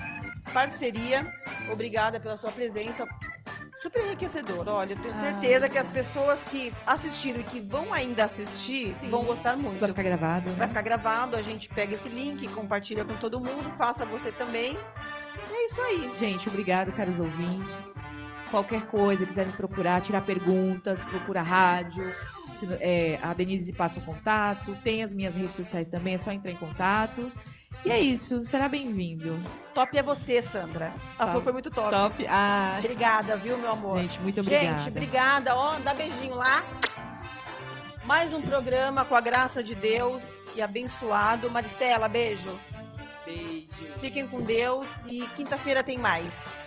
parceria. 0.52 1.26
Obrigada 1.72 2.20
pela 2.20 2.36
sua 2.36 2.50
presença. 2.52 3.06
Super 3.82 4.04
enriquecedor. 4.06 4.68
Olha, 4.68 4.92
eu 4.94 4.96
tenho 4.98 5.14
Ah. 5.14 5.20
certeza 5.20 5.68
que 5.68 5.78
as 5.78 5.86
pessoas 5.88 6.42
que 6.44 6.72
assistiram 6.86 7.40
e 7.40 7.44
que 7.44 7.60
vão 7.60 7.92
ainda 7.92 8.24
assistir 8.24 8.94
Sim. 8.98 9.08
vão 9.08 9.24
gostar 9.24 9.56
muito. 9.56 9.78
Vai 9.78 9.88
ficar 9.90 10.02
gravado. 10.02 10.50
Vai 10.50 10.60
né? 10.60 10.66
ficar 10.68 10.82
gravado, 10.82 11.36
a 11.36 11.42
gente 11.42 11.68
pega 11.68 11.94
esse 11.94 12.08
link, 12.08 12.46
compartilha 12.48 13.04
com 13.04 13.14
todo 13.16 13.38
mundo, 13.40 13.70
faça 13.76 14.04
você 14.04 14.32
também. 14.32 14.76
E 15.48 15.52
é 15.54 15.66
isso 15.66 15.80
aí. 15.80 16.12
Gente, 16.18 16.48
obrigado, 16.48 16.92
caros 16.92 17.18
ouvintes. 17.20 17.76
Qualquer 18.50 18.86
coisa, 18.86 19.26
quiser 19.26 19.46
me 19.46 19.52
procurar, 19.52 20.00
tirar 20.00 20.22
perguntas, 20.22 21.02
procura 21.04 21.40
a 21.40 21.42
rádio. 21.42 22.14
Se- 22.58 22.66
é, 22.80 23.18
a 23.22 23.34
Denise 23.34 23.72
passa 23.72 23.98
o 23.98 24.02
contato. 24.02 24.74
Tem 24.82 25.02
as 25.02 25.12
minhas 25.12 25.34
redes 25.34 25.52
sociais 25.54 25.86
também, 25.88 26.14
é 26.14 26.18
só 26.18 26.32
entrar 26.32 26.50
em 26.50 26.56
contato. 26.56 27.30
E 27.84 27.90
é 27.90 28.00
isso, 28.00 28.44
será 28.44 28.68
bem-vindo. 28.68 29.38
Top 29.74 29.96
é 29.96 30.02
você, 30.02 30.40
Sandra. 30.42 30.92
Tá. 31.16 31.32
que 31.34 31.40
foi 31.42 31.52
muito 31.52 31.70
top. 31.70 31.90
Top. 31.90 32.26
Ah, 32.28 32.76
Obrigada, 32.78 33.36
viu, 33.36 33.56
meu 33.58 33.70
amor? 33.70 34.00
gente, 34.00 34.18
muito 34.20 34.40
obrigada. 34.40 34.78
Gente, 34.78 34.88
obrigada. 34.88 35.54
Ó, 35.54 35.78
dá 35.78 35.94
beijinho 35.94 36.34
lá. 36.34 36.64
Mais 38.04 38.32
um 38.32 38.40
programa 38.40 39.04
com 39.04 39.14
a 39.14 39.20
graça 39.20 39.62
de 39.62 39.74
Deus 39.74 40.38
e 40.56 40.62
abençoado. 40.62 41.50
Maristela, 41.50 42.08
beijo. 42.08 42.58
Beijo. 43.24 43.68
Fiquem 44.00 44.26
com 44.26 44.42
Deus 44.42 45.00
e 45.06 45.26
quinta-feira 45.36 45.82
tem 45.84 45.98
mais. 45.98 46.66